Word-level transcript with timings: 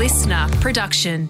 listener 0.00 0.48
production. 0.62 1.28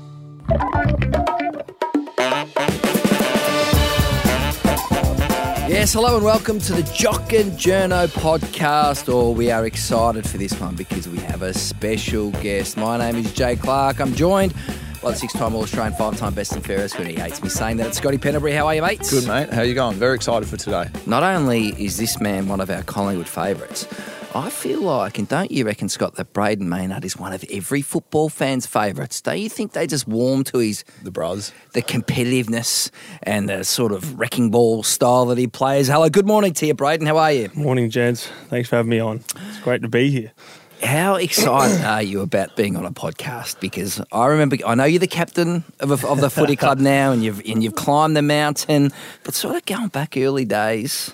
Yes, 5.69 5.93
hello 5.93 6.15
and 6.15 6.25
welcome 6.25 6.61
to 6.61 6.75
the 6.75 6.89
Jock 6.95 7.33
and 7.33 7.51
Journo 7.59 8.07
podcast. 8.07 9.13
Oh, 9.13 9.33
we 9.33 9.51
are 9.51 9.67
excited 9.67 10.25
for 10.25 10.39
this 10.39 10.53
one 10.61 10.77
because 10.77 11.09
we 11.09 11.19
have 11.19 11.43
a 11.43 11.53
special 11.53 12.31
guest. 12.31 12.77
My 12.77 12.97
name 12.97 13.17
is 13.17 13.33
Jay 13.33 13.57
Clark. 13.57 13.99
I'm 13.99 14.15
joined 14.15 14.55
by 15.03 15.11
the 15.11 15.17
six-time 15.17 15.57
All-Australian, 15.57 15.95
five-time 15.95 16.35
best 16.35 16.53
and 16.53 16.65
fairest, 16.65 16.97
when 16.97 17.09
he 17.09 17.15
hates 17.17 17.43
me 17.43 17.49
saying 17.49 17.79
that. 17.79 17.89
It's 17.89 17.97
Scotty 17.99 18.19
Pendlebury. 18.19 18.53
How 18.53 18.69
are 18.69 18.75
you, 18.77 18.83
mate? 18.83 19.01
Good, 19.11 19.27
mate. 19.27 19.53
How 19.53 19.63
are 19.63 19.65
you 19.65 19.75
going? 19.75 19.97
Very 19.97 20.15
excited 20.15 20.49
for 20.49 20.57
today. 20.57 20.89
Not 21.07 21.25
only 21.25 21.71
is 21.71 21.97
this 21.97 22.21
man 22.21 22.47
one 22.47 22.61
of 22.61 22.71
our 22.71 22.85
Collingwood 22.85 23.27
favourites, 23.27 23.89
I 24.33 24.49
feel 24.49 24.81
like, 24.81 25.19
and 25.19 25.29
don't 25.29 25.51
you 25.51 25.65
reckon, 25.65 25.89
Scott, 25.89 26.15
that 26.15 26.33
Brayden 26.33 26.61
Maynard 26.61 27.05
is 27.05 27.17
one 27.17 27.33
of 27.33 27.45
every 27.51 27.83
football 27.83 28.29
fan's 28.29 28.65
favourites? 28.65 29.21
Don't 29.21 29.41
you 29.41 29.49
think 29.49 29.73
they 29.73 29.89
just 29.89 30.07
warm 30.07 30.45
to 30.45 30.59
his 30.59 30.85
The 31.03 31.11
bros. 31.11 31.53
the 31.73 31.83
competitiveness 31.83 32.91
and 33.25 33.49
the 33.49 33.65
sort 33.65 33.91
of 33.91 34.21
wrecking 34.21 34.51
ball 34.51 34.85
style 34.85 35.27
that 35.27 35.39
he 35.39 35.49
plays? 35.49 35.89
Hello, 35.89 36.09
good 36.09 36.29
morning 36.29 36.53
to 36.55 36.67
you, 36.67 36.75
Brayden. 36.75 37.09
How 37.09 37.17
are 37.17 37.33
you? 37.33 37.51
Morning, 37.55 37.91
gents. 37.91 38.29
Thanks 38.49 38.69
for 38.69 38.77
having 38.77 38.91
me 38.91 39.01
on. 39.01 39.17
It's 39.49 39.59
great 39.61 39.83
to 39.83 39.89
be 39.89 40.11
here. 40.13 40.33
How 40.81 41.17
excited 41.17 41.85
are 41.85 42.03
you 42.03 42.21
about 42.21 42.55
being 42.55 42.77
on 42.77 42.87
a 42.87 42.93
podcast? 42.93 43.59
Because 43.59 44.01
I 44.13 44.27
remember, 44.27 44.59
I 44.65 44.77
know 44.77 44.85
you're 44.85 45.01
the 45.01 45.09
captain 45.09 45.65
of, 45.81 45.91
a, 46.05 46.09
of 46.09 46.21
the 46.21 46.31
footy 46.31 46.55
club 46.55 46.79
now, 46.79 47.11
and 47.11 47.23
you've 47.25 47.43
and 47.47 47.65
you've 47.65 47.75
climbed 47.75 48.17
the 48.17 48.23
mountain. 48.23 48.93
But 49.25 49.35
sort 49.35 49.57
of 49.57 49.67
going 49.67 49.89
back 49.89 50.17
early 50.17 50.45
days, 50.45 51.13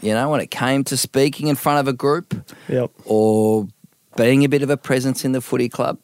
you 0.00 0.12
know, 0.14 0.28
when 0.30 0.40
it 0.40 0.50
came 0.50 0.84
to 0.84 0.96
speaking 0.96 1.48
in 1.48 1.56
front 1.56 1.80
of 1.80 1.88
a 1.88 1.92
group 1.92 2.34
Yep. 2.68 2.90
or 3.04 3.68
being 4.16 4.44
a 4.44 4.48
bit 4.48 4.62
of 4.62 4.70
a 4.70 4.76
presence 4.76 5.24
in 5.24 5.32
the 5.32 5.40
footy 5.40 5.68
club, 5.68 5.98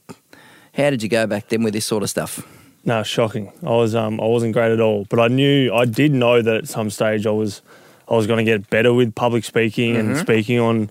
how 0.75 0.91
did 0.91 1.03
you 1.03 1.09
go 1.09 1.27
back 1.27 1.49
then 1.49 1.63
with 1.63 1.73
this 1.75 1.87
sort 1.87 2.03
of 2.03 2.11
stuff? 2.11 2.47
No, 2.85 3.03
shocking. 3.03 3.53
I 3.63 3.71
was 3.71 3.95
um 3.95 4.21
I 4.21 4.27
wasn't 4.27 4.53
great 4.53 4.73
at 4.73 4.81
all, 4.81 5.07
but 5.09 5.19
I 5.19 5.29
knew 5.29 5.73
I 5.73 5.85
did 5.87 6.13
know 6.13 6.43
that 6.43 6.55
at 6.57 6.69
some 6.69 6.91
stage 6.91 7.27
I 7.27 7.31
was 7.31 7.63
I 8.09 8.15
was 8.15 8.27
going 8.27 8.45
to 8.45 8.51
get 8.51 8.69
better 8.69 8.93
with 8.93 9.15
public 9.15 9.45
speaking 9.45 9.97
and 9.97 10.19
speaking 10.19 10.61
on 10.61 10.91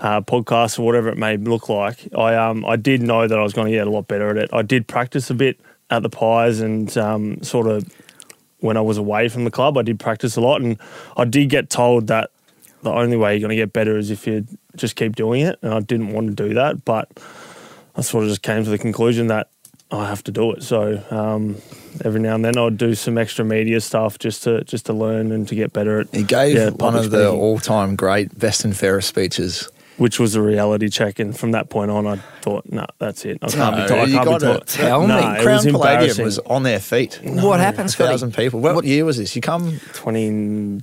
uh, 0.00 0.22
podcasts 0.22 0.78
or 0.78 0.82
whatever 0.82 1.10
it 1.10 1.18
may 1.18 1.36
look 1.36 1.68
like. 1.68 2.08
I 2.16 2.34
um 2.34 2.64
I 2.64 2.76
did 2.76 3.02
know 3.02 3.28
that 3.28 3.38
I 3.38 3.42
was 3.42 3.52
going 3.52 3.66
to 3.66 3.72
get 3.72 3.86
a 3.86 3.90
lot 3.90 4.08
better 4.08 4.30
at 4.30 4.38
it. 4.38 4.48
I 4.52 4.62
did 4.62 4.86
practice 4.88 5.28
a 5.28 5.34
bit 5.34 5.60
at 5.90 6.02
the 6.02 6.08
Pies 6.08 6.60
and 6.60 6.96
um, 6.96 7.42
sort 7.42 7.66
of 7.66 7.84
when 8.60 8.78
I 8.78 8.80
was 8.80 8.96
away 8.96 9.28
from 9.28 9.44
the 9.44 9.50
club, 9.50 9.76
I 9.76 9.82
did 9.82 10.00
practice 10.00 10.36
a 10.36 10.40
lot, 10.40 10.62
and 10.62 10.78
I 11.18 11.26
did 11.26 11.50
get 11.50 11.68
told 11.68 12.06
that 12.06 12.30
the 12.84 12.90
only 12.92 13.16
way 13.16 13.32
you're 13.34 13.40
going 13.40 13.50
to 13.50 13.62
get 13.62 13.72
better 13.72 13.98
is 13.98 14.10
if 14.10 14.26
you 14.26 14.46
just 14.76 14.94
keep 14.94 15.16
doing 15.16 15.40
it. 15.42 15.58
And 15.62 15.74
I 15.74 15.80
didn't 15.80 16.12
want 16.12 16.28
to 16.36 16.48
do 16.48 16.54
that, 16.54 16.84
but 16.84 17.08
I 17.96 18.02
sort 18.02 18.24
of 18.24 18.30
just 18.30 18.42
came 18.42 18.62
to 18.64 18.70
the 18.70 18.78
conclusion 18.78 19.26
that 19.28 19.48
I 19.90 20.08
have 20.08 20.22
to 20.24 20.32
do 20.32 20.52
it. 20.52 20.62
So 20.62 21.02
um, 21.10 21.56
every 22.04 22.20
now 22.20 22.34
and 22.34 22.44
then 22.44 22.56
I'd 22.58 22.78
do 22.78 22.94
some 22.94 23.18
extra 23.18 23.44
media 23.44 23.80
stuff 23.80 24.18
just 24.18 24.42
to 24.44 24.62
just 24.64 24.86
to 24.86 24.92
learn 24.92 25.32
and 25.32 25.46
to 25.48 25.54
get 25.54 25.72
better 25.72 26.00
at. 26.00 26.06
It. 26.12 26.16
He 26.16 26.22
gave 26.24 26.56
yeah, 26.56 26.66
one 26.70 26.78
public 26.78 27.04
of 27.06 27.10
the 27.10 27.30
all-time 27.30 27.94
great 27.96 28.36
best 28.38 28.64
and 28.64 28.76
fairest 28.76 29.08
speeches. 29.08 29.68
which 29.96 30.18
was 30.18 30.34
a 30.34 30.42
reality 30.42 30.88
check, 30.88 31.20
and 31.20 31.38
from 31.38 31.52
that 31.52 31.68
point 31.70 31.88
on, 31.92 32.04
I 32.04 32.16
thought, 32.42 32.64
no, 32.68 32.84
that's 32.98 33.24
it. 33.24 33.38
I 33.42 33.46
can't 33.48 33.76
No, 33.76 33.82
be. 33.82 33.88
Taught, 33.88 33.98
I 33.98 34.04
you 34.06 34.14
can't 34.16 34.24
be 34.26 34.30
gotta 34.32 34.46
taught. 34.58 34.66
tell 34.66 35.00
me. 35.02 35.06
Crown 35.06 35.46
it 35.46 35.46
was 35.46 35.66
Palladium 35.66 36.24
was 36.24 36.38
on 36.40 36.62
their 36.64 36.80
feet. 36.80 37.20
what 37.22 37.60
happened, 37.60 37.86
A 37.90 37.92
Scotty? 37.92 38.10
thousand 38.10 38.34
people. 38.34 38.58
What, 38.58 38.84
year 38.84 39.04
was 39.04 39.18
this? 39.18 39.36
You 39.36 39.42
come, 39.42 39.78
Twenty. 39.92 40.80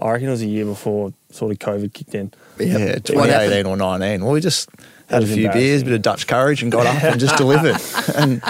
I 0.00 0.10
reckon 0.12 0.28
it 0.28 0.32
was 0.32 0.42
a 0.42 0.46
year 0.46 0.64
before 0.64 1.12
sort 1.30 1.52
of 1.52 1.58
COVID 1.58 1.92
kicked 1.92 2.14
in. 2.14 2.32
yeah, 2.58 2.92
What 2.94 3.04
2018 3.04 3.66
or 3.66 3.76
19. 3.76 4.22
Well, 4.24 4.32
we 4.32 4.40
just 4.40 4.68
had 5.08 5.22
a 5.22 5.26
few 5.26 5.36
beers, 5.50 5.82
embarrassing. 5.82 5.84
bit 5.86 5.94
of 5.94 6.02
Dutch 6.02 6.26
courage, 6.26 6.62
and 6.62 6.72
got 6.72 6.86
up 6.86 7.02
and 7.02 7.20
just 7.20 7.36
delivered. 7.44 7.76
And 8.16 8.42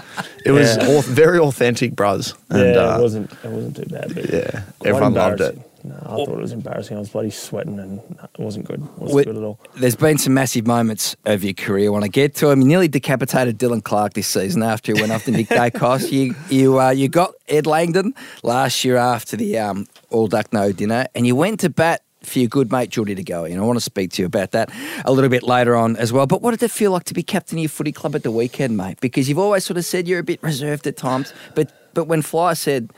it 0.45 0.53
was 0.53 0.77
Yeah. 0.77 0.87
au- 0.89 1.01
very 1.03 1.39
authentic, 1.39 1.95
bros. 1.97 2.35
And, 2.51 2.75
yeah, 2.75 2.81
uh, 2.81 2.99
it 2.99 3.03
wasn't. 3.03 3.31
It 3.45 3.51
wasn't 3.51 3.77
too 3.77 3.85
bad. 3.87 4.15
But 4.15 4.33
Yeah, 4.33 4.63
everyone 4.85 5.15
loved 5.15 5.41
it. 5.41 5.59
No, 5.85 5.95
I 6.05 6.17
thought 6.17 6.31
it 6.31 6.37
was 6.39 6.51
embarrassing. 6.51 6.97
I 6.97 7.01
was 7.01 7.11
bloody 7.11 7.31
sweating, 7.31 7.79
and 7.79 7.97
no, 7.99 8.29
it 8.37 8.41
wasn't 8.43 8.65
good. 8.67 8.81
It 8.83 8.99
wasn't 8.99 9.15
Wait- 9.17 9.27
good 9.27 9.37
at 9.37 9.43
all. 9.45 9.61
There's 9.77 9.95
been 9.95 10.19
some 10.19 10.35
massive 10.35 10.67
moments 10.67 11.15
of 11.27 11.45
your 11.45 11.53
career. 11.53 11.93
When 11.93 12.03
I 12.03 12.09
get 12.09 12.35
to 12.37 12.51
him. 12.51 12.61
You 12.61 12.67
nearly 12.67 12.89
decapitated 12.89 13.57
Dylan 13.57 13.85
Clark 13.85 14.15
this 14.15 14.27
season 14.27 14.65
after 14.65 14.93
he 14.93 15.01
went 15.01 15.13
off 15.13 15.25
to 15.27 15.31
Nick 15.31 15.47
Daicos. 15.61 16.11
You 16.11 16.35
you 16.51 16.81
uh, 16.81 16.91
you 16.91 17.09
got 17.09 17.35
Ed 17.49 17.67
Langdon 17.67 18.15
last 18.43 18.85
year 18.85 18.97
after 18.97 19.37
the 19.37 19.59
um, 19.59 19.87
All 20.11 20.27
Duck 20.27 20.53
No 20.53 20.73
dinner, 20.73 21.07
and 21.15 21.27
you 21.27 21.37
went 21.37 21.61
to 21.61 21.71
bat 21.71 22.03
for 22.23 22.39
your 22.39 22.49
good 22.49 22.73
mate 22.73 22.91
Geordie 22.91 23.15
De 23.15 23.23
Goey. 23.23 23.57
I 23.57 23.61
want 23.61 23.77
to 23.77 23.85
speak 23.85 24.13
to 24.13 24.23
you 24.23 24.27
about 24.27 24.51
that 24.51 24.71
a 25.05 25.13
little 25.13 25.31
bit 25.31 25.43
later 25.43 25.77
on 25.77 25.97
as 25.97 26.13
well. 26.13 26.27
But 26.27 26.43
what 26.43 26.51
did 26.53 26.63
it 26.63 26.71
feel 26.71 26.91
like 26.91 27.05
to 27.05 27.15
be 27.15 27.23
captain 27.23 27.59
of 27.59 27.63
your 27.63 27.69
footy 27.69 27.93
club 27.93 28.15
at 28.15 28.23
the 28.23 28.31
weekend, 28.31 28.77
mate? 28.77 29.01
Because 29.01 29.29
you've 29.29 29.39
always 29.39 29.65
sort 29.65 29.77
of 29.77 29.85
said 29.85 30.09
you're 30.09 30.19
a 30.19 30.25
bit 30.25 30.43
reserved 30.43 30.87
at 30.87 30.97
times, 30.97 31.33
but 31.55 31.73
but 31.95 32.05
when 32.05 32.23
Fly 32.23 32.55
said, 32.55 32.93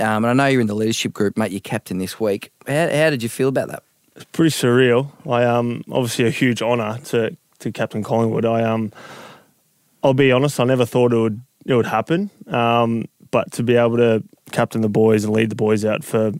um, 0.00 0.24
and 0.24 0.26
I 0.26 0.32
know 0.32 0.46
you're 0.46 0.60
in 0.60 0.66
the 0.66 0.74
leadership 0.74 1.12
group, 1.12 1.36
mate, 1.36 1.52
you're 1.52 1.60
captain 1.60 1.98
this 1.98 2.18
week. 2.18 2.52
How, 2.66 2.88
how 2.88 3.10
did 3.10 3.22
you 3.22 3.28
feel 3.28 3.48
about 3.48 3.68
that? 3.68 3.82
It's 4.16 4.24
pretty 4.24 4.50
surreal. 4.50 5.10
I 5.28 5.44
um 5.44 5.84
obviously 5.90 6.26
a 6.26 6.30
huge 6.30 6.62
honour 6.62 6.98
to 7.06 7.36
to 7.60 7.72
Captain 7.72 8.02
Collingwood. 8.02 8.44
I 8.44 8.62
um 8.62 8.92
I'll 10.02 10.14
be 10.14 10.32
honest, 10.32 10.58
I 10.58 10.64
never 10.64 10.86
thought 10.86 11.12
it 11.12 11.18
would 11.18 11.40
it 11.66 11.74
would 11.74 11.86
happen. 11.86 12.30
Um, 12.48 13.06
but 13.30 13.52
to 13.52 13.62
be 13.62 13.76
able 13.76 13.96
to 13.98 14.22
captain 14.52 14.80
the 14.80 14.88
boys 14.88 15.24
and 15.24 15.32
lead 15.32 15.50
the 15.50 15.56
boys 15.56 15.84
out 15.84 16.04
for 16.04 16.32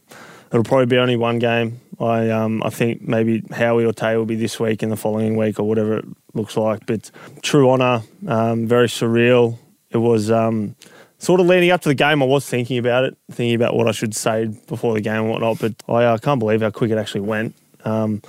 it'll 0.52 0.64
probably 0.64 0.86
be 0.86 0.98
only 0.98 1.16
one 1.16 1.38
game. 1.38 1.80
I 1.98 2.30
um 2.30 2.62
I 2.62 2.70
think 2.70 3.02
maybe 3.02 3.42
Howie 3.52 3.84
or 3.84 3.92
Tay 3.92 4.16
will 4.16 4.24
be 4.24 4.36
this 4.36 4.58
week 4.58 4.82
and 4.82 4.90
the 4.90 4.96
following 4.96 5.36
week 5.36 5.60
or 5.60 5.64
whatever 5.68 5.98
it 5.98 6.04
looks 6.34 6.56
like. 6.56 6.86
But 6.86 7.10
true 7.42 7.70
honour, 7.70 8.02
um, 8.26 8.66
very 8.66 8.86
surreal. 8.88 9.58
It 9.90 9.98
was 9.98 10.30
um 10.30 10.76
sort 11.18 11.40
of 11.40 11.46
leading 11.46 11.70
up 11.70 11.82
to 11.82 11.88
the 11.90 11.94
game, 11.94 12.22
I 12.22 12.26
was 12.26 12.48
thinking 12.48 12.78
about 12.78 13.04
it, 13.04 13.16
thinking 13.30 13.54
about 13.54 13.76
what 13.76 13.86
I 13.86 13.92
should 13.92 14.14
say 14.16 14.46
before 14.68 14.94
the 14.94 15.02
game 15.02 15.16
and 15.22 15.30
whatnot. 15.30 15.58
But 15.60 15.74
I 15.88 16.04
uh, 16.04 16.18
can't 16.18 16.38
believe 16.38 16.62
how 16.62 16.70
quick 16.70 16.90
it 16.90 16.96
actually 16.98 17.20
went. 17.20 17.54
Um, 17.84 18.22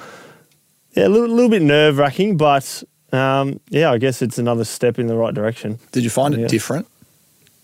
yeah, 0.94 1.08
a 1.08 1.10
little, 1.10 1.30
little 1.30 1.50
bit 1.50 1.62
nerve 1.62 1.98
wracking, 1.98 2.36
but 2.36 2.84
um, 3.14 3.62
yeah, 3.70 3.92
I 3.92 3.98
guess 3.98 4.22
it's 4.22 4.38
another 4.38 4.66
step 4.66 5.00
in 5.00 5.08
the 5.08 5.16
right 5.16 5.34
direction. 5.34 5.80
Did 5.94 6.04
you 6.04 6.10
find 6.10 6.34
it 6.34 6.42
Yeah. 6.42 6.48
different? 6.48 6.88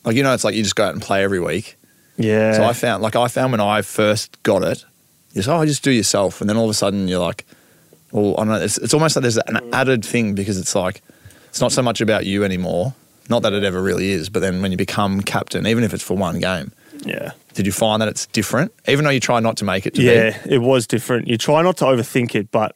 Like, 0.06 0.16
you 0.16 0.24
know, 0.24 0.34
it's 0.34 0.46
like 0.46 0.56
you 0.56 0.64
just 0.64 0.78
go 0.78 0.86
out 0.86 0.94
and 0.94 1.02
play 1.02 1.24
every 1.24 1.42
week. 1.42 1.76
Yeah. 2.18 2.54
So 2.54 2.64
I 2.64 2.74
found, 2.74 3.04
like, 3.04 3.16
I 3.16 3.28
found 3.28 3.52
when 3.52 3.62
I 3.62 3.82
first 3.82 4.42
got 4.44 4.64
it, 4.64 4.84
you 5.34 5.42
say, 5.42 5.52
oh, 5.52 5.66
just 5.66 5.84
do 5.84 5.92
yourself. 5.92 6.42
And 6.42 6.50
then 6.50 6.58
all 6.58 6.66
of 6.66 6.70
a 6.70 6.74
sudden 6.74 7.08
you're 7.08 7.20
like, 7.20 7.46
well, 8.12 8.34
I 8.34 8.38
don't 8.38 8.48
know. 8.48 8.62
It's, 8.62 8.78
it's 8.78 8.94
almost 8.94 9.16
like 9.16 9.22
there's 9.22 9.38
an 9.38 9.60
added 9.74 10.04
thing 10.04 10.34
because 10.34 10.58
it's 10.58 10.76
like, 10.76 11.02
it's 11.50 11.62
not 11.62 11.72
so 11.72 11.82
much 11.82 12.02
about 12.02 12.26
you 12.26 12.44
anymore. 12.44 12.94
Not 13.30 13.44
that 13.44 13.54
it 13.54 13.64
ever 13.64 13.82
really 13.82 14.10
is, 14.12 14.30
but 14.30 14.40
then 14.40 14.62
when 14.62 14.72
you 14.72 14.78
become 14.78 15.22
captain, 15.22 15.68
even 15.68 15.84
if 15.84 15.94
it's 15.94 16.04
for 16.04 16.16
one 16.16 16.40
game, 16.40 16.72
yeah. 17.06 17.32
did 17.54 17.66
you 17.66 17.72
find 17.72 18.02
that 18.02 18.08
it's 18.08 18.26
different? 18.28 18.74
Even 18.88 19.04
though 19.04 19.12
you 19.12 19.20
try 19.20 19.40
not 19.40 19.58
to 19.58 19.66
make 19.66 19.86
it 19.86 19.94
to 19.96 20.02
Yeah, 20.02 20.38
it 20.46 20.60
was 20.60 20.88
different. 20.88 21.28
You 21.28 21.38
try 21.38 21.62
not 21.62 21.78
to 21.78 21.86
overthink 21.86 22.36
it, 22.36 22.52
but 22.52 22.76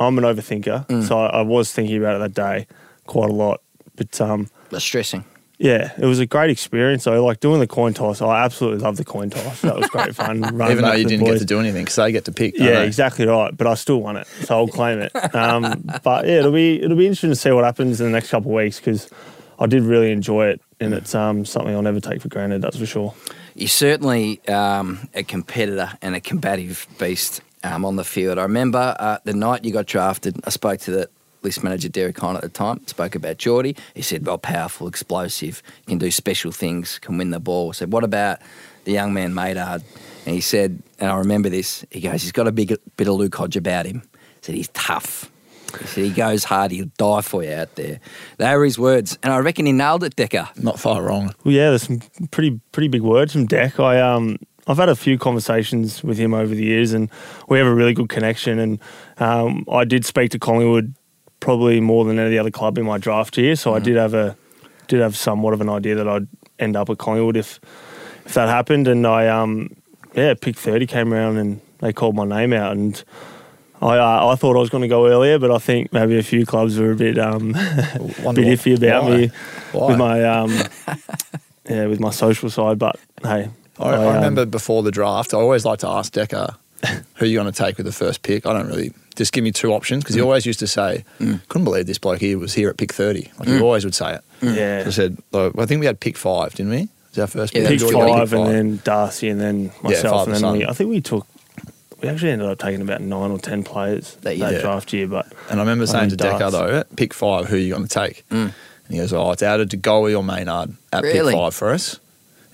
I'm 0.00 0.18
an 0.18 0.24
overthinker. 0.24 1.06
So 1.06 1.18
I, 1.18 1.26
I 1.26 1.42
was 1.42 1.72
thinking 1.72 1.96
about 1.98 2.16
it 2.16 2.18
that 2.18 2.34
day 2.34 2.66
quite 3.06 3.30
a 3.30 3.32
lot. 3.32 3.60
But 3.94 4.20
um, 4.20 4.48
That's 4.70 4.84
stressing. 4.84 5.24
Yeah, 5.62 5.92
it 5.96 6.06
was 6.06 6.18
a 6.18 6.26
great 6.26 6.50
experience. 6.50 7.06
I 7.06 7.16
like 7.18 7.38
doing 7.38 7.60
the 7.60 7.68
coin 7.68 7.94
toss. 7.94 8.20
I 8.20 8.42
absolutely 8.42 8.80
love 8.80 8.96
the 8.96 9.04
coin 9.04 9.30
toss. 9.30 9.60
That 9.60 9.76
was 9.76 9.86
great 9.90 10.12
fun. 10.12 10.38
even 10.44 10.82
though 10.82 10.92
you 10.92 11.04
didn't 11.04 11.24
get 11.24 11.38
to 11.38 11.44
do 11.44 11.60
anything 11.60 11.84
because 11.84 11.94
they 11.94 12.10
get 12.10 12.24
to 12.24 12.32
pick. 12.32 12.58
Yeah, 12.58 12.80
they? 12.80 12.86
exactly 12.86 13.26
right. 13.26 13.56
But 13.56 13.68
I 13.68 13.74
still 13.74 14.02
won 14.02 14.16
it, 14.16 14.26
so 14.26 14.56
I'll 14.56 14.66
claim 14.66 14.98
it. 14.98 15.12
Um, 15.36 15.88
but 16.02 16.26
yeah, 16.26 16.40
it'll 16.40 16.50
be 16.50 16.82
it'll 16.82 16.96
be 16.96 17.06
interesting 17.06 17.30
to 17.30 17.36
see 17.36 17.52
what 17.52 17.62
happens 17.62 18.00
in 18.00 18.06
the 18.06 18.12
next 18.12 18.30
couple 18.30 18.50
of 18.50 18.56
weeks 18.56 18.80
because 18.80 19.08
I 19.56 19.66
did 19.66 19.84
really 19.84 20.10
enjoy 20.10 20.48
it, 20.48 20.60
and 20.80 20.94
it's 20.94 21.14
um, 21.14 21.44
something 21.44 21.72
I'll 21.72 21.82
never 21.82 22.00
take 22.00 22.22
for 22.22 22.28
granted. 22.28 22.60
That's 22.60 22.78
for 22.78 22.86
sure. 22.86 23.14
You're 23.54 23.68
certainly 23.68 24.44
um, 24.48 25.08
a 25.14 25.22
competitor 25.22 25.92
and 26.02 26.16
a 26.16 26.20
combative 26.20 26.88
beast 26.98 27.40
um, 27.62 27.84
on 27.84 27.94
the 27.94 28.04
field. 28.04 28.38
I 28.38 28.42
remember 28.42 28.96
uh, 28.98 29.18
the 29.22 29.34
night 29.34 29.64
you 29.64 29.72
got 29.72 29.86
drafted, 29.86 30.40
I 30.44 30.50
spoke 30.50 30.80
to 30.80 30.90
the 30.90 31.10
list 31.42 31.62
manager, 31.62 31.88
Derek 31.88 32.18
Hine, 32.18 32.36
at 32.36 32.42
the 32.42 32.48
time, 32.48 32.86
spoke 32.86 33.14
about 33.14 33.38
Geordie. 33.38 33.76
He 33.94 34.02
said, 34.02 34.26
well, 34.26 34.38
powerful, 34.38 34.86
explosive, 34.86 35.62
can 35.86 35.98
do 35.98 36.10
special 36.10 36.52
things, 36.52 36.98
can 36.98 37.18
win 37.18 37.30
the 37.30 37.40
ball. 37.40 37.70
I 37.70 37.72
said, 37.72 37.92
what 37.92 38.04
about 38.04 38.38
the 38.84 38.92
young 38.92 39.12
man, 39.12 39.34
Maynard? 39.34 39.82
And 40.24 40.34
he 40.34 40.40
said, 40.40 40.82
and 40.98 41.10
I 41.10 41.16
remember 41.16 41.48
this, 41.48 41.84
he 41.90 42.00
goes, 42.00 42.22
he's 42.22 42.32
got 42.32 42.46
a 42.46 42.52
big 42.52 42.76
bit 42.96 43.08
of 43.08 43.14
Luke 43.14 43.34
Hodge 43.34 43.56
about 43.56 43.86
him. 43.86 44.02
He 44.12 44.46
said, 44.46 44.54
he's 44.54 44.68
tough. 44.68 45.30
He 45.80 45.86
said, 45.86 46.04
he 46.04 46.10
goes 46.10 46.44
hard, 46.44 46.70
he'll 46.70 46.90
die 46.98 47.22
for 47.22 47.42
you 47.42 47.52
out 47.52 47.74
there. 47.76 47.98
They 48.36 48.56
were 48.56 48.64
his 48.64 48.78
words. 48.78 49.18
And 49.22 49.32
I 49.32 49.38
reckon 49.38 49.66
he 49.66 49.72
nailed 49.72 50.04
it, 50.04 50.14
Decker. 50.16 50.48
Not 50.56 50.78
far 50.78 51.02
wrong. 51.02 51.34
Well, 51.44 51.54
yeah, 51.54 51.70
there's 51.70 51.84
some 51.84 52.02
pretty 52.30 52.60
pretty 52.72 52.88
big 52.88 53.02
words 53.02 53.32
from 53.32 53.46
Deck. 53.46 53.80
I 53.80 53.98
um 54.00 54.38
I've 54.66 54.76
had 54.76 54.88
a 54.88 54.94
few 54.94 55.18
conversations 55.18 56.04
with 56.04 56.18
him 56.18 56.34
over 56.34 56.54
the 56.54 56.62
years, 56.62 56.92
and 56.92 57.10
we 57.48 57.58
have 57.58 57.66
a 57.66 57.74
really 57.74 57.94
good 57.94 58.08
connection. 58.08 58.58
And 58.58 58.78
um, 59.18 59.64
I 59.70 59.84
did 59.84 60.04
speak 60.04 60.30
to 60.32 60.38
Collingwood 60.38 60.94
probably 61.42 61.80
more 61.80 62.04
than 62.04 62.20
any 62.20 62.38
other 62.38 62.52
club 62.52 62.78
in 62.78 62.86
my 62.86 62.96
draft 62.96 63.36
year, 63.36 63.56
so 63.56 63.74
I 63.74 63.80
did 63.80 63.96
have 63.96 64.14
a 64.14 64.36
did 64.86 65.00
have 65.00 65.16
somewhat 65.16 65.52
of 65.52 65.60
an 65.60 65.68
idea 65.68 65.96
that 65.96 66.08
I'd 66.08 66.28
end 66.58 66.76
up 66.76 66.88
at 66.88 66.98
Collingwood 66.98 67.36
if 67.36 67.60
if 68.24 68.34
that 68.34 68.48
happened. 68.48 68.86
And 68.88 69.06
I 69.06 69.26
um 69.26 69.74
yeah, 70.14 70.34
pick 70.34 70.56
thirty 70.56 70.86
came 70.86 71.12
around 71.12 71.36
and 71.38 71.60
they 71.80 71.92
called 71.92 72.14
my 72.14 72.24
name 72.24 72.52
out, 72.52 72.72
and 72.72 73.02
I 73.82 73.98
uh, 73.98 74.28
I 74.28 74.36
thought 74.36 74.56
I 74.56 74.60
was 74.60 74.70
going 74.70 74.82
to 74.82 74.88
go 74.88 75.08
earlier, 75.08 75.38
but 75.38 75.50
I 75.50 75.58
think 75.58 75.92
maybe 75.92 76.16
a 76.16 76.22
few 76.22 76.46
clubs 76.46 76.78
were 76.78 76.92
a 76.92 76.96
bit 76.96 77.18
um 77.18 77.54
a 77.56 77.98
bit 78.32 78.46
iffy 78.46 78.76
about 78.76 79.04
why? 79.04 79.16
me 79.16 79.30
Why? 79.72 79.86
with 79.88 79.98
my 79.98 80.24
um 80.24 80.50
yeah 81.68 81.86
with 81.86 81.98
my 81.98 82.10
social 82.10 82.50
side. 82.50 82.78
But 82.78 82.96
hey, 83.22 83.50
I, 83.80 83.88
I 83.88 84.06
um, 84.06 84.14
remember 84.14 84.46
before 84.46 84.84
the 84.84 84.92
draft, 84.92 85.34
I 85.34 85.38
always 85.38 85.64
like 85.64 85.80
to 85.80 85.88
ask 85.88 86.12
Decker 86.12 86.54
who 87.16 87.26
you're 87.26 87.42
going 87.42 87.52
to 87.52 87.56
take 87.64 87.76
with 87.78 87.86
the 87.86 87.92
first 87.92 88.22
pick. 88.22 88.46
I 88.46 88.52
don't 88.52 88.68
really 88.68 88.92
just 89.16 89.32
give 89.32 89.44
me 89.44 89.52
two 89.52 89.72
options 89.72 90.00
Mm. 90.00 90.04
because 90.04 90.14
he 90.16 90.20
always 90.22 90.46
used 90.46 90.58
to 90.60 90.66
say, 90.66 91.04
"Couldn't 91.18 91.64
believe 91.64 91.86
this 91.86 91.98
bloke 91.98 92.20
here 92.20 92.38
was 92.38 92.54
here 92.54 92.68
at 92.70 92.76
pick 92.76 92.92
30. 92.92 93.30
Like 93.38 93.48
Mm. 93.48 93.56
he 93.56 93.60
always 93.62 93.84
would 93.84 93.94
say 93.94 94.14
it. 94.14 94.20
yeah. 94.42 94.84
I 94.86 94.90
said, 94.90 95.18
like, 95.32 95.52
I 95.58 95.66
think 95.66 95.80
we 95.80 95.86
had 95.86 96.00
pick 96.00 96.16
five, 96.16 96.54
didn't 96.54 96.70
we? 96.72 96.88
Was 97.10 97.18
our 97.18 97.26
first 97.26 97.54
Yeah, 97.54 97.60
pick? 97.62 97.70
pick 97.70 97.80
Jordy 97.80 97.94
Jordy 97.96 98.12
five, 98.12 98.32
and 98.32 98.46
then 98.48 98.80
Darcy, 98.84 99.28
and 99.28 99.40
then 99.40 99.70
myself, 99.82 100.16
five 100.26 100.26
and 100.28 100.36
and 100.36 100.44
then 100.44 100.52
we. 100.58 100.66
I 100.66 100.72
think 100.72 100.90
we 100.90 101.00
took. 101.00 101.26
We 102.02 102.08
actually 102.08 102.30
ended 102.32 102.48
up 102.48 102.58
taking 102.58 102.80
about 102.80 103.00
nine 103.00 103.30
or 103.30 103.38
ten 103.38 103.62
players 103.62 104.16
That 104.22 104.36
that, 104.38 104.52
year. 104.52 104.60
draft 104.60 104.92
year, 104.92 105.06
but 105.06 105.26
And 105.50 105.60
I 105.60 105.62
remember 105.62 105.86
saying 105.86 106.10
to 106.10 106.16
mean, 106.24 106.32
Decker 106.32 106.50
though, 106.50 106.82
pick 106.96 107.14
five, 107.14 107.46
who 107.46 107.54
are 107.56 107.58
you 107.58 107.72
going 107.74 107.86
to 107.86 107.88
take? 107.88 108.24
Mm. 108.30 108.34
And 108.46 108.52
he 108.90 108.96
goes, 108.96 109.12
"Oh, 109.12 109.30
it's 109.30 109.42
either 109.42 109.64
De 109.64 109.76
Goey 109.76 110.12
or 110.16 110.24
Maynard 110.24 110.72
at 110.92 111.04
Really? 111.04 111.32
pick 111.32 111.38
five 111.40 111.54
for 111.54 111.70
us." 111.70 112.00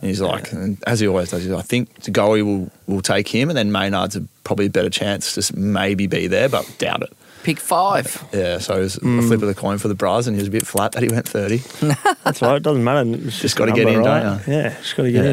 And 0.00 0.08
he's 0.08 0.20
like, 0.20 0.52
and 0.52 0.78
as 0.86 1.00
he 1.00 1.08
always 1.08 1.30
does, 1.30 1.42
he's 1.42 1.50
like, 1.50 1.64
I 1.64 1.66
think 1.66 2.02
De 2.02 2.10
Goey 2.12 2.42
will 2.44 2.70
will 2.86 3.02
take 3.02 3.26
him, 3.28 3.48
and 3.50 3.56
then 3.58 3.72
Maynard's 3.72 4.14
a, 4.16 4.20
probably 4.44 4.66
a 4.66 4.70
better 4.70 4.90
chance 4.90 5.34
to 5.34 5.40
s- 5.40 5.52
maybe 5.52 6.06
be 6.06 6.26
there, 6.28 6.48
but 6.48 6.72
doubt 6.78 7.02
it. 7.02 7.12
Pick 7.42 7.58
five. 7.58 8.24
Yeah, 8.32 8.58
so 8.58 8.76
it 8.76 8.80
was 8.80 8.96
Mm. 8.96 9.18
a 9.18 9.22
flip 9.22 9.42
of 9.42 9.48
the 9.48 9.54
coin 9.54 9.78
for 9.78 9.88
the 9.88 9.94
Bras, 9.94 10.26
and 10.26 10.36
he 10.36 10.40
was 10.40 10.48
a 10.48 10.52
bit 10.52 10.66
flat 10.66 10.92
that 10.92 11.02
he 11.02 11.08
went 11.08 11.28
thirty. 11.28 11.58
that's 12.24 12.42
right. 12.42 12.56
It 12.56 12.62
doesn't 12.62 12.84
matter. 12.84 13.08
It's 13.26 13.40
just, 13.40 13.56
gotta 13.56 13.72
get 13.72 13.84
number, 13.86 13.98
in, 14.00 14.04
don't 14.04 14.24
right? 14.38 14.46
you? 14.46 14.52
Yeah, 14.54 14.68
just 14.80 14.96
got 14.96 15.02
to 15.04 15.12
get 15.12 15.24
Yeah. 15.24 15.30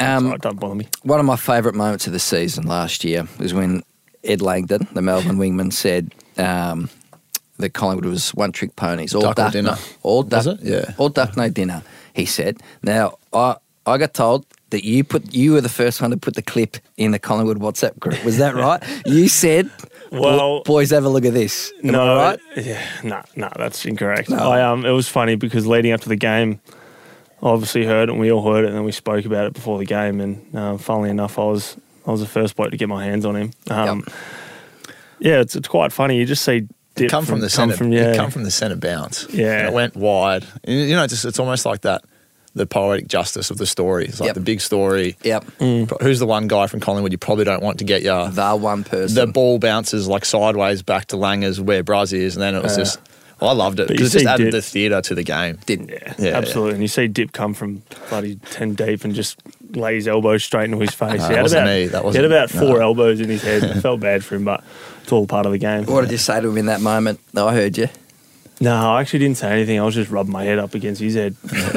in. 0.00 0.06
Um, 0.06 0.24
Sorry, 0.26 0.38
don't 0.38 0.58
bother 0.60 0.74
me. 0.74 0.88
One 1.04 1.20
of 1.20 1.26
my 1.26 1.36
favourite 1.36 1.76
moments 1.76 2.06
of 2.08 2.12
the 2.12 2.18
season 2.18 2.66
last 2.66 3.04
year 3.04 3.28
was 3.38 3.54
when 3.54 3.84
Ed 4.24 4.42
Langdon, 4.42 4.88
the 4.92 5.02
Melbourne 5.02 5.36
wingman, 5.38 5.72
said 5.72 6.12
um, 6.36 6.90
that 7.58 7.70
Collingwood 7.70 8.06
was 8.06 8.30
one 8.34 8.50
trick 8.50 8.74
ponies. 8.74 9.14
All 9.14 9.22
Duck 9.22 9.30
or 9.32 9.34
duck, 9.34 9.52
dinner. 9.52 9.70
no, 9.70 9.76
all 10.02 10.22
duck, 10.24 10.46
Was 10.46 10.58
it? 10.58 10.60
Yeah. 10.62 10.94
all 10.98 11.10
duck, 11.10 11.36
no 11.36 11.48
dinner. 11.48 11.82
He 12.12 12.26
said. 12.26 12.58
Now 12.82 13.18
I 13.32 13.56
I 13.86 13.98
got 13.98 14.14
told 14.14 14.46
that 14.70 14.84
you 14.84 15.04
put 15.04 15.32
you 15.34 15.52
were 15.52 15.60
the 15.60 15.68
first 15.68 16.00
one 16.00 16.10
to 16.10 16.16
put 16.16 16.34
the 16.34 16.42
clip 16.42 16.78
in 16.96 17.10
the 17.12 17.18
Collingwood 17.18 17.58
WhatsApp 17.58 17.98
group. 17.98 18.22
Was 18.24 18.38
that 18.38 18.54
right? 18.54 18.82
you 19.06 19.28
said, 19.28 19.70
Well- 20.10 20.62
boys, 20.64 20.90
have 20.90 21.04
a 21.04 21.08
look 21.08 21.24
at 21.24 21.34
this. 21.34 21.72
Am 21.82 21.90
no, 21.92 22.16
I 22.16 22.30
right? 22.30 22.40
Yeah, 22.56 22.82
no, 23.02 23.22
no, 23.36 23.50
that's 23.56 23.84
incorrect. 23.84 24.30
No. 24.30 24.36
I 24.36 24.62
um, 24.62 24.84
it 24.84 24.90
was 24.90 25.08
funny 25.08 25.36
because 25.36 25.66
leading 25.66 25.92
up 25.92 26.00
to 26.02 26.08
the 26.08 26.16
game, 26.16 26.60
I 27.42 27.48
obviously 27.48 27.84
heard 27.84 28.08
it, 28.08 28.12
and 28.12 28.20
we 28.20 28.32
all 28.32 28.42
heard 28.42 28.64
it, 28.64 28.68
and 28.68 28.76
then 28.76 28.84
we 28.84 28.92
spoke 28.92 29.24
about 29.26 29.46
it 29.46 29.52
before 29.52 29.78
the 29.78 29.84
game. 29.84 30.20
And 30.20 30.56
um, 30.56 30.78
funnily 30.78 31.10
enough, 31.10 31.38
I 31.38 31.44
was 31.44 31.76
I 32.06 32.10
was 32.10 32.20
the 32.20 32.26
first 32.26 32.56
bloke 32.56 32.70
to 32.70 32.76
get 32.76 32.88
my 32.88 33.04
hands 33.04 33.24
on 33.24 33.36
him. 33.36 33.50
Um, 33.70 34.04
Yeah, 35.20 35.40
it's 35.40 35.54
it's 35.56 35.68
quite 35.68 35.92
funny. 35.92 36.16
You 36.18 36.26
just 36.26 36.42
see 36.44 36.68
dip 36.96 37.10
come 37.10 37.24
from, 37.24 37.40
the 37.40 37.46
come 37.48 37.70
centre. 37.70 37.76
from 37.76 37.92
it 37.92 37.96
yeah, 37.96 38.16
come 38.16 38.30
from 38.30 38.44
the 38.44 38.50
centre 38.50 38.76
bounce. 38.76 39.26
Yeah. 39.30 39.58
and 39.58 39.68
it 39.68 39.72
went 39.72 39.94
wide. 39.96 40.44
You 40.66 40.96
know, 40.96 41.06
just 41.06 41.24
it's 41.24 41.38
almost 41.38 41.64
like 41.66 41.82
that. 41.82 42.02
The 42.56 42.66
poetic 42.66 43.08
justice 43.08 43.50
of 43.50 43.58
the 43.58 43.66
story. 43.66 44.04
It's 44.06 44.20
like 44.20 44.28
Yep. 44.28 44.34
the 44.34 44.40
big 44.40 44.60
story. 44.60 45.16
Yep. 45.24 45.44
Who's 46.00 46.20
the 46.20 46.26
one 46.26 46.46
guy 46.46 46.68
from 46.68 46.78
Collingwood 46.80 47.10
you 47.10 47.18
probably 47.18 47.44
don't 47.44 47.62
want 47.62 47.78
to 47.78 47.84
get 47.84 48.02
your 48.02 48.28
The 48.28 48.54
one 48.54 48.84
person. 48.84 49.14
the 49.16 49.26
ball 49.26 49.58
bounces 49.58 50.06
like 50.06 50.24
sideways 50.24 50.82
back 50.82 51.06
to 51.06 51.16
Langers 51.16 51.58
where 51.58 51.82
Braz 51.82 52.12
is, 52.12 52.36
and 52.36 52.42
then 52.42 52.54
it 52.54 52.62
was 52.62 52.72
Yeah. 52.78 52.84
just. 52.84 53.00
I 53.42 53.52
loved 53.52 53.80
it 53.80 53.88
because 53.88 54.14
it 54.14 54.20
just 54.20 54.30
added 54.32 54.44
Dip- 54.44 54.52
the 54.52 54.62
theatre 54.62 55.00
to 55.02 55.14
the 55.16 55.24
game. 55.24 55.58
didn't. 55.66 55.90
yeah, 55.90 56.14
Yeah, 56.18 56.36
absolutely. 56.38 56.74
And 56.74 56.82
you 56.82 56.88
see 56.88 57.08
Dip 57.08 57.32
come 57.32 57.52
from 57.52 57.82
bloody 58.08 58.36
ten 58.52 58.74
deep 58.74 59.04
and 59.04 59.12
just 59.12 59.36
lay 59.72 59.96
his 59.96 60.06
elbows 60.06 60.44
straight 60.44 60.66
into 60.66 60.78
his 60.78 60.90
face. 60.94 61.18
No, 61.20 61.28
he 61.28 61.34
had 61.34 61.42
wasn't 61.42 61.62
about, 61.64 61.74
me. 61.74 61.86
That 61.88 62.04
was. 62.04 62.14
he 62.14 62.22
had 62.22 62.30
about 62.30 62.50
four 62.50 62.78
no. 62.78 62.82
elbows 62.82 63.18
in 63.20 63.28
his 63.28 63.42
head. 63.42 63.64
I 63.76 63.80
felt 63.80 63.98
bad 63.98 64.24
for 64.24 64.36
him, 64.36 64.44
but 64.44 64.62
it's 65.02 65.10
all 65.10 65.26
part 65.26 65.44
of 65.46 65.52
the 65.52 65.58
game. 65.58 65.84
What 65.86 66.02
did 66.02 66.12
you 66.12 66.18
say 66.18 66.40
to 66.40 66.48
him 66.48 66.56
in 66.56 66.66
that 66.66 66.80
moment? 66.80 67.18
No, 67.34 67.48
I 67.48 67.54
heard 67.54 67.76
you. 67.76 67.88
No, 68.60 68.72
I 68.92 69.00
actually 69.00 69.18
didn't 69.18 69.36
say 69.38 69.50
anything. 69.50 69.80
I 69.80 69.84
was 69.84 69.96
just 69.96 70.10
rubbing 70.12 70.32
my 70.32 70.44
head 70.44 70.60
up 70.60 70.74
against 70.74 71.00
his 71.00 71.14
head. 71.16 71.34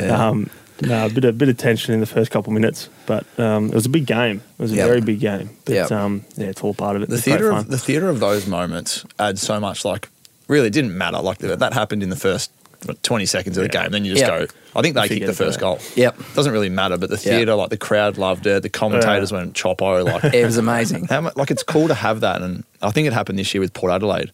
Um, 0.09 0.51
no, 0.81 1.05
a 1.05 1.09
bit 1.09 1.23
of 1.25 1.37
bit 1.37 1.49
of 1.49 1.57
tension 1.57 1.93
in 1.93 1.99
the 1.99 2.05
first 2.05 2.31
couple 2.31 2.51
of 2.51 2.55
minutes, 2.59 2.89
but 3.05 3.25
um, 3.39 3.67
it 3.69 3.73
was 3.75 3.85
a 3.85 3.89
big 3.89 4.05
game. 4.05 4.41
It 4.57 4.61
was 4.61 4.71
a 4.71 4.75
Yeah. 4.75 4.85
very 4.87 5.01
big 5.01 5.19
game. 5.19 5.49
But 5.65 5.73
Yeah. 5.75 5.83
um, 5.85 6.23
yeah, 6.35 6.47
it's 6.47 6.61
all 6.61 6.73
part 6.73 6.95
of 6.95 7.01
it. 7.03 7.09
The 7.09 7.15
It's 7.15 7.23
theatre 7.25 7.51
of 7.51 7.67
the 7.69 7.77
theatre 7.77 8.09
of 8.09 8.19
those 8.19 8.47
moments 8.47 9.05
adds 9.19 9.41
so 9.41 9.59
much. 9.59 9.83
Like, 9.85 10.09
really, 10.47 10.67
it 10.67 10.73
didn't 10.73 10.97
matter. 10.97 11.19
Like 11.19 11.39
that 11.39 11.73
happened 11.73 12.03
in 12.03 12.09
the 12.09 12.15
first 12.15 12.51
what, 12.85 13.01
twenty 13.01 13.25
seconds 13.25 13.57
of 13.57 13.63
the 13.63 13.71
Yeah. 13.75 13.83
game. 13.83 13.91
Then 13.91 14.05
you 14.05 14.13
just 14.13 14.21
Yeah. 14.23 14.39
go. 14.39 14.47
I 14.75 14.81
think 14.83 14.93
they 14.93 15.01
Forget 15.03 15.17
kicked 15.17 15.27
the 15.27 15.33
first 15.33 15.59
goal. 15.59 15.79
Yep. 15.95 16.15
Doesn't 16.35 16.53
really 16.53 16.69
matter, 16.69 16.95
but 16.97 17.09
the 17.09 17.15
Yeah. 17.15 17.37
theatre, 17.37 17.55
like 17.55 17.69
the 17.71 17.77
crowd 17.77 18.19
loved 18.19 18.45
it. 18.45 18.61
The 18.61 18.69
commentators 18.69 19.31
went 19.31 19.53
chopo. 19.55 20.05
Like, 20.05 20.23
It 20.35 20.45
was 20.45 20.57
amazing. 20.57 21.05
how 21.09 21.21
much, 21.21 21.35
like 21.35 21.49
it's 21.49 21.63
cool 21.63 21.87
to 21.87 21.95
have 21.95 22.19
that. 22.21 22.41
And 22.43 22.63
I 22.83 22.91
think 22.91 23.07
it 23.07 23.13
happened 23.13 23.39
this 23.39 23.51
year 23.55 23.61
with 23.61 23.73
Port 23.73 23.91
Adelaide. 23.91 24.31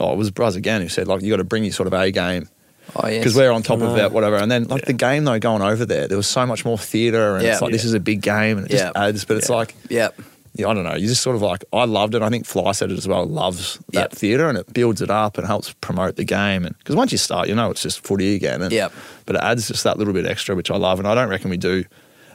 Oh, 0.00 0.12
it 0.12 0.16
was 0.18 0.32
Braz 0.32 0.56
again 0.56 0.82
who 0.82 0.88
said 0.88 1.06
like 1.06 1.22
you 1.22 1.30
got 1.30 1.36
to 1.36 1.44
bring 1.44 1.62
your 1.62 1.72
sort 1.72 1.86
of 1.86 1.92
A 1.92 2.10
game 2.10 2.48
Oh 2.96 3.08
yes. 3.08 3.18
because 3.20 3.34
we're 3.36 3.50
on 3.50 3.62
top 3.62 3.80
of 3.80 3.94
that, 3.96 4.12
whatever. 4.12 4.36
And 4.36 4.50
then 4.50 4.64
like 4.64 4.84
the 4.84 4.92
game 4.92 5.24
though, 5.24 5.38
going 5.38 5.62
over 5.62 5.84
there, 5.84 6.06
there 6.08 6.16
was 6.16 6.26
so 6.28 6.46
much 6.46 6.64
more 6.64 6.78
theatre, 6.78 7.34
and 7.36 7.44
Yeah. 7.44 7.52
it's 7.54 7.62
like 7.62 7.72
this 7.72 7.84
is 7.84 7.94
a 7.94 8.00
big 8.00 8.20
game, 8.20 8.58
and 8.58 8.66
it 8.66 8.70
just 8.70 8.96
adds. 8.96 9.24
But 9.24 9.38
it's 9.38 9.48
Yeah. 9.48 9.56
like 9.56 9.74
Yep. 9.90 10.20
yeah, 10.54 10.68
I 10.68 10.74
don't 10.74 10.84
know. 10.84 10.94
You 10.94 11.08
just 11.08 11.22
sort 11.22 11.34
of 11.34 11.42
like 11.42 11.64
I 11.72 11.84
loved 11.86 12.14
it. 12.14 12.22
I 12.22 12.28
think 12.28 12.46
Fly 12.46 12.70
said 12.72 12.90
it 12.92 12.98
as 12.98 13.08
well. 13.08 13.26
Loves 13.26 13.78
that 13.92 14.12
theatre 14.12 14.48
and 14.48 14.56
it 14.56 14.72
builds 14.72 15.02
it 15.02 15.10
up 15.10 15.38
and 15.38 15.46
helps 15.46 15.72
promote 15.80 16.14
the 16.16 16.24
game. 16.24 16.64
And 16.64 16.76
because 16.78 16.94
once 16.94 17.10
you 17.10 17.18
start, 17.18 17.48
you 17.48 17.54
know 17.54 17.70
it's 17.70 17.82
just 17.82 18.06
footy 18.06 18.34
again. 18.36 18.62
And, 18.62 18.72
Yep. 18.72 18.92
But 19.26 19.36
it 19.36 19.42
adds 19.42 19.66
just 19.68 19.82
that 19.84 19.98
little 19.98 20.12
bit 20.14 20.26
extra, 20.26 20.54
which 20.54 20.70
I 20.70 20.76
love. 20.76 20.98
And 21.00 21.08
I 21.08 21.14
don't 21.14 21.28
reckon 21.28 21.50
we 21.50 21.56
do 21.56 21.84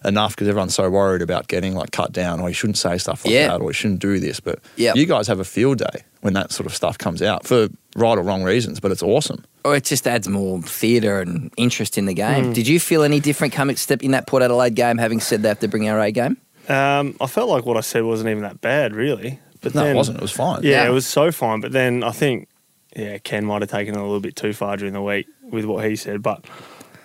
enough 0.05 0.35
because 0.35 0.47
everyone's 0.47 0.73
so 0.75 0.89
worried 0.89 1.21
about 1.21 1.47
getting 1.47 1.75
like 1.75 1.91
cut 1.91 2.11
down, 2.11 2.39
or 2.39 2.49
you 2.49 2.53
shouldn't 2.53 2.77
say 2.77 2.97
stuff 2.97 3.25
like 3.25 3.33
Yeah. 3.33 3.47
that, 3.49 3.61
or 3.61 3.69
you 3.69 3.73
shouldn't 3.73 3.99
do 3.99 4.19
this. 4.19 4.39
But 4.39 4.59
Yep. 4.77 4.95
you 4.95 5.05
guys 5.05 5.27
have 5.27 5.39
a 5.39 5.43
field 5.45 5.79
day 5.79 6.03
when 6.21 6.33
that 6.33 6.51
sort 6.51 6.65
of 6.67 6.75
stuff 6.75 6.97
comes 6.97 7.21
out 7.21 7.45
for 7.45 7.67
right 7.95 8.17
or 8.17 8.21
wrong 8.21 8.43
reasons. 8.43 8.79
But 8.79 8.91
it's 8.91 9.03
awesome. 9.03 9.43
Or 9.65 9.75
it 9.75 9.83
just 9.83 10.07
adds 10.07 10.27
more 10.27 10.61
theatre 10.61 11.19
and 11.21 11.51
interest 11.57 11.97
in 11.97 12.05
the 12.05 12.13
game. 12.13 12.45
Hmm. 12.45 12.53
Did 12.53 12.67
you 12.67 12.79
feel 12.79 13.03
any 13.03 13.19
different 13.19 13.53
coming 13.53 13.75
step 13.75 14.01
in 14.03 14.11
that 14.11 14.25
Port 14.27 14.41
Adelaide 14.43 14.75
game, 14.75 14.97
having 14.97 15.19
said 15.19 15.41
they 15.43 15.49
have 15.49 15.59
to 15.59 15.67
bring 15.67 15.89
our 15.89 15.99
A 15.99 16.11
game? 16.11 16.37
Um, 16.69 17.15
I 17.19 17.27
felt 17.27 17.49
like 17.49 17.65
what 17.65 17.77
I 17.77 17.81
said 17.81 18.03
wasn't 18.03 18.29
even 18.29 18.43
that 18.43 18.61
bad, 18.61 18.95
really. 18.95 19.39
But 19.61 19.75
No, 19.75 19.83
then, 19.83 19.93
it 19.95 19.97
wasn't. 19.97 20.17
It 20.19 20.21
was 20.21 20.31
fine. 20.31 20.61
Yeah, 20.63 20.83
Yeah. 20.83 20.89
it 20.89 20.93
was 20.93 21.05
so 21.07 21.31
fine. 21.31 21.59
But 21.61 21.71
then 21.73 22.03
I 22.03 22.11
think, 22.11 22.47
yeah, 22.95 23.17
Ken 23.17 23.43
might 23.43 23.61
have 23.61 23.69
taken 23.71 23.95
it 23.95 23.97
a 23.97 24.03
little 24.03 24.19
bit 24.21 24.35
too 24.35 24.53
far 24.53 24.77
during 24.77 24.93
the 24.93 25.01
week 25.01 25.27
with 25.51 25.65
what 25.65 25.83
he 25.85 25.95
said. 25.97 26.21
But 26.21 26.45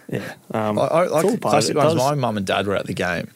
yeah, 0.08 0.34
um, 0.52 0.78
I, 0.78 0.82
I, 0.82 1.04
it's 1.04 1.12
all 1.12 1.22
like 1.22 1.40
part 1.40 1.52
classic 1.52 1.70
it. 1.76 1.78
It 1.78 1.84
ones. 1.84 1.96
My 1.96 2.14
mum 2.14 2.36
and 2.36 2.46
dad 2.46 2.66
were 2.66 2.74
at 2.76 2.86
the 2.86 2.94
game, 2.94 3.30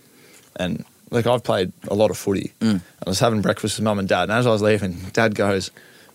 and 0.56 0.84
like 1.10 1.26
I've 1.26 1.42
played 1.42 1.72
a 1.88 1.94
lot 1.94 2.10
of 2.10 2.18
footy. 2.18 2.52
Mm. 2.60 2.80
I 3.06 3.08
was 3.08 3.20
having 3.20 3.40
breakfast 3.42 3.78
with 3.78 3.84
mum 3.84 3.98
and 3.98 4.08
dad, 4.08 4.24
and 4.24 4.32
as 4.32 4.46
I 4.46 4.50
was 4.50 4.62
leaving, 4.62 4.92
dad 5.12 5.34
goes, 5.34 5.70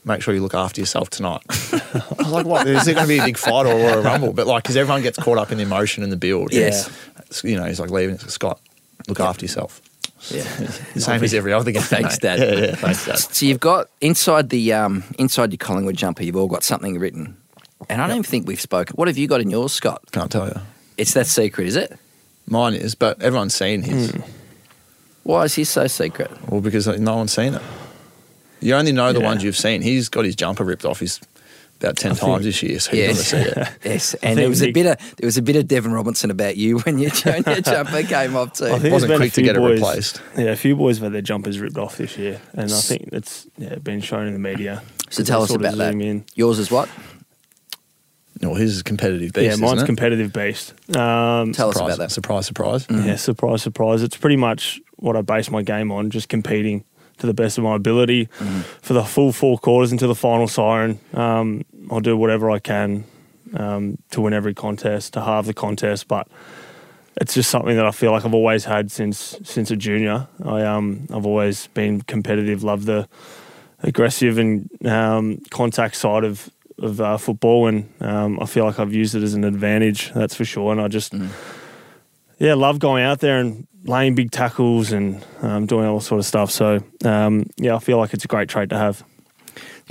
"Make 0.05 0.21
sure 0.21 0.33
you 0.33 0.41
look 0.41 0.53
after 0.53 0.81
yourself 0.81 1.09
tonight." 1.09 1.41
I 1.49 2.15
was 2.19 2.31
like, 2.31 2.45
"What? 2.45 2.67
Is 2.67 2.85
there 2.85 2.93
going 2.95 3.07
to 3.07 3.13
be 3.13 3.19
a 3.19 3.25
big 3.25 3.37
fight 3.37 3.65
or, 3.65 3.73
or 3.73 3.99
a 3.99 4.01
rumble?" 4.01 4.33
But 4.33 4.47
like, 4.47 4.63
because 4.63 4.77
everyone 4.77 5.01
gets 5.01 5.17
caught 5.17 5.37
up 5.37 5.51
in 5.51 5.57
the 5.57 5.63
emotion 5.63 6.03
and 6.03 6.11
the 6.11 6.17
build. 6.17 6.53
Yes. 6.53 6.87
It's- 6.87 7.43
you 7.43 7.55
know, 7.57 7.65
he's 7.65 7.79
like 7.79 7.89
leaving. 7.89 8.15
It's 8.15 8.23
like, 8.23 8.31
Scott, 8.31 8.59
look 9.07 9.19
after 9.19 9.43
yourself. 9.43 9.81
Yeah. 10.29 10.43
Same 10.95 11.23
as 11.23 11.33
every 11.33 11.51
other 11.51 11.71
game. 11.71 11.81
Thanks. 11.81 12.19
Dad. 12.19 12.39
Yeah, 12.39 12.67
yeah, 12.67 12.75
thanks, 12.75 13.05
Dad. 13.05 13.17
So 13.17 13.45
you've 13.45 13.59
got 13.59 13.89
inside 14.01 14.49
the 14.49 14.71
um, 14.71 15.03
inside 15.19 15.51
your 15.51 15.57
Collingwood 15.57 15.97
jumper, 15.97 16.23
you've 16.23 16.35
all 16.37 16.47
got 16.47 16.63
something 16.63 16.97
written, 16.99 17.35
and 17.89 18.01
I 18.01 18.07
don't 18.07 18.17
even 18.17 18.23
think 18.23 18.47
we've 18.47 18.61
spoken. 18.61 18.95
What 18.95 19.07
have 19.07 19.17
you 19.17 19.27
got 19.27 19.41
in 19.41 19.49
yours, 19.49 19.73
Scott? 19.73 20.03
Can't 20.11 20.31
tell 20.31 20.47
you. 20.47 20.59
It's 20.97 21.13
that 21.13 21.27
secret, 21.27 21.67
is 21.67 21.75
it? 21.75 21.97
Mine 22.47 22.73
is, 22.73 22.95
but 22.95 23.21
everyone's 23.21 23.53
seen 23.55 23.81
his. 23.81 24.11
Hmm. 24.11 24.21
Why 25.23 25.43
is 25.43 25.55
his 25.55 25.69
so 25.69 25.87
secret? 25.87 26.29
Well, 26.49 26.61
because 26.61 26.87
no 26.99 27.15
one's 27.17 27.31
seen 27.33 27.53
it. 27.53 27.61
You 28.59 28.75
only 28.75 28.91
know 28.91 29.13
the 29.13 29.19
Yeah. 29.19 29.25
ones 29.25 29.43
you've 29.43 29.57
seen. 29.57 29.81
He's 29.81 30.09
got 30.09 30.25
his 30.25 30.35
jumper 30.35 30.63
ripped 30.63 30.85
off 30.85 30.99
his 30.99 31.19
about 31.79 31.97
ten 31.97 32.11
I 32.11 32.15
think- 32.15 32.31
times 32.31 32.45
this 32.45 32.63
year, 32.63 32.79
so 32.79 32.93
you're 32.93 33.07
going 33.07 33.17
to 33.17 33.23
see 33.23 33.37
it. 33.37 33.57
yes. 33.83 34.13
And 34.15 34.37
there 34.37 34.43
think 34.45 34.49
was 34.49 34.61
a 34.61 34.65
Nick- 34.67 34.73
bit 34.73 34.85
of 34.85 35.15
there 35.17 35.27
was 35.27 35.37
a 35.37 35.41
bit 35.41 35.55
of 35.57 35.67
Devon 35.67 35.91
Robinson 35.91 36.31
about 36.31 36.55
you 36.57 36.79
when 36.79 36.97
your, 36.99 37.11
when 37.23 37.43
your 37.45 37.61
jumper 37.61 38.03
came 38.03 38.35
off 38.37 38.53
too. 38.53 38.65
I 38.65 38.79
think 38.79 38.91
Wasn't 38.91 38.91
there's 38.91 39.05
been 39.07 39.17
quick 39.17 39.27
a 39.31 39.31
to 39.31 39.35
few 39.35 39.43
get 39.45 39.55
it 39.55 39.59
boys, 39.59 39.79
replaced. 39.79 40.21
Yeah, 40.37 40.43
a 40.45 40.55
few 40.55 40.75
boys 40.77 40.97
have 40.97 41.03
had 41.05 41.13
their 41.13 41.21
jumpers 41.21 41.59
ripped 41.59 41.77
off 41.77 41.97
this 41.97 42.17
year, 42.17 42.39
and 42.53 42.71
I 42.71 42.79
think 42.79 43.09
it's 43.11 43.47
yeah 43.57 43.75
been 43.75 43.99
shown 44.01 44.27
in 44.27 44.33
the 44.33 44.39
media. 44.39 44.81
So 45.09 45.23
tell 45.23 45.41
us 45.43 45.49
sort 45.49 45.61
of 45.61 45.65
about 45.67 45.77
that. 45.77 45.91
zoom 45.91 46.01
In. 46.01 46.25
Yours 46.35 46.57
is 46.59 46.71
what? 46.71 46.89
No, 48.43 48.53
his 48.53 48.75
is 48.77 48.83
competitive 48.83 49.33
beast. 49.33 49.43
yeah, 49.45 49.55
mine's 49.55 49.77
isn't 49.77 49.79
it? 49.79 49.85
competitive 49.85 50.33
beast. 50.33 50.73
Um, 50.95 51.53
Tell 51.53 51.69
us 51.69 51.75
surprise, 51.75 51.77
about 51.95 51.97
that. 51.97 52.11
Surprise, 52.11 52.45
surprise. 52.45 52.85
Yeah, 52.89 53.15
surprise, 53.15 53.61
surprise. 53.61 54.03
It's 54.03 54.17
pretty 54.17 54.35
much 54.35 54.81
what 54.97 55.15
I 55.15 55.21
base 55.21 55.49
my 55.49 55.61
game 55.63 55.91
on, 55.91 56.09
just 56.09 56.29
competing 56.29 56.83
to 57.19 57.27
the 57.27 57.33
best 57.33 57.57
of 57.57 57.63
my 57.63 57.75
ability 57.75 58.25
for 58.81 58.93
the 58.93 59.03
full 59.03 59.31
four 59.31 59.57
quarters 59.57 59.91
until 59.91 60.07
the 60.09 60.15
final 60.15 60.47
siren. 60.47 60.99
Um, 61.13 61.63
I'll 61.89 61.99
do 62.01 62.17
whatever 62.17 62.49
I 62.51 62.59
can 62.59 63.05
um, 63.55 63.97
to 64.11 64.21
win 64.21 64.33
every 64.33 64.53
contest, 64.53 65.13
to 65.13 65.21
halve 65.21 65.45
the 65.45 65.53
contest, 65.53 66.07
but 66.07 66.27
it's 67.21 67.33
just 67.33 67.49
something 67.49 67.75
that 67.75 67.85
I 67.85 67.91
feel 67.91 68.11
like 68.11 68.25
I've 68.25 68.33
always 68.33 68.65
had 68.65 68.91
since 68.91 69.37
since 69.43 69.69
a 69.71 69.75
junior. 69.75 70.27
I 70.43 70.63
um 70.63 71.07
I've 71.13 71.25
always 71.25 71.67
been 71.67 72.01
competitive, 72.01 72.63
love 72.63 72.85
the 72.85 73.07
aggressive 73.83 74.37
and 74.37 74.69
um, 74.85 75.39
contact 75.49 75.95
side 75.95 76.23
of 76.23 76.49
of 76.79 76.99
uh, 77.01 77.17
football, 77.17 77.67
and 77.67 77.89
um, 78.01 78.39
I 78.39 78.45
feel 78.45 78.65
like 78.65 78.79
I've 78.79 78.93
used 78.93 79.15
it 79.15 79.23
as 79.23 79.33
an 79.33 79.43
advantage. 79.43 80.11
That's 80.13 80.35
for 80.35 80.45
sure. 80.45 80.71
And 80.71 80.81
I 80.81 80.87
just 80.87 81.13
yeah, 82.39 82.53
love 82.55 82.79
going 82.79 83.03
out 83.03 83.19
there 83.19 83.39
and 83.39 83.67
laying 83.85 84.15
big 84.15 84.31
tackles 84.31 84.91
and 84.91 85.23
um, 85.41 85.65
doing 85.65 85.85
all 85.85 85.99
sort 85.99 86.19
of 86.19 86.25
stuff. 86.25 86.51
So 86.51 86.83
um, 87.05 87.49
yeah, 87.57 87.75
I 87.75 87.79
feel 87.79 87.97
like 87.97 88.13
it's 88.13 88.25
a 88.25 88.27
great 88.27 88.49
trait 88.49 88.69
to 88.69 88.77
have. 88.77 89.03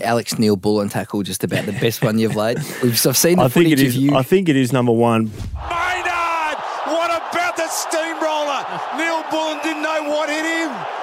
Alex 0.03 0.39
Neal-Bullen 0.39 0.89
tackle, 0.89 1.23
just 1.23 1.45
about 1.45 1.67
the 1.67 1.73
best 1.73 2.03
one 2.03 2.19
you've 2.19 2.35
laid. 2.35 2.59
We've, 2.83 3.07
I've 3.07 3.17
seen 3.17 3.37
the 3.37 3.45
I 3.45 3.49
think 3.49 3.69
it 3.69 3.79
is. 3.79 3.95
of 3.95 4.03
you. 4.03 4.15
I 4.17 4.23
think 4.23 4.49
it 4.49 4.57
is 4.57 4.73
number 4.73 4.93
one. 4.93 5.25
Maynard! 5.55 6.57
What 6.89 7.11
about 7.11 7.57
the 7.57 7.69
steamroller? 7.69 8.65
Neal-Bullen 8.97 9.59
didn't 9.63 9.83
know 9.83 10.09
what 10.09 10.31
hit 10.31 10.45
him. 10.47 11.02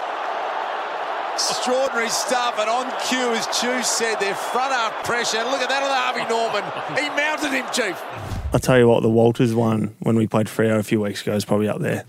Extraordinary 1.39 2.09
stuff, 2.09 2.59
and 2.59 2.69
on 2.69 2.91
cue, 3.07 3.31
as 3.31 3.47
Chu 3.59 3.81
said, 3.81 4.19
their 4.19 4.35
front 4.35 4.73
half 4.73 5.05
pressure. 5.05 5.37
Look 5.45 5.61
at 5.61 5.69
that 5.69 5.83
on 5.83 5.89
Harvey 5.89 6.27
Norman. 6.27 6.63
He 6.99 7.07
mounted 7.15 7.51
him, 7.55 7.65
Chief. 7.71 7.95
I'll 8.51 8.59
tell 8.59 8.77
you 8.77 8.87
what, 8.87 9.03
the 9.03 9.09
Walters 9.09 9.55
one 9.55 9.95
when 9.99 10.15
we 10.15 10.27
played 10.27 10.47
Freo 10.47 10.79
a 10.79 10.83
few 10.83 10.99
weeks 10.99 11.21
ago 11.21 11.33
is 11.35 11.45
probably 11.45 11.69
up 11.69 11.79
there. 11.79 12.03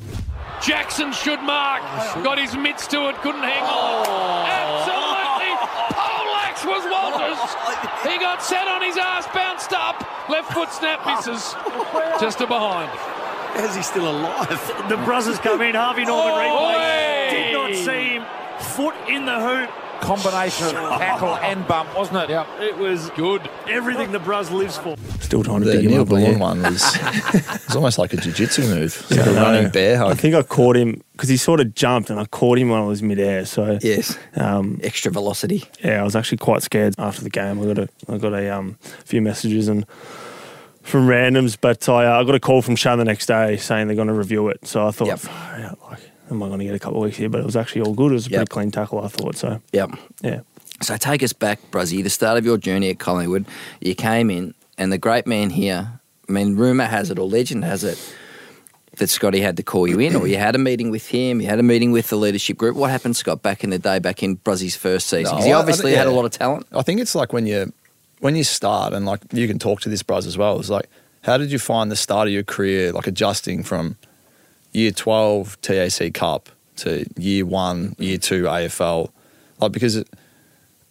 Jackson 0.62 1.12
should 1.12 1.40
mark. 1.42 1.80
Got 2.24 2.38
his 2.38 2.56
mitts 2.56 2.86
to 2.88 3.08
it, 3.08 3.16
couldn't 3.22 3.42
hang 3.42 3.62
on. 3.62 4.04
Oh. 4.08 4.44
Absolutely. 4.50 5.52
Polax 5.94 6.64
was 6.66 6.82
Walters. 6.90 7.38
He 8.12 8.18
got 8.18 8.42
set 8.42 8.66
on 8.66 8.82
his 8.82 8.96
ass, 8.96 9.26
bounced 9.32 9.72
up. 9.72 10.02
Left 10.28 10.52
foot 10.52 10.70
snap 10.72 11.06
misses. 11.06 11.54
Just 12.20 12.38
to 12.38 12.46
behind. 12.46 12.90
How's 13.54 13.74
he 13.76 13.82
still 13.82 14.10
alive? 14.10 14.88
The 14.88 14.96
brothers 14.98 15.38
come 15.38 15.60
in. 15.62 15.74
Harvey 15.74 16.04
Norman 16.04 16.32
Oh, 16.34 16.74
replay. 16.74 17.30
Did 17.30 17.52
not 17.52 17.74
see 17.74 18.08
him. 18.16 18.24
Foot 18.70 18.94
in 19.08 19.26
the 19.26 19.38
hoop. 19.40 19.70
Combination 20.00 20.64
of 20.76 20.98
tackle 20.98 21.36
and 21.36 21.66
bump, 21.68 21.94
wasn't 21.94 22.16
it? 22.18 22.30
Yep. 22.30 22.46
It 22.60 22.78
was 22.78 23.10
Good. 23.10 23.50
everything 23.68 24.12
the 24.12 24.18
Bros 24.18 24.50
lives 24.50 24.78
for. 24.78 24.96
Still 25.20 25.44
trying 25.44 25.60
to 25.60 25.66
The 25.66 25.72
pick 25.72 25.82
him 25.82 25.90
Neil 25.90 26.02
up. 26.02 26.08
Bullen 26.08 26.22
yeah. 26.32 26.38
one 26.38 26.62
was 26.62 26.82
it's 27.04 27.76
almost 27.76 27.98
like 27.98 28.14
a 28.14 28.16
jiu-jitsu 28.16 28.62
move. 28.62 28.84
It's 28.84 29.10
like 29.10 29.20
a 29.20 29.22
I 29.30 29.34
know. 29.34 29.42
running 29.42 29.70
bear 29.70 29.98
hug. 29.98 30.10
I 30.12 30.14
think 30.14 30.34
I 30.34 30.42
caught 30.42 30.76
him 30.76 31.02
because 31.12 31.28
he 31.28 31.36
sort 31.36 31.60
of 31.60 31.74
jumped 31.74 32.08
and 32.08 32.18
I 32.18 32.24
caught 32.24 32.58
him 32.58 32.70
when 32.70 32.80
I 32.80 32.84
was 32.86 33.02
midair. 33.02 33.44
So 33.44 33.78
yes, 33.82 34.18
um, 34.36 34.80
extra 34.82 35.12
velocity. 35.12 35.64
yeah, 35.84 36.00
I 36.00 36.02
was 36.02 36.16
actually 36.16 36.38
quite 36.38 36.62
scared 36.62 36.94
after 36.96 37.22
the 37.22 37.30
game. 37.30 37.60
I 37.60 37.66
got 37.66 37.78
a 37.78 37.88
I 38.08 38.16
got 38.16 38.32
a 38.32 38.48
um, 38.56 38.78
few 39.04 39.20
messages 39.20 39.68
and 39.68 39.84
from 40.82 41.06
randoms, 41.08 41.58
but 41.60 41.86
I, 41.90 42.06
uh, 42.06 42.20
I 42.20 42.24
got 42.24 42.34
a 42.34 42.40
call 42.40 42.62
from 42.62 42.74
Shan 42.74 42.96
the 42.96 43.04
next 43.04 43.26
day 43.26 43.58
saying 43.58 43.86
they're 43.88 43.96
going 43.96 44.08
to 44.08 44.14
review 44.14 44.48
it. 44.48 44.66
So 44.66 44.86
I 44.86 44.92
thought, 44.92 45.08
Yep. 45.08 45.18
"Far 45.18 45.54
out, 45.56 45.78
like, 45.90 46.09
am 46.30 46.42
I 46.42 46.46
going 46.48 46.58
to 46.60 46.64
get 46.64 46.74
a 46.74 46.78
couple 46.78 46.98
of 46.98 47.04
weeks 47.04 47.16
here? 47.16 47.28
But 47.28 47.40
it 47.40 47.46
was 47.46 47.56
actually 47.56 47.82
all 47.82 47.94
good. 47.94 48.10
It 48.12 48.14
was 48.14 48.26
a 48.26 48.30
Yep. 48.30 48.38
pretty 48.38 48.48
clean 48.50 48.70
tackle, 48.70 49.02
I 49.04 49.08
thought. 49.08 49.36
So 49.36 49.60
Yep. 49.72 49.90
yeah, 50.22 50.40
So 50.82 50.96
take 50.96 51.22
us 51.22 51.32
back, 51.32 51.58
Bruzzie, 51.70 52.02
the 52.02 52.10
start 52.10 52.38
of 52.38 52.44
your 52.46 52.56
journey 52.56 52.88
at 52.90 52.98
Collingwood. 52.98 53.44
You 53.80 53.94
came 53.94 54.30
in, 54.30 54.54
and 54.78 54.90
the 54.92 54.98
great 54.98 55.26
man 55.26 55.50
here, 55.50 56.00
I 56.28 56.32
mean, 56.32 56.56
rumour 56.56 56.86
has 56.86 57.10
it, 57.10 57.18
or 57.18 57.26
legend 57.28 57.64
has 57.64 57.84
it, 57.84 57.98
that 58.96 59.08
Scotty 59.10 59.40
had 59.40 59.56
to 59.58 59.62
call 59.62 59.86
you 59.88 59.98
in, 60.00 60.16
or 60.16 60.26
you 60.26 60.36
had 60.36 60.54
a 60.54 60.58
meeting 60.58 60.90
with 60.90 61.08
him, 61.08 61.40
you 61.40 61.46
had 61.48 61.58
a 61.58 61.62
meeting 61.62 61.92
with 61.92 62.08
the 62.08 62.16
leadership 62.16 62.56
group. 62.56 62.76
What 62.76 62.90
happened, 62.90 63.16
Scott, 63.16 63.42
back 63.42 63.62
in 63.62 63.70
the 63.70 63.78
day, 63.78 63.98
back 63.98 64.22
in 64.22 64.36
Bruzzie's 64.36 64.74
first 64.76 65.06
season? 65.08 65.34
'Cause 65.36 65.44
he 65.44 65.50
No, 65.50 65.56
I- 65.56 65.58
I 65.58 65.60
obviously 65.62 65.92
had 65.94 66.06
a 66.06 66.10
lot 66.10 66.24
of 66.24 66.30
talent. 66.32 66.66
I 66.72 66.82
think 66.82 67.00
it's 67.00 67.14
like 67.14 67.32
when 67.32 67.46
you 67.46 67.72
when 68.20 68.36
you 68.36 68.44
start 68.44 68.92
and 68.92 69.06
like 69.06 69.20
you 69.32 69.46
can 69.48 69.58
talk 69.58 69.80
to 69.80 69.88
this 69.88 70.02
bros 70.02 70.26
as 70.26 70.36
well. 70.36 70.58
It's 70.60 70.68
like 70.68 70.88
how 71.22 71.38
did 71.38 71.50
you 71.50 71.58
find 71.58 71.90
the 71.90 71.96
start 71.96 72.28
of 72.28 72.34
your 72.34 72.42
career 72.42 72.92
like 72.92 73.06
adjusting 73.06 73.62
from 73.62 73.96
year 74.72 74.90
twelve 74.90 75.60
TAC 75.60 76.14
Cup 76.14 76.48
to 76.76 77.04
year 77.16 77.44
one, 77.44 77.94
year 77.98 78.18
two 78.18 78.44
AFL? 78.44 79.10
Like 79.58 79.72
because 79.72 79.96
it, 79.96 80.08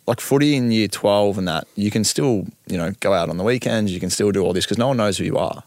like 0.08 0.20
footy 0.20 0.56
in 0.56 0.72
year 0.72 0.88
twelve 0.88 1.38
and 1.38 1.48
that 1.48 1.68
you 1.76 1.92
can 1.92 2.04
still 2.04 2.48
you 2.68 2.78
know 2.78 2.92
go 3.00 3.14
out 3.14 3.30
on 3.30 3.38
the 3.38 3.44
weekends, 3.44 3.92
you 3.92 4.00
can 4.00 4.10
still 4.10 4.32
do 4.32 4.44
all 4.44 4.54
this 4.54 4.66
because 4.66 4.78
no 4.78 4.88
one 4.88 4.98
knows 4.98 5.18
who 5.18 5.24
you 5.24 5.38
are. 5.38 5.64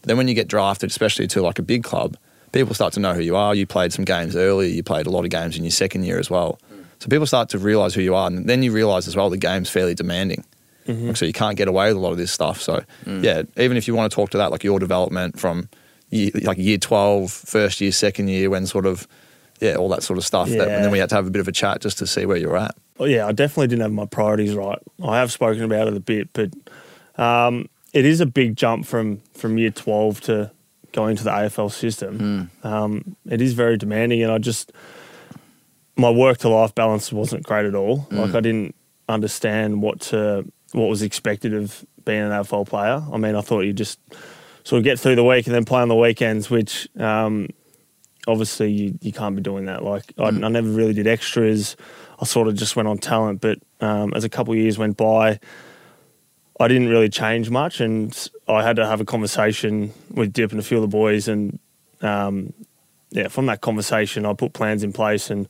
But 0.00 0.08
then 0.08 0.16
when 0.16 0.28
you 0.28 0.34
get 0.34 0.48
drafted, 0.48 0.90
especially 0.90 1.26
to 1.28 1.42
like 1.42 1.58
a 1.58 1.62
big 1.62 1.82
club, 1.82 2.16
people 2.52 2.74
start 2.74 2.92
to 2.94 3.00
know 3.00 3.14
who 3.14 3.22
you 3.22 3.36
are. 3.36 3.54
You 3.54 3.66
played 3.66 3.92
some 3.92 4.04
games 4.04 4.36
earlier, 4.36 4.68
you 4.68 4.82
played 4.82 5.06
a 5.06 5.10
lot 5.10 5.24
of 5.24 5.30
games 5.30 5.56
in 5.56 5.64
your 5.64 5.70
second 5.70 6.04
year 6.04 6.18
as 6.18 6.30
well. 6.30 6.58
So 6.98 7.08
people 7.08 7.26
start 7.26 7.50
to 7.50 7.58
realise 7.58 7.92
who 7.92 8.00
you 8.00 8.14
are, 8.14 8.26
and 8.26 8.48
then 8.48 8.62
you 8.62 8.72
realise 8.72 9.06
as 9.06 9.14
well 9.14 9.28
the 9.28 9.36
game's 9.36 9.68
fairly 9.68 9.94
demanding. 9.94 10.44
Mm-hmm. 10.86 11.08
Like, 11.08 11.16
so 11.16 11.26
you 11.26 11.32
can't 11.32 11.56
get 11.56 11.68
away 11.68 11.88
with 11.88 11.96
a 11.96 12.00
lot 12.00 12.12
of 12.12 12.18
this 12.18 12.32
stuff. 12.32 12.60
So 12.60 12.82
mm. 13.04 13.22
yeah, 13.22 13.42
even 13.62 13.76
if 13.76 13.88
you 13.88 13.94
want 13.94 14.10
to 14.10 14.14
talk 14.14 14.30
to 14.30 14.38
that, 14.38 14.50
like 14.50 14.64
your 14.64 14.78
development 14.78 15.38
from 15.38 15.68
year, 16.14 16.30
like 16.42 16.58
year 16.58 16.78
12, 16.78 17.30
first 17.30 17.80
year, 17.80 17.92
second 17.92 18.28
year, 18.28 18.50
when 18.50 18.66
sort 18.66 18.86
of 18.86 19.06
yeah, 19.60 19.76
all 19.76 19.88
that 19.90 20.02
sort 20.02 20.18
of 20.18 20.24
stuff. 20.24 20.48
That, 20.48 20.68
and 20.68 20.84
then 20.84 20.90
we 20.90 20.98
had 20.98 21.08
to 21.10 21.14
have 21.14 21.26
a 21.26 21.30
bit 21.30 21.40
of 21.40 21.48
a 21.48 21.52
chat 21.52 21.80
just 21.80 21.98
to 21.98 22.06
see 22.06 22.26
where 22.26 22.36
you're 22.36 22.56
at. 22.56 22.74
Well, 22.98 23.08
yeah, 23.08 23.26
I 23.26 23.32
definitely 23.32 23.68
didn't 23.68 23.82
have 23.82 23.92
my 23.92 24.06
priorities 24.06 24.54
right. 24.54 24.78
I 25.02 25.18
have 25.18 25.32
spoken 25.32 25.62
about 25.62 25.88
it 25.88 25.96
a 25.96 26.00
bit, 26.00 26.28
but 26.32 26.50
um, 27.22 27.68
it 27.92 28.04
is 28.04 28.20
a 28.20 28.26
big 28.26 28.56
jump 28.56 28.86
from 28.86 29.20
from 29.34 29.58
year 29.58 29.70
twelve 29.70 30.20
to 30.22 30.50
going 30.92 31.16
to 31.16 31.24
the 31.24 31.30
AFL 31.30 31.72
system. 31.72 32.50
Um, 32.62 33.16
it 33.28 33.40
is 33.40 33.54
very 33.54 33.76
demanding, 33.76 34.22
and 34.22 34.30
I 34.30 34.38
just 34.38 34.72
my 35.96 36.10
work 36.10 36.38
to 36.38 36.48
life 36.48 36.74
balance 36.74 37.12
wasn't 37.12 37.44
great 37.44 37.66
at 37.66 37.74
all. 37.74 38.06
Like 38.10 38.34
I 38.34 38.40
didn't 38.40 38.74
understand 39.08 39.82
what 39.82 40.00
to 40.00 40.44
what 40.72 40.86
was 40.88 41.02
expected 41.02 41.54
of 41.54 41.84
being 42.04 42.20
an 42.20 42.30
AFL 42.30 42.66
player. 42.66 43.02
I 43.12 43.16
mean, 43.16 43.34
I 43.34 43.40
thought 43.40 43.60
you 43.60 43.72
just 43.72 43.98
sort 44.64 44.78
of 44.78 44.84
get 44.84 44.98
through 44.98 45.16
the 45.16 45.24
week 45.24 45.46
and 45.46 45.54
then 45.54 45.64
play 45.64 45.80
on 45.80 45.88
the 45.88 45.94
weekends, 45.94 46.50
which 46.50 46.88
um, 46.98 47.48
obviously 48.26 48.70
you, 48.72 48.98
you 49.00 49.12
can't 49.12 49.36
be 49.36 49.42
doing 49.42 49.66
that. 49.66 49.84
Like 49.84 50.12
I, 50.18 50.28
I 50.28 50.30
never 50.30 50.68
really 50.68 50.94
did 50.94 51.06
extras. 51.06 51.76
I 52.20 52.24
sort 52.24 52.48
of 52.48 52.54
just 52.54 52.74
went 52.76 52.88
on 52.88 52.98
talent, 52.98 53.40
but 53.40 53.58
um, 53.80 54.12
as 54.14 54.24
a 54.24 54.28
couple 54.28 54.54
of 54.54 54.58
years 54.58 54.78
went 54.78 54.96
by, 54.96 55.38
I 56.58 56.68
didn't 56.68 56.88
really 56.88 57.08
change 57.08 57.50
much, 57.50 57.80
and 57.80 58.30
I 58.46 58.62
had 58.62 58.76
to 58.76 58.86
have 58.86 59.00
a 59.00 59.04
conversation 59.04 59.92
with 60.10 60.32
Dip 60.32 60.52
and 60.52 60.60
a 60.60 60.62
few 60.62 60.76
of 60.76 60.82
the 60.82 60.88
boys, 60.88 61.26
and 61.26 61.58
um, 62.00 62.52
yeah, 63.10 63.28
from 63.28 63.46
that 63.46 63.60
conversation, 63.60 64.24
I 64.24 64.34
put 64.34 64.52
plans 64.52 64.84
in 64.84 64.92
place, 64.92 65.30
and 65.30 65.48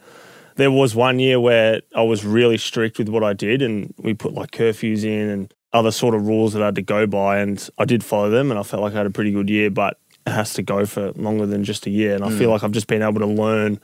there 0.57 0.71
was 0.71 0.95
one 0.95 1.19
year 1.19 1.39
where 1.39 1.83
I 1.95 2.03
was 2.03 2.25
really 2.25 2.57
strict 2.57 2.99
with 2.99 3.11
what 3.11 3.23
I 3.23 3.35
did, 3.35 3.61
and 3.61 3.93
we 3.99 4.15
put 4.15 4.33
like 4.33 4.51
curfews 4.51 5.05
in 5.05 5.29
and 5.29 5.55
other 5.75 5.91
sort 5.91 6.15
of 6.15 6.27
rules 6.27 6.55
that 6.55 6.63
I 6.63 6.67
had 6.67 6.77
to 6.77 6.83
go 6.83 7.07
by, 7.07 7.39
and 7.41 7.69
I 7.79 7.85
did 7.85 8.03
follow 8.03 8.31
them, 8.31 8.51
and 8.51 8.59
I 8.59 8.63
felt 8.63 8.83
like 8.83 8.95
I 8.95 8.99
had 8.99 9.07
a 9.07 9.11
pretty 9.11 9.33
good 9.33 9.51
year, 9.51 9.71
but 9.71 9.99
it 10.27 10.31
has 10.31 10.55
to 10.55 10.63
go 10.63 10.87
for 10.87 11.13
longer 11.13 11.45
than 11.45 11.65
just 11.65 11.85
a 11.87 11.91
year, 11.91 12.15
and 12.15 12.25
I 12.25 12.31
feel 12.31 12.49
like 12.49 12.65
I've 12.65 12.73
just 12.73 12.87
been 12.87 13.03
able 13.03 13.21
to 13.21 13.27
learn 13.27 13.79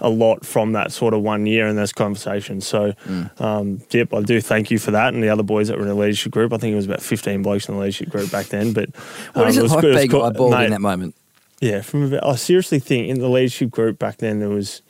a 0.00 0.10
lot 0.10 0.44
from 0.44 0.72
that 0.72 0.92
sort 0.92 1.14
of 1.14 1.22
one 1.22 1.46
year 1.46 1.66
and 1.66 1.78
those 1.78 1.92
conversations. 1.92 2.66
So, 2.66 2.92
um, 3.38 3.78
Dip, 3.88 4.12
I 4.12 4.20
do 4.20 4.42
thank 4.42 4.70
you 4.70 4.78
for 4.78 4.90
that, 4.90 5.14
and 5.14 5.22
the 5.22 5.30
other 5.30 5.42
boys 5.42 5.68
that 5.68 5.78
were 5.78 5.84
in 5.84 5.88
the 5.88 5.94
leadership 5.94 6.32
group. 6.32 6.52
I 6.52 6.58
think 6.58 6.74
it 6.74 6.76
was 6.76 6.84
about 6.84 7.00
fifteen 7.00 7.40
blokes 7.42 7.66
in 7.68 7.76
the 7.76 7.80
leadership 7.80 8.10
group 8.10 8.30
back 8.30 8.46
then, 8.46 8.74
but 8.74 8.94
What 9.32 9.44
um, 9.44 9.48
is 9.48 9.56
it, 9.56 9.62
like 9.62 9.80
good. 9.80 9.84
It 9.84 9.88
was 9.94 9.96
being 10.02 10.10
cool. 10.10 10.20
eyeballed 10.22 10.64
in 10.64 10.70
that 10.72 10.80
moment? 10.82 11.14
yeah, 11.60 11.80
from 11.80 12.02
about, 12.02 12.26
I 12.26 12.34
seriously 12.34 12.78
think 12.78 13.08
in 13.08 13.20
the 13.20 13.28
leadership 13.30 13.70
group 13.70 13.98
back 13.98 14.18
then 14.18 14.40
there 14.40 14.50
was 14.50 14.82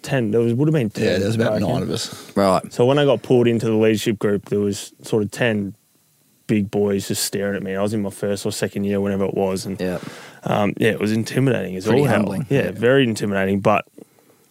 ten. 0.00 0.30
There 0.30 0.40
was 0.40 0.54
would 0.54 0.68
have 0.68 0.72
been 0.74 0.88
ten. 0.88 1.04
Yeah, 1.04 1.18
there 1.18 1.26
was 1.26 1.36
about 1.36 1.60
nine 1.60 1.82
of 1.82 1.90
us. 1.90 2.34
Right. 2.34 2.72
So 2.72 2.86
when 2.86 2.98
I 2.98 3.04
got 3.04 3.22
pulled 3.22 3.46
into 3.46 3.66
the 3.66 3.76
leadership 3.76 4.18
group, 4.18 4.46
there 4.46 4.60
was 4.60 4.94
sort 5.02 5.22
of 5.22 5.30
ten 5.30 5.74
big 6.46 6.70
boys 6.70 7.08
just 7.08 7.24
staring 7.24 7.56
at 7.56 7.62
me. 7.62 7.74
I 7.74 7.82
was 7.82 7.94
in 7.94 8.02
my 8.02 8.10
first 8.10 8.44
or 8.46 8.52
second 8.52 8.84
year, 8.84 9.00
whenever 9.00 9.24
it 9.24 9.34
was, 9.34 9.66
and 9.66 9.80
Yeah. 9.80 9.98
um, 10.44 10.74
yeah, 10.78 10.90
it 10.90 11.00
was 11.00 11.12
intimidating 11.12 11.80
Pretty 11.80 12.00
all 12.00 12.06
humbling. 12.06 12.46
Yeah, 12.50 12.70
very 12.70 13.04
intimidating. 13.04 13.60
But 13.60 13.86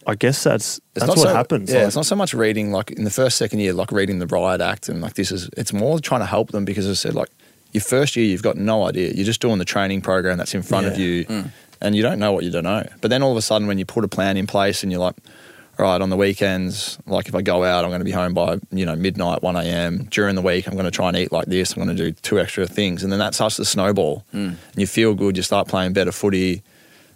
I 0.06 0.14
guess 0.14 0.42
that's 0.42 0.80
that's 0.94 1.06
not 1.06 1.16
what 1.16 1.28
so, 1.28 1.34
happens. 1.34 1.70
Yeah, 1.70 1.78
like- 1.78 1.86
it's 1.88 1.96
not 1.96 2.06
so 2.06 2.16
much 2.16 2.34
reading 2.34 2.72
like 2.72 2.90
in 2.90 3.04
the 3.04 3.10
first 3.10 3.36
second 3.36 3.60
year, 3.60 3.72
like 3.72 3.92
reading 3.92 4.18
the 4.18 4.26
riot 4.26 4.60
act 4.60 4.88
and 4.88 5.00
like 5.00 5.14
this 5.14 5.30
is. 5.32 5.48
It's 5.56 5.72
more 5.72 5.98
trying 6.00 6.20
to 6.20 6.26
help 6.26 6.50
them 6.52 6.64
because 6.64 6.88
I 6.88 6.94
said, 6.94 7.14
like 7.14 7.28
your 7.72 7.80
first 7.82 8.14
year, 8.16 8.26
you've 8.26 8.42
got 8.42 8.56
no 8.56 8.86
idea. 8.86 9.12
You're 9.12 9.24
just 9.24 9.40
doing 9.40 9.58
the 9.58 9.64
training 9.64 10.00
program 10.02 10.36
that's 10.38 10.54
in 10.54 10.62
front 10.62 10.86
of 10.86 10.98
Yeah. 10.98 11.04
you, 11.06 11.44
and 11.80 11.96
you 11.96 12.02
don't 12.02 12.18
know 12.18 12.32
what 12.32 12.44
you 12.44 12.50
don't 12.50 12.64
know. 12.64 12.84
But 13.00 13.08
then 13.10 13.22
all 13.22 13.30
of 13.30 13.36
a 13.36 13.42
sudden, 13.42 13.66
when 13.66 13.78
you 13.78 13.84
put 13.84 14.04
a 14.04 14.08
plan 14.08 14.36
in 14.36 14.46
place 14.46 14.82
and 14.82 14.92
you're 14.92 15.00
like, 15.00 15.16
all 15.78 15.86
right, 15.86 16.00
on 16.00 16.08
the 16.08 16.16
weekends, 16.16 16.98
like 17.06 17.26
if 17.26 17.34
I 17.34 17.42
go 17.42 17.64
out, 17.64 17.84
I'm 17.84 17.90
going 17.90 18.00
to 18.00 18.04
be 18.04 18.12
home 18.12 18.32
by 18.32 18.58
you 18.70 18.86
know 18.86 18.94
midnight, 18.94 19.42
one 19.42 19.56
a.m. 19.56 20.04
During 20.04 20.36
the 20.36 20.42
week, 20.42 20.68
I'm 20.68 20.74
going 20.74 20.84
to 20.84 20.90
try 20.90 21.08
and 21.08 21.16
eat 21.16 21.32
like 21.32 21.46
this. 21.46 21.72
I'm 21.72 21.82
going 21.82 21.96
to 21.96 22.10
do 22.10 22.12
two 22.12 22.38
extra 22.38 22.66
things, 22.66 23.02
and 23.02 23.10
then 23.10 23.18
that 23.18 23.34
starts 23.34 23.56
to 23.56 23.64
snowball. 23.64 24.24
Hmm. 24.30 24.38
And 24.38 24.76
you 24.76 24.86
feel 24.86 25.14
good. 25.14 25.36
You 25.36 25.42
start 25.42 25.66
playing 25.66 25.92
better 25.92 26.12
footy. 26.12 26.62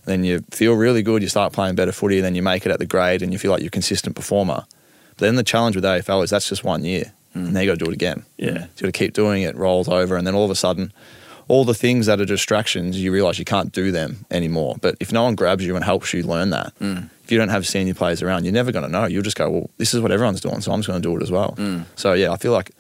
Then 0.06 0.24
you 0.24 0.44
feel 0.50 0.74
really 0.74 1.02
good. 1.02 1.22
You 1.22 1.28
start 1.28 1.52
playing 1.52 1.76
better 1.76 1.92
footy. 1.92 2.20
Then 2.20 2.34
you 2.34 2.42
make 2.42 2.66
it 2.66 2.72
at 2.72 2.78
the 2.80 2.86
grade, 2.86 3.22
and 3.22 3.32
you 3.32 3.38
feel 3.38 3.52
like 3.52 3.60
you're 3.60 3.68
a 3.68 3.70
consistent 3.70 4.16
performer. 4.16 4.64
But 5.10 5.18
then 5.18 5.36
the 5.36 5.44
challenge 5.44 5.76
with 5.76 5.84
AFL 5.84 6.24
is 6.24 6.30
that's 6.30 6.48
just 6.48 6.64
one 6.64 6.84
year, 6.84 7.12
hmm. 7.34 7.46
and 7.46 7.56
then 7.56 7.62
you 7.62 7.70
got 7.70 7.78
to 7.78 7.84
do 7.84 7.90
it 7.90 7.94
again. 7.94 8.24
Yeah. 8.38 8.46
you 8.46 8.58
got 8.58 8.86
to 8.86 8.92
keep 8.92 9.12
doing 9.12 9.42
it. 9.42 9.54
Rolls 9.54 9.88
over, 9.88 10.16
and 10.16 10.26
then 10.26 10.34
all 10.34 10.44
of 10.44 10.50
a 10.50 10.56
sudden, 10.56 10.92
all 11.49 11.64
the 11.64 11.75
things 11.75 12.07
that 12.07 12.21
are 12.21 12.25
distractions, 12.25 13.02
you 13.02 13.12
realize 13.12 13.38
you 13.38 13.45
can't 13.45 13.73
do 13.73 13.90
them 13.90 14.25
anymore. 14.31 14.76
But 14.81 14.97
if 15.00 15.12
no 15.12 15.25
one 15.25 15.35
grabs 15.35 15.64
you 15.64 15.75
and 15.76 15.85
helps 15.85 16.12
you 16.12 16.23
learn 16.23 16.50
that, 16.50 16.78
mm. 16.78 17.09
if 17.25 17.33
you 17.33 17.38
don't 17.38 17.49
have 17.49 17.67
senior 17.67 17.95
players 17.95 18.23
around, 18.23 18.45
you're 18.45 18.52
never 18.52 18.71
going 18.71 18.85
to 18.85 18.90
know. 18.90 19.07
You'll 19.07 19.23
just 19.23 19.37
go, 19.37 19.50
well, 19.50 19.71
this 19.78 19.95
is 19.95 20.00
what 20.00 20.12
everyone's 20.12 20.40
doing, 20.40 20.61
so 20.61 20.73
I'm 20.73 20.81
just 20.81 20.88
going 20.88 21.00
to 21.00 21.09
do 21.09 21.17
it 21.17 21.23
as 21.23 21.31
well. 21.31 21.55
Mm. 21.57 21.85
So 21.97 22.12
yeah, 22.12 22.31
I 22.31 22.37
feel 22.37 22.52
like 22.52 22.71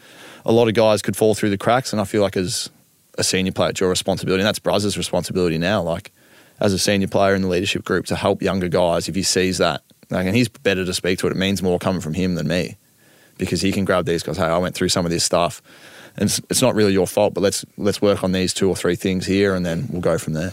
a 0.44 0.52
lot 0.52 0.68
of 0.68 0.74
guys 0.74 1.02
could 1.02 1.16
fall 1.16 1.34
through 1.34 1.50
the 1.50 1.58
cracks, 1.58 1.92
and 1.92 2.00
I 2.00 2.04
feel 2.04 2.22
like 2.22 2.36
as 2.36 2.70
a 3.16 3.24
senior 3.24 3.52
player, 3.52 3.70
it's 3.70 3.80
your 3.80 3.90
responsibility, 3.90 4.42
and 4.42 4.46
that's 4.46 4.58
Braz's 4.58 4.96
responsibility 4.96 5.58
now. 5.58 5.82
Like 5.82 6.12
as 6.60 6.72
a 6.72 6.78
senior 6.78 7.08
player 7.08 7.34
in 7.34 7.42
the 7.42 7.48
leadership 7.48 7.84
group 7.84 8.06
to 8.06 8.16
help 8.16 8.42
younger 8.42 8.68
guys 8.68 9.08
if 9.08 9.14
he 9.14 9.22
sees 9.22 9.58
that. 9.58 9.82
Like, 10.10 10.26
and 10.26 10.34
he's 10.34 10.48
better 10.48 10.84
to 10.84 10.94
speak 10.94 11.18
to 11.20 11.26
it. 11.26 11.32
It 11.32 11.36
means 11.36 11.62
more 11.62 11.78
coming 11.78 12.00
from 12.00 12.14
him 12.14 12.34
than 12.34 12.48
me 12.48 12.76
because 13.36 13.60
he 13.60 13.72
can 13.72 13.84
grab 13.84 14.06
these 14.06 14.22
guys. 14.22 14.36
Hey, 14.36 14.44
I 14.44 14.58
went 14.58 14.74
through 14.74 14.88
some 14.88 15.04
of 15.04 15.10
this 15.10 15.24
stuff, 15.24 15.62
and 16.18 16.28
it's, 16.28 16.40
it's 16.50 16.60
not 16.60 16.74
really 16.74 16.92
your 16.92 17.06
fault, 17.06 17.32
but 17.32 17.40
let's 17.40 17.64
let's 17.76 18.02
work 18.02 18.22
on 18.22 18.32
these 18.32 18.52
two 18.52 18.68
or 18.68 18.76
three 18.76 18.96
things 18.96 19.24
here, 19.24 19.54
and 19.54 19.64
then 19.64 19.86
we'll 19.90 20.02
go 20.02 20.18
from 20.18 20.34
there. 20.34 20.52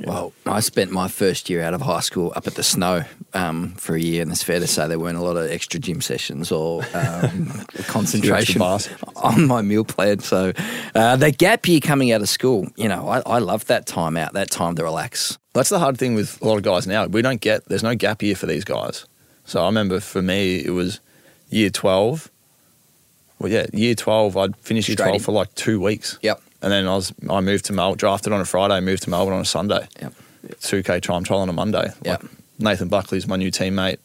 Well, 0.00 0.32
I 0.44 0.60
spent 0.60 0.90
my 0.90 1.06
first 1.06 1.48
year 1.48 1.62
out 1.62 1.72
of 1.72 1.80
high 1.80 2.00
school 2.00 2.32
up 2.34 2.46
at 2.48 2.56
the 2.56 2.62
snow 2.62 3.04
um, 3.32 3.74
for 3.74 3.94
a 3.94 4.00
year, 4.00 4.22
and 4.22 4.30
it's 4.30 4.42
fair 4.42 4.58
to 4.58 4.66
say 4.66 4.88
there 4.88 4.98
weren't 4.98 5.16
a 5.16 5.22
lot 5.22 5.36
of 5.36 5.48
extra 5.50 5.78
gym 5.78 6.00
sessions 6.00 6.50
or 6.50 6.82
um, 6.94 7.64
concentration 7.86 8.60
on 8.60 9.46
my 9.46 9.62
meal 9.62 9.84
plan. 9.84 10.18
So 10.18 10.52
uh, 10.94 11.16
the 11.16 11.30
gap 11.30 11.66
year 11.68 11.80
coming 11.80 12.12
out 12.12 12.20
of 12.20 12.28
school, 12.28 12.66
you 12.76 12.88
know, 12.88 13.08
I, 13.08 13.20
I 13.20 13.38
love 13.38 13.66
that 13.66 13.86
time 13.86 14.16
out, 14.16 14.32
that 14.32 14.50
time 14.50 14.74
to 14.76 14.82
relax. 14.82 15.38
That's 15.52 15.68
the 15.68 15.78
hard 15.78 15.96
thing 15.96 16.14
with 16.14 16.42
a 16.42 16.44
lot 16.44 16.56
of 16.56 16.64
guys 16.64 16.86
now. 16.86 17.06
We 17.06 17.22
don't 17.22 17.40
get 17.40 17.64
there's 17.66 17.84
no 17.84 17.94
gap 17.94 18.22
year 18.22 18.34
for 18.34 18.46
these 18.46 18.64
guys. 18.64 19.06
So 19.44 19.62
I 19.62 19.66
remember 19.66 20.00
for 20.00 20.22
me 20.22 20.56
it 20.64 20.70
was 20.70 21.00
year 21.50 21.70
twelve. 21.70 22.30
Well, 23.38 23.50
yeah, 23.50 23.66
year 23.72 23.94
twelve. 23.94 24.36
I'd 24.36 24.56
finished 24.56 24.88
year 24.88 24.96
twelve 24.96 25.16
in. 25.16 25.20
for 25.20 25.32
like 25.32 25.54
two 25.54 25.80
weeks. 25.80 26.18
Yep. 26.22 26.40
And 26.62 26.72
then 26.72 26.86
I 26.86 26.94
was 26.94 27.12
I 27.28 27.40
moved 27.40 27.66
to 27.66 27.72
Melbourne, 27.72 27.98
drafted 27.98 28.32
on 28.32 28.40
a 28.40 28.44
Friday, 28.44 28.80
moved 28.80 29.02
to 29.04 29.10
Melbourne 29.10 29.34
on 29.34 29.40
a 29.40 29.44
Sunday. 29.44 29.86
Yep. 30.00 30.14
Two 30.60 30.82
K 30.82 31.00
time 31.00 31.24
trial 31.24 31.40
on 31.40 31.48
a 31.48 31.52
Monday. 31.52 31.90
Yep. 32.04 32.22
Like 32.22 32.30
Nathan 32.58 32.88
Buckley's 32.88 33.26
my 33.26 33.36
new 33.36 33.50
teammate. 33.50 33.98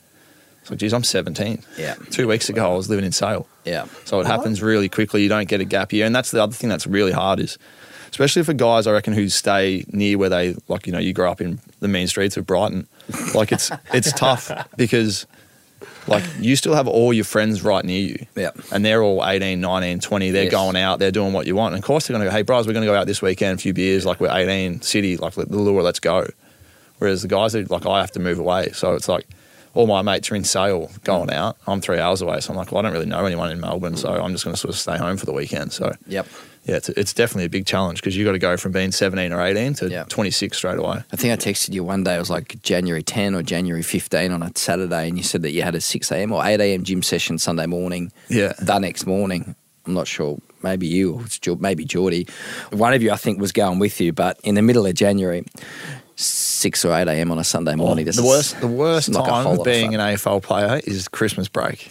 So 0.63 0.75
geez, 0.75 0.93
I'm 0.93 1.03
17. 1.03 1.63
Yeah. 1.77 1.95
Two 2.11 2.27
weeks 2.27 2.49
ago 2.49 2.71
I 2.73 2.75
was 2.75 2.89
living 2.89 3.05
in 3.05 3.11
Sale. 3.11 3.47
Yeah. 3.65 3.85
So 4.05 4.19
it 4.19 4.27
happens 4.27 4.61
really 4.61 4.89
quickly. 4.89 5.23
You 5.23 5.29
don't 5.29 5.47
get 5.47 5.61
a 5.61 5.65
gap 5.65 5.91
year, 5.93 6.05
and 6.05 6.13
that's 6.13 6.31
the 6.31 6.43
other 6.43 6.53
thing 6.53 6.69
that's 6.69 6.85
really 6.85 7.11
hard 7.11 7.39
is, 7.39 7.57
especially 8.11 8.43
for 8.43 8.53
guys 8.53 8.85
I 8.85 8.91
reckon 8.91 9.13
who 9.13 9.29
stay 9.29 9.85
near 9.91 10.17
where 10.17 10.29
they 10.29 10.55
like. 10.67 10.85
You 10.85 10.93
know, 10.93 10.99
you 10.99 11.13
grow 11.13 11.31
up 11.31 11.41
in 11.41 11.59
the 11.79 11.87
mean 11.87 12.07
streets 12.07 12.37
of 12.37 12.45
Brighton. 12.45 12.87
Like 13.33 13.51
it's 13.51 13.71
it's 13.93 14.11
tough 14.19 14.51
because 14.77 15.25
like 16.09 16.23
you 16.39 16.55
still 16.55 16.73
have 16.73 16.87
all 16.87 17.13
your 17.13 17.23
friends 17.25 17.63
right 17.63 17.83
near 17.85 18.01
you. 18.01 18.25
Yeah. 18.35 18.51
And 18.71 18.83
they're 18.83 19.01
all 19.01 19.25
18, 19.25 19.61
19, 19.61 19.99
20. 19.99 20.31
They're 20.31 20.43
Yes. 20.43 20.51
going 20.51 20.75
out. 20.75 20.99
They're 20.99 21.11
doing 21.11 21.31
what 21.33 21.47
you 21.47 21.55
want. 21.55 21.73
And 21.75 21.81
of 21.83 21.85
course 21.87 22.07
they're 22.07 22.15
going 22.15 22.25
to 22.25 22.29
go, 22.31 22.35
hey, 22.35 22.41
bros, 22.41 22.67
we're 22.67 22.73
going 22.73 22.85
to 22.85 22.91
go 22.91 22.95
out 22.95 23.07
this 23.07 23.21
weekend, 23.21 23.59
a 23.59 23.61
few 23.61 23.73
beers. 23.73 24.05
Like 24.05 24.19
we're 24.19 24.31
18, 24.35 24.81
city, 24.81 25.15
like 25.17 25.33
the 25.35 25.45
lure, 25.45 25.81
let's 25.83 25.99
go. 25.99 26.27
Whereas 26.97 27.21
the 27.21 27.27
guys 27.27 27.53
that 27.53 27.69
like 27.71 27.85
I 27.85 28.01
have 28.01 28.11
to 28.11 28.19
move 28.19 28.39
away. 28.39 28.71
So 28.73 28.93
it's 28.95 29.07
like 29.07 29.25
all 29.79 29.87
my 29.87 30.01
mates 30.01 30.29
are 30.29 30.35
in 30.35 30.43
Sale 30.43 30.91
going 31.05 31.31
out. 31.31 31.55
I'm 31.65 31.79
three 31.79 31.99
hours 31.99 32.21
away. 32.21 32.41
So 32.41 32.51
I'm 32.51 32.57
like, 32.57 32.71
well, 32.71 32.79
I 32.79 32.81
don't 32.83 32.91
really 32.91 33.05
know 33.05 33.25
anyone 33.25 33.49
in 33.49 33.61
Melbourne. 33.61 33.95
So 33.95 34.09
I'm 34.11 34.31
just 34.33 34.43
going 34.43 34.53
to 34.53 34.59
sort 34.59 34.73
of 34.73 34.77
stay 34.79 34.97
home 34.97 35.15
for 35.15 35.25
the 35.25 35.31
weekend. 35.31 35.71
So 35.71 35.93
Yep. 36.07 36.27
yeah, 36.65 36.75
it's, 36.75 36.89
it's 36.89 37.13
definitely 37.13 37.45
a 37.45 37.49
big 37.49 37.65
challenge 37.65 38.01
because 38.01 38.17
you 38.17 38.25
got 38.25 38.33
to 38.33 38.39
go 38.39 38.57
from 38.57 38.73
being 38.73 38.91
17 38.91 39.31
or 39.31 39.41
18 39.41 39.73
to 39.75 39.89
Yeah. 39.89 40.03
26 40.09 40.57
straight 40.57 40.77
away. 40.79 41.01
I 41.13 41.15
think 41.15 41.31
I 41.31 41.37
texted 41.51 41.73
you 41.73 41.85
one 41.85 42.03
day. 42.03 42.15
It 42.15 42.19
was 42.19 42.29
like 42.29 42.61
January 42.61 43.03
10 43.03 43.35
or 43.35 43.41
January 43.41 43.81
15 43.83 44.31
on 44.33 44.43
a 44.43 44.51
Saturday, 44.55 45.07
and 45.07 45.17
you 45.17 45.23
said 45.23 45.43
that 45.43 45.51
you 45.51 45.61
had 45.61 45.75
a 45.75 45.81
6 45.81 46.11
a.m. 46.11 46.33
or 46.33 46.45
8 46.45 46.59
a.m. 46.59 46.83
gym 46.83 47.01
session 47.01 47.37
Sunday 47.39 47.65
morning. 47.65 48.11
Yeah. 48.27 48.53
The 48.61 48.79
next 48.79 49.05
morning. 49.07 49.55
I'm 49.85 49.93
not 49.93 50.07
sure. 50.07 50.37
Maybe 50.61 50.87
you 50.87 51.23
or 51.47 51.55
maybe 51.55 51.85
Geordie. 51.85 52.27
One 52.71 52.93
of 52.93 53.01
you, 53.01 53.11
I 53.11 53.15
think, 53.15 53.39
was 53.39 53.53
going 53.53 53.79
with 53.79 54.01
you, 54.01 54.11
but 54.11 54.37
in 54.43 54.55
the 54.55 54.61
middle 54.61 54.85
of 54.85 54.93
January, 54.93 55.45
6 56.21 56.83
or 56.83 56.93
8 56.93 57.07
a.m. 57.07 57.31
on 57.31 57.39
a 57.39 57.43
Sunday 57.45 57.75
morning. 57.75 58.05
the 58.05 58.21
worst, 58.23 58.59
the 58.59 58.67
worst 58.67 59.09
not 59.09 59.25
time 59.25 59.47
of 59.47 59.59
of 59.59 59.63
being 59.65 59.95
an 59.95 60.01
AFL 60.01 60.43
player 60.43 60.81
is 60.83 61.07
Christmas 61.07 61.47
break. 61.47 61.89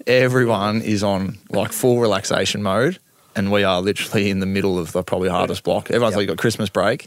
Everyone 0.06 0.80
is 0.80 1.02
on 1.02 1.36
like 1.50 1.72
full 1.72 2.00
relaxation 2.00 2.62
mode, 2.62 2.98
and 3.34 3.52
we 3.52 3.64
are 3.64 3.82
literally 3.82 4.30
in 4.30 4.40
the 4.40 4.46
middle 4.46 4.78
of 4.78 4.92
the 4.92 5.02
probably 5.02 5.28
hardest 5.28 5.62
block. 5.62 5.90
Everyone's 5.90 6.12
Yep. 6.14 6.18
like, 6.20 6.28
got 6.28 6.38
Christmas 6.38 6.70
break. 6.70 7.06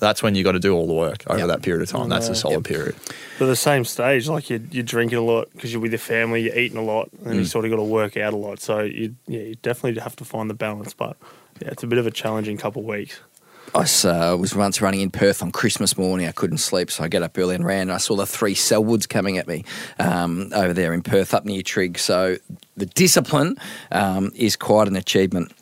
That's 0.00 0.22
when 0.22 0.34
you 0.34 0.42
got 0.44 0.52
to 0.52 0.58
do 0.58 0.74
all 0.74 0.86
the 0.86 0.92
work 0.92 1.22
over 1.28 1.38
Yep. 1.38 1.48
that 1.48 1.62
period 1.62 1.82
of 1.82 1.88
time. 1.88 2.08
That's 2.08 2.28
a 2.28 2.34
solid 2.34 2.64
period. 2.64 2.94
But 3.38 3.46
the 3.46 3.56
same 3.56 3.84
stage, 3.84 4.28
like 4.28 4.50
you, 4.50 4.60
you're 4.70 4.82
drinking 4.82 5.16
a 5.16 5.22
lot 5.22 5.48
because 5.54 5.72
you're 5.72 5.80
with 5.80 5.92
your 5.92 5.98
family, 6.00 6.42
you're 6.42 6.58
eating 6.58 6.76
a 6.76 6.82
lot, 6.82 7.08
and 7.24 7.34
Mm. 7.34 7.38
you 7.38 7.44
sort 7.46 7.64
of 7.64 7.70
got 7.70 7.76
to 7.78 7.84
work 7.84 8.16
out 8.18 8.34
a 8.34 8.36
lot. 8.36 8.60
So 8.60 8.80
you, 8.80 9.14
yeah, 9.28 9.40
you 9.40 9.54
definitely 9.62 9.98
have 10.02 10.16
to 10.16 10.24
find 10.24 10.50
the 10.50 10.54
balance. 10.54 10.92
But 10.92 11.16
yeah, 11.62 11.68
it's 11.68 11.84
a 11.84 11.86
bit 11.86 11.98
of 11.98 12.06
a 12.06 12.10
challenging 12.10 12.56
couple 12.58 12.82
of 12.82 12.86
weeks. 12.88 13.20
I 13.74 13.82
s- 13.82 14.04
uh, 14.04 14.36
was 14.38 14.54
once 14.54 14.80
running 14.82 15.00
in 15.00 15.10
Perth 15.10 15.42
on 15.42 15.50
Christmas 15.50 15.96
morning. 15.96 16.26
I 16.28 16.32
couldn't 16.32 16.58
sleep, 16.58 16.90
so 16.90 17.04
I 17.04 17.08
get 17.08 17.22
up 17.22 17.38
early 17.38 17.54
and 17.54 17.64
ran. 17.64 17.82
And 17.82 17.92
I 17.92 17.96
saw 17.98 18.16
the 18.16 18.26
three 18.26 18.54
Selwoods 18.54 19.08
coming 19.08 19.38
at 19.38 19.48
me 19.48 19.64
um, 19.98 20.50
over 20.54 20.74
there 20.74 20.92
in 20.92 21.02
Perth, 21.02 21.32
up 21.32 21.44
near 21.46 21.62
Trigg. 21.62 21.98
So 21.98 22.36
the 22.76 22.86
discipline 22.86 23.56
um, 23.90 24.30
is 24.34 24.56
quite 24.56 24.88
an 24.88 24.96
achievement. 24.96 25.52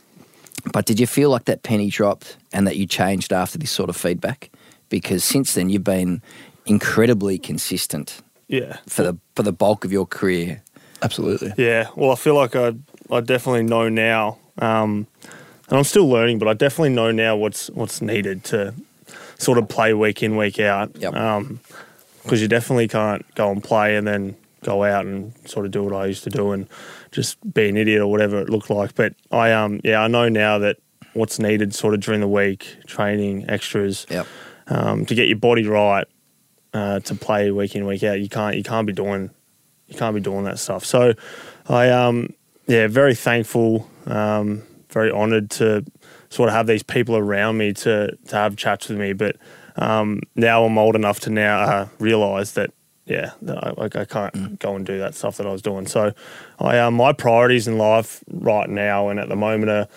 But 0.72 0.86
did 0.86 0.98
you 1.00 1.06
feel 1.06 1.30
like 1.30 1.44
that 1.44 1.62
penny 1.62 1.88
dropped 1.88 2.36
and 2.52 2.66
that 2.66 2.76
you 2.76 2.86
changed 2.86 3.32
after 3.32 3.58
this 3.58 3.70
sort 3.70 3.88
of 3.88 3.96
feedback? 3.96 4.50
Because 4.88 5.22
since 5.24 5.54
then 5.54 5.70
you've 5.70 5.84
been 5.84 6.20
incredibly 6.66 7.38
consistent 7.38 8.20
Yeah, 8.48 8.78
for 8.86 9.02
the 9.04 9.16
for 9.36 9.42
the 9.44 9.52
bulk 9.52 9.84
of 9.84 9.92
your 9.92 10.04
career. 10.06 10.62
Absolutely. 11.02 11.52
Yeah, 11.56 11.88
well, 11.96 12.10
I 12.10 12.16
feel 12.16 12.34
like 12.34 12.54
I 12.56 12.74
I 13.10 13.20
definitely 13.20 13.62
know 13.62 13.88
now, 13.88 14.36
um, 14.58 15.06
and 15.70 15.78
I'm 15.78 15.84
still 15.84 16.08
learning, 16.08 16.38
but 16.38 16.48
I 16.48 16.54
definitely 16.54 16.90
know 16.90 17.10
now 17.10 17.36
what's 17.36 17.68
what's 17.70 18.02
needed 18.02 18.44
to 18.44 18.74
sort 19.38 19.56
of 19.58 19.68
play 19.68 19.94
week 19.94 20.22
in 20.22 20.36
week 20.36 20.58
out. 20.60 20.94
Yep. 20.96 21.14
Because 22.22 22.42
you 22.42 22.48
definitely 22.48 22.88
can't 22.88 23.24
go 23.34 23.50
and 23.50 23.64
play 23.64 23.96
and 23.96 24.06
then 24.06 24.36
go 24.62 24.84
out 24.84 25.06
and 25.06 25.32
sort 25.48 25.64
of 25.64 25.72
do 25.72 25.82
what 25.82 25.94
I 25.94 26.04
used 26.04 26.22
to 26.24 26.30
do 26.30 26.52
and 26.52 26.68
just 27.12 27.38
be 27.54 27.68
an 27.70 27.78
idiot 27.78 28.02
or 28.02 28.08
whatever 28.08 28.38
it 28.40 28.50
looked 28.50 28.68
like. 28.68 28.94
But 28.94 29.14
I 29.32 29.52
um 29.52 29.80
yeah 29.84 30.02
I 30.02 30.08
know 30.08 30.28
now 30.28 30.58
that 30.58 30.76
what's 31.14 31.38
needed 31.38 31.74
sort 31.74 31.94
of 31.94 32.00
during 32.00 32.20
the 32.20 32.28
week, 32.28 32.76
training, 32.86 33.48
extras, 33.48 34.06
Yep. 34.10 34.26
um, 34.68 35.06
to 35.06 35.14
get 35.14 35.26
your 35.28 35.38
body 35.38 35.66
right 35.66 36.06
uh, 36.74 37.00
to 37.00 37.14
play 37.16 37.50
week 37.50 37.74
in 37.74 37.84
week 37.86 38.02
out. 38.04 38.20
You 38.20 38.28
can't 38.28 38.56
you 38.56 38.62
can't 38.62 38.86
be 38.86 38.92
doing 38.92 39.30
you 39.88 39.96
can't 39.96 40.14
be 40.14 40.20
doing 40.20 40.44
that 40.44 40.58
stuff. 40.58 40.84
So 40.84 41.14
I 41.68 41.88
um 41.90 42.34
yeah 42.66 42.86
very 42.86 43.14
thankful, 43.14 43.88
um, 44.06 44.62
very 44.90 45.10
honoured 45.10 45.50
to 45.50 45.84
sort 46.28 46.48
of 46.48 46.54
have 46.54 46.66
these 46.66 46.82
people 46.82 47.16
around 47.16 47.58
me 47.58 47.72
to 47.72 48.16
to 48.28 48.36
have 48.36 48.56
chats 48.56 48.88
with 48.88 48.98
me. 48.98 49.12
But 49.12 49.36
um, 49.76 50.20
now 50.34 50.64
I'm 50.64 50.78
old 50.78 50.94
enough 50.94 51.20
to 51.20 51.30
now 51.30 51.60
uh, 51.60 51.88
realise 51.98 52.52
that. 52.52 52.70
Yeah, 53.06 53.32
that 53.42 53.64
I, 53.64 53.70
like 53.70 53.96
I 53.96 54.04
can't 54.04 54.60
go 54.60 54.76
and 54.76 54.86
do 54.86 54.98
that 54.98 55.16
stuff 55.16 55.38
that 55.38 55.46
I 55.46 55.50
was 55.50 55.62
doing. 55.62 55.88
So, 55.88 56.12
I 56.60 56.78
um, 56.78 56.94
my 56.94 57.12
priorities 57.12 57.66
in 57.66 57.76
life 57.76 58.22
right 58.30 58.68
now 58.68 59.08
and 59.08 59.18
at 59.18 59.28
the 59.28 59.34
moment 59.34 59.68
are, 59.68 59.88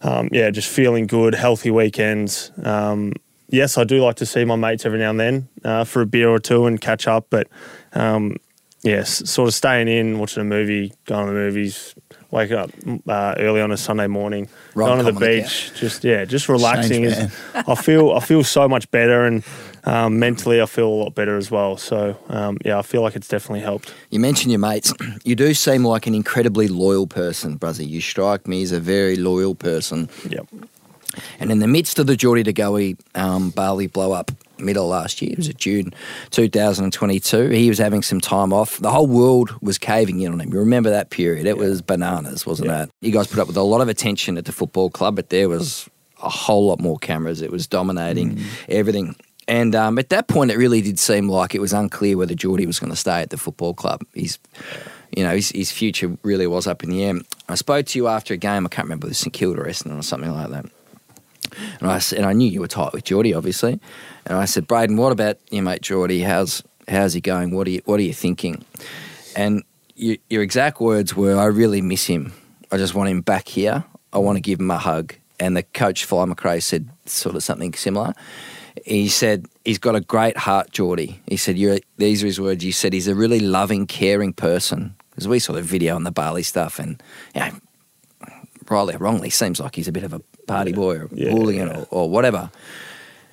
um, 0.00 0.30
yeah, 0.32 0.48
just 0.50 0.70
feeling 0.70 1.06
good, 1.06 1.34
healthy 1.34 1.70
weekends, 1.70 2.52
um, 2.62 3.12
yes, 3.48 3.78
I 3.78 3.84
do 3.84 4.02
like 4.02 4.16
to 4.16 4.26
see 4.26 4.44
my 4.44 4.56
mates 4.56 4.84
every 4.84 4.98
now 4.98 5.10
and 5.10 5.20
then 5.20 5.48
uh, 5.64 5.84
for 5.84 6.02
a 6.02 6.06
beer 6.06 6.28
or 6.28 6.38
two 6.38 6.66
and 6.66 6.80
catch 6.80 7.06
up. 7.06 7.26
But 7.30 7.48
um, 7.92 8.36
yes, 8.82 9.28
sort 9.30 9.48
of 9.48 9.54
staying 9.54 9.88
in, 9.88 10.18
watching 10.18 10.40
a 10.40 10.44
movie, 10.44 10.92
going 11.06 11.26
to 11.26 11.32
the 11.32 11.38
movies, 11.38 11.94
waking 12.34 12.56
up 12.56 12.70
uh, 13.08 13.34
early 13.38 13.60
on 13.60 13.70
a 13.70 13.76
Sunday 13.76 14.08
morning, 14.08 14.48
Right, 14.74 14.86
going 14.86 14.98
to 14.98 15.04
the 15.04 15.08
on 15.10 15.14
the 15.14 15.40
beach, 15.40 15.72
just 15.74 16.04
yeah, 16.04 16.24
just 16.24 16.48
relaxing. 16.48 17.04
Change, 17.04 17.16
Is, 17.16 17.36
I 17.54 17.74
feel 17.86 18.10
I 18.12 18.20
feel 18.20 18.44
so 18.44 18.68
much 18.68 18.90
better 18.90 19.24
and. 19.24 19.42
Um, 19.86 20.18
mentally, 20.18 20.62
I 20.62 20.64
feel 20.64 20.88
a 20.88 20.98
lot 21.04 21.14
better 21.14 21.36
as 21.36 21.50
well. 21.50 21.76
So, 21.76 22.16
um, 22.30 22.56
yeah, 22.64 22.78
I 22.78 22.80
feel 22.80 23.02
like 23.02 23.16
it's 23.16 23.28
definitely 23.28 23.60
helped. 23.60 23.92
You 24.08 24.18
mentioned 24.18 24.50
your 24.50 24.58
mates. 24.58 24.94
You 25.24 25.36
do 25.36 25.52
seem 25.52 25.84
like 25.84 26.06
an 26.06 26.14
incredibly 26.14 26.68
loyal 26.68 27.06
person, 27.06 27.56
brother. 27.56 27.82
You 27.82 28.00
strike 28.00 28.48
me 28.48 28.62
as 28.62 28.72
a 28.72 28.80
very 28.80 29.16
loyal 29.16 29.54
person. 29.54 30.08
Yep. 30.26 30.46
And 31.38 31.52
in 31.52 31.58
the 31.58 31.66
midst 31.66 31.98
of 31.98 32.06
the 32.06 32.16
Geordie 32.16 32.44
De 32.44 32.54
Goey 32.54 32.96
um, 33.14 33.50
Bali 33.50 33.88
blow 33.88 34.12
up 34.12 34.30
middle 34.58 34.88
last 34.88 35.20
year, 35.22 35.32
it 35.32 35.38
was 35.38 35.48
June 35.54 35.92
2022, 36.30 37.48
he 37.50 37.68
was 37.68 37.78
having 37.78 38.02
some 38.02 38.20
time 38.20 38.52
off. 38.52 38.78
The 38.78 38.90
whole 38.90 39.06
world 39.06 39.54
was 39.60 39.78
caving 39.78 40.20
in 40.20 40.32
on 40.32 40.40
him. 40.40 40.52
You 40.52 40.58
remember 40.58 40.90
that 40.90 41.10
period? 41.10 41.46
It 41.46 41.56
was 41.56 41.82
bananas, 41.82 42.46
wasn't 42.46 42.70
it? 42.70 42.90
You 43.00 43.12
guys 43.12 43.26
put 43.26 43.38
up 43.38 43.46
with 43.46 43.56
a 43.56 43.62
lot 43.62 43.80
of 43.80 43.88
attention 43.88 44.36
at 44.38 44.44
the 44.44 44.52
football 44.52 44.90
club, 44.90 45.16
but 45.16 45.30
there 45.30 45.48
was 45.48 45.88
a 46.22 46.28
whole 46.28 46.66
lot 46.66 46.80
more 46.80 46.98
cameras. 46.98 47.42
It 47.42 47.50
was 47.50 47.66
dominating 47.66 48.40
everything. 48.68 49.16
And 49.46 49.74
um, 49.74 49.98
at 49.98 50.08
that 50.08 50.28
point, 50.28 50.50
it 50.50 50.56
really 50.56 50.80
did 50.80 50.98
seem 50.98 51.28
like 51.28 51.54
it 51.54 51.60
was 51.60 51.74
unclear 51.74 52.16
whether 52.16 52.34
Geordie 52.34 52.66
was 52.66 52.80
going 52.80 52.90
to 52.90 52.96
stay 52.96 53.20
at 53.20 53.30
the 53.30 53.36
football 53.36 53.74
club. 53.74 54.00
He's 54.14 54.38
you 55.16 55.22
know, 55.22 55.34
his, 55.34 55.50
his 55.50 55.70
future 55.70 56.16
really 56.22 56.46
was 56.46 56.66
up 56.66 56.82
in 56.82 56.90
the 56.90 57.04
air. 57.04 57.14
I 57.48 57.54
spoke 57.54 57.86
to 57.86 57.98
you 57.98 58.08
after 58.08 58.34
a 58.34 58.36
game. 58.36 58.66
I 58.66 58.68
can't 58.68 58.86
remember, 58.86 59.06
it 59.06 59.10
was 59.10 59.18
St 59.18 59.32
Kilda 59.32 59.60
or 59.60 59.66
Essendon 59.66 59.98
or 59.98 60.02
something 60.02 60.32
like 60.32 60.50
that. 60.50 60.66
And 61.80 61.88
I 61.88 61.98
said, 61.98 62.18
and 62.18 62.26
I 62.26 62.32
knew 62.32 62.50
you 62.50 62.60
were 62.60 62.68
tight 62.68 62.92
with 62.92 63.04
Geordie, 63.04 63.34
obviously. 63.34 63.78
And 64.26 64.38
I 64.38 64.46
said, 64.46 64.66
Brayden, 64.66 64.96
what 64.96 65.12
about 65.12 65.38
your 65.50 65.62
mate 65.62 65.82
Geordie? 65.82 66.22
How's 66.22 66.62
how's 66.88 67.12
he 67.14 67.20
going? 67.20 67.50
What 67.50 67.66
are 67.66 67.70
you 67.70 67.82
What 67.84 68.00
are 68.00 68.04
you 68.04 68.12
thinking? 68.12 68.64
And 69.36 69.62
you, 69.96 70.18
your 70.28 70.42
exact 70.42 70.80
words 70.80 71.14
were, 71.14 71.36
"I 71.36 71.46
really 71.46 71.80
miss 71.80 72.06
him. 72.06 72.32
I 72.72 72.76
just 72.76 72.94
want 72.94 73.10
him 73.10 73.20
back 73.20 73.48
here. 73.48 73.84
I 74.12 74.18
want 74.18 74.36
to 74.36 74.40
give 74.40 74.60
him 74.60 74.70
a 74.70 74.78
hug." 74.78 75.14
And 75.40 75.56
the 75.56 75.62
coach 75.62 76.04
Fly 76.04 76.24
McRae 76.24 76.62
said 76.62 76.88
sort 77.06 77.36
of 77.36 77.42
something 77.42 77.72
similar. 77.74 78.14
He 78.84 79.08
said 79.08 79.46
he's 79.64 79.78
got 79.78 79.94
a 79.94 80.00
great 80.00 80.36
heart, 80.36 80.70
Geordie. 80.70 81.20
He 81.26 81.36
said, 81.36 81.56
You're, 81.58 81.78
"These 81.96 82.22
are 82.22 82.26
his 82.26 82.40
words." 82.40 82.62
He 82.62 82.72
said 82.72 82.92
he's 82.92 83.08
a 83.08 83.14
really 83.14 83.40
loving, 83.40 83.86
caring 83.86 84.32
person. 84.32 84.94
Because 85.10 85.28
we 85.28 85.38
saw 85.38 85.52
the 85.52 85.62
video 85.62 85.94
on 85.94 86.02
the 86.02 86.10
Bali 86.10 86.42
stuff, 86.42 86.80
and 86.80 87.00
you 87.34 87.40
know, 87.40 87.50
rightly 88.68 88.94
or 88.94 88.98
wrongly, 88.98 89.30
seems 89.30 89.60
like 89.60 89.76
he's 89.76 89.86
a 89.88 89.92
bit 89.92 90.02
of 90.02 90.12
a 90.12 90.20
party 90.48 90.72
boy 90.72 90.96
or 90.96 91.08
Yeah, 91.12 91.30
hooligan 91.30 91.68
yeah. 91.68 91.78
or, 91.78 91.86
or 91.90 92.10
whatever. 92.10 92.50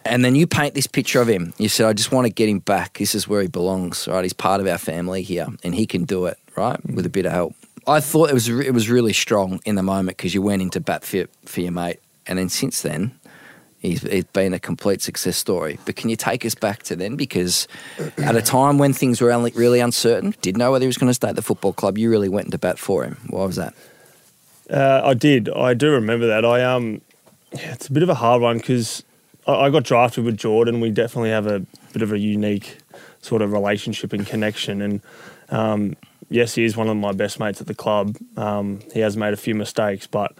And 0.05 0.25
then 0.25 0.35
you 0.35 0.47
paint 0.47 0.73
this 0.73 0.87
picture 0.87 1.21
of 1.21 1.27
him. 1.27 1.53
You 1.57 1.69
said, 1.69 1.87
I 1.87 1.93
just 1.93 2.11
want 2.11 2.25
to 2.25 2.33
get 2.33 2.49
him 2.49 2.59
back. 2.59 2.97
This 2.97 3.13
is 3.13 3.27
where 3.27 3.41
he 3.41 3.47
belongs, 3.47 4.07
right? 4.07 4.23
He's 4.23 4.33
part 4.33 4.59
of 4.59 4.67
our 4.67 4.77
family 4.77 5.21
here 5.21 5.47
and 5.63 5.75
he 5.75 5.85
can 5.85 6.05
do 6.05 6.25
it, 6.25 6.37
right? 6.55 6.83
With 6.85 7.05
a 7.05 7.09
bit 7.09 7.25
of 7.25 7.31
help. 7.31 7.55
I 7.87 7.99
thought 7.99 8.29
it 8.29 8.33
was 8.33 8.47
it 8.47 8.73
was 8.73 8.89
really 8.89 9.13
strong 9.13 9.59
in 9.65 9.75
the 9.75 9.83
moment 9.83 10.17
because 10.17 10.33
you 10.33 10.41
went 10.41 10.61
into 10.61 10.79
bat 10.79 11.03
for, 11.03 11.25
for 11.45 11.61
your 11.61 11.71
mate. 11.71 11.99
And 12.27 12.37
then 12.37 12.49
since 12.49 12.81
then, 12.81 13.19
He's, 13.81 14.03
he's 14.03 14.25
been 14.25 14.53
a 14.53 14.59
complete 14.59 15.01
success 15.01 15.37
story. 15.37 15.79
But 15.85 15.95
can 15.95 16.11
you 16.11 16.15
take 16.15 16.45
us 16.45 16.53
back 16.53 16.83
to 16.83 16.95
then? 16.95 17.15
Because 17.15 17.67
at 18.19 18.35
a 18.35 18.41
time 18.41 18.77
when 18.77 18.93
things 18.93 19.19
were 19.19 19.31
only 19.31 19.51
really 19.55 19.79
uncertain, 19.79 20.35
didn't 20.43 20.59
know 20.59 20.71
whether 20.71 20.83
he 20.83 20.87
was 20.87 20.99
going 20.99 21.09
to 21.09 21.15
stay 21.15 21.29
at 21.29 21.35
the 21.35 21.41
football 21.41 21.73
club, 21.73 21.97
you 21.97 22.11
really 22.11 22.29
went 22.29 22.45
into 22.45 22.59
bat 22.59 22.77
for 22.77 23.03
him. 23.03 23.17
Why 23.31 23.43
was 23.43 23.55
that? 23.55 23.73
Uh, 24.69 25.01
I 25.03 25.15
did. 25.15 25.49
I 25.49 25.73
do 25.73 25.89
remember 25.89 26.27
that. 26.27 26.45
I 26.45 26.63
um, 26.63 27.01
yeah, 27.53 27.73
it's 27.73 27.87
a 27.87 27.91
bit 27.91 28.03
of 28.03 28.09
a 28.09 28.13
hard 28.13 28.43
one 28.43 28.59
because 28.59 29.03
I, 29.47 29.69
got 29.69 29.83
drafted 29.83 30.23
with 30.23 30.37
Jordan. 30.37 30.79
We 30.79 30.91
definitely 30.91 31.31
have 31.31 31.47
a 31.47 31.65
bit 31.93 32.01
of 32.01 32.11
a 32.11 32.19
unique 32.19 32.77
sort 33.21 33.41
of 33.41 33.51
relationship 33.51 34.13
and 34.13 34.25
connection. 34.25 34.81
And 34.81 35.01
um, 35.49 35.95
yes, 36.29 36.55
he 36.55 36.63
is 36.63 36.77
one 36.77 36.87
of 36.87 36.97
my 36.97 37.11
best 37.11 37.39
mates 37.39 37.61
at 37.61 37.67
the 37.67 37.75
club. 37.75 38.17
Um, 38.37 38.81
he 38.93 38.99
has 38.99 39.17
made 39.17 39.33
a 39.33 39.37
few 39.37 39.55
mistakes, 39.55 40.07
but 40.07 40.33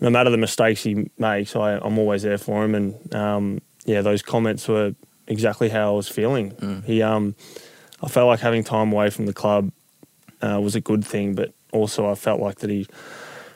no 0.00 0.10
matter 0.10 0.30
the 0.30 0.36
mistakes 0.38 0.82
he 0.82 1.10
makes, 1.18 1.54
I, 1.54 1.78
I'm 1.78 1.98
always 1.98 2.22
there 2.22 2.38
for 2.38 2.64
him. 2.64 2.74
And 2.74 3.14
um, 3.14 3.62
yeah, 3.84 4.02
those 4.02 4.22
comments 4.22 4.66
were 4.66 4.94
exactly 5.26 5.68
how 5.68 5.92
I 5.92 5.96
was 5.96 6.08
feeling. 6.08 6.50
He, 6.86 7.02
um, 7.02 7.34
I 8.02 8.08
felt 8.08 8.26
like 8.26 8.40
having 8.40 8.64
time 8.64 8.92
away 8.92 9.10
from 9.10 9.26
the 9.26 9.32
club 9.32 9.70
uh, 10.40 10.58
was 10.60 10.74
a 10.74 10.80
good 10.80 11.04
thing, 11.04 11.34
but 11.34 11.52
also 11.72 12.10
I 12.10 12.14
felt 12.14 12.40
like 12.40 12.58
that 12.58 12.70
he 12.70 12.88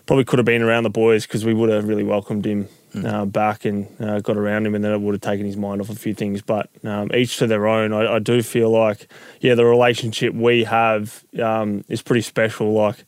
probably 0.06 0.24
could 0.24 0.38
have 0.38 0.46
been 0.46 0.62
around 0.62 0.84
the 0.84 0.90
boys 0.90 1.26
because 1.26 1.44
we 1.44 1.52
would 1.52 1.68
have 1.68 1.88
really 1.88 2.04
welcomed 2.04 2.46
him 2.46 2.68
uh, 3.04 3.24
back 3.24 3.64
and 3.64 3.88
uh, 4.00 4.20
got 4.20 4.36
around 4.36 4.66
him, 4.66 4.74
and 4.74 4.84
then 4.84 4.92
it 4.92 5.00
would 5.00 5.14
have 5.14 5.20
taken 5.20 5.44
his 5.44 5.56
mind 5.56 5.80
off 5.80 5.90
a 5.90 5.94
few 5.94 6.14
things. 6.14 6.42
But 6.42 6.70
um, 6.84 7.10
each 7.12 7.38
to 7.38 7.46
their 7.46 7.66
own. 7.66 7.92
I, 7.92 8.14
I 8.14 8.18
do 8.18 8.42
feel 8.42 8.70
like, 8.70 9.08
yeah, 9.40 9.54
the 9.54 9.64
relationship 9.64 10.34
we 10.34 10.64
have 10.64 11.24
um, 11.42 11.84
is 11.88 12.02
pretty 12.02 12.22
special. 12.22 12.72
Like, 12.72 13.04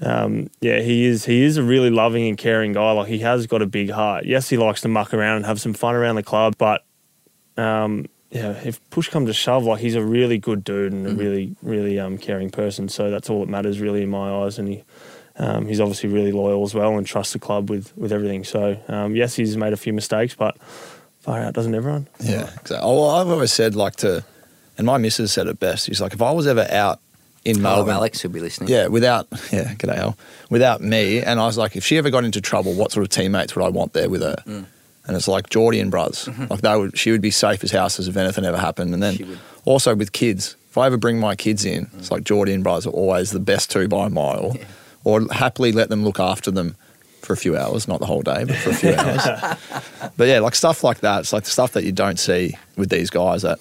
um, 0.00 0.50
yeah, 0.60 0.80
he 0.80 1.04
is. 1.04 1.24
He 1.24 1.42
is 1.42 1.56
a 1.56 1.62
really 1.62 1.90
loving 1.90 2.26
and 2.26 2.36
caring 2.38 2.72
guy. 2.72 2.92
Like, 2.92 3.08
he 3.08 3.18
has 3.20 3.46
got 3.46 3.62
a 3.62 3.66
big 3.66 3.90
heart. 3.90 4.24
Yes, 4.24 4.48
he 4.48 4.56
likes 4.56 4.80
to 4.82 4.88
muck 4.88 5.14
around 5.14 5.36
and 5.36 5.46
have 5.46 5.60
some 5.60 5.74
fun 5.74 5.94
around 5.94 6.16
the 6.16 6.22
club, 6.22 6.56
but 6.58 6.84
um, 7.56 8.06
yeah, 8.30 8.50
if 8.64 8.80
push 8.90 9.08
comes 9.08 9.28
to 9.28 9.32
shove, 9.32 9.64
like 9.64 9.80
he's 9.80 9.94
a 9.94 10.04
really 10.04 10.36
good 10.36 10.64
dude 10.64 10.92
and 10.92 11.06
a 11.06 11.14
really, 11.14 11.56
really 11.62 11.98
um, 11.98 12.18
caring 12.18 12.50
person. 12.50 12.88
So 12.88 13.10
that's 13.10 13.30
all 13.30 13.40
that 13.40 13.48
matters, 13.48 13.80
really, 13.80 14.02
in 14.02 14.10
my 14.10 14.30
eyes. 14.30 14.58
And 14.58 14.68
he, 14.68 14.84
um, 15.38 15.66
he's 15.66 15.80
obviously 15.80 16.08
really 16.08 16.32
loyal 16.32 16.62
as 16.64 16.74
well 16.74 16.96
and 16.96 17.06
trusts 17.06 17.32
the 17.32 17.38
club 17.38 17.68
with 17.70 17.96
with 17.96 18.12
everything. 18.12 18.44
So 18.44 18.78
um, 18.88 19.14
yes, 19.16 19.34
he's 19.34 19.56
made 19.56 19.72
a 19.72 19.76
few 19.76 19.92
mistakes, 19.92 20.34
but 20.34 20.56
far 21.20 21.40
out 21.40 21.54
doesn't 21.54 21.74
everyone? 21.74 22.08
Yeah, 22.20 22.42
exactly. 22.44 22.78
Oh, 22.80 23.00
well, 23.02 23.10
I've 23.10 23.28
always 23.28 23.52
said 23.52 23.74
like 23.74 23.96
to, 23.96 24.24
and 24.78 24.86
my 24.86 24.98
missus 24.98 25.32
said 25.32 25.46
it 25.46 25.58
best. 25.60 25.86
She's 25.86 26.00
like, 26.00 26.14
if 26.14 26.22
I 26.22 26.30
was 26.32 26.46
ever 26.46 26.66
out 26.70 27.00
in 27.44 27.56
Hello, 27.56 27.76
Melbourne, 27.76 27.94
Alex, 27.94 28.20
who'll 28.20 28.32
be 28.32 28.40
listening. 28.40 28.68
yeah, 28.68 28.86
without 28.88 29.26
yeah, 29.52 29.74
g'day 29.74 29.96
Al, 29.96 30.16
without 30.50 30.80
me, 30.80 31.20
and 31.22 31.38
I 31.40 31.46
was 31.46 31.56
like, 31.58 31.76
if 31.76 31.84
she 31.84 31.96
ever 31.98 32.10
got 32.10 32.24
into 32.24 32.40
trouble, 32.40 32.72
what 32.74 32.90
sort 32.92 33.04
of 33.04 33.10
teammates 33.10 33.54
would 33.54 33.64
I 33.64 33.68
want 33.68 33.92
there 33.92 34.08
with 34.10 34.22
her? 34.22 34.36
Mm. 34.46 34.66
And 35.08 35.16
it's 35.16 35.28
like 35.28 35.50
Geordie 35.50 35.78
and 35.78 35.92
Bruz, 35.92 36.26
Mm-hmm. 36.28 36.46
like 36.50 36.62
they 36.62 36.76
would, 36.76 36.98
she 36.98 37.12
would 37.12 37.20
be 37.20 37.30
safe 37.30 37.62
as 37.62 37.70
houses 37.70 38.08
if 38.08 38.16
anything 38.16 38.44
ever 38.44 38.56
happened. 38.58 38.92
And 38.92 39.00
then 39.00 39.38
also 39.64 39.94
with 39.94 40.10
kids, 40.10 40.56
if 40.68 40.76
I 40.76 40.86
ever 40.86 40.96
bring 40.96 41.20
my 41.20 41.36
kids 41.36 41.64
in, 41.64 41.86
Mm. 41.86 41.98
it's 42.00 42.10
like 42.10 42.24
Geordie 42.24 42.52
and 42.52 42.64
Bruz 42.64 42.86
are 42.88 42.90
always 42.90 43.30
the 43.30 43.38
best 43.38 43.70
two 43.70 43.86
by 43.86 44.06
a 44.06 44.10
mile, 44.10 44.56
or 45.06 45.22
happily 45.30 45.70
let 45.72 45.88
them 45.88 46.02
look 46.04 46.18
after 46.18 46.50
them 46.50 46.74
for 47.22 47.32
a 47.32 47.36
few 47.36 47.56
hours, 47.56 47.86
not 47.88 48.00
the 48.00 48.06
whole 48.06 48.22
day, 48.22 48.44
but 48.44 48.56
for 48.56 48.70
a 48.70 48.74
few 48.74 48.92
hours. 48.94 49.22
But 50.16 50.28
yeah, 50.28 50.38
like 50.40 50.54
stuff 50.54 50.82
like 50.82 51.00
that. 51.00 51.20
It's 51.20 51.32
like 51.32 51.44
the 51.44 51.50
stuff 51.50 51.72
that 51.72 51.84
you 51.84 51.92
don't 51.92 52.18
see 52.18 52.56
with 52.76 52.88
these 52.88 53.10
guys. 53.10 53.42
That 53.42 53.58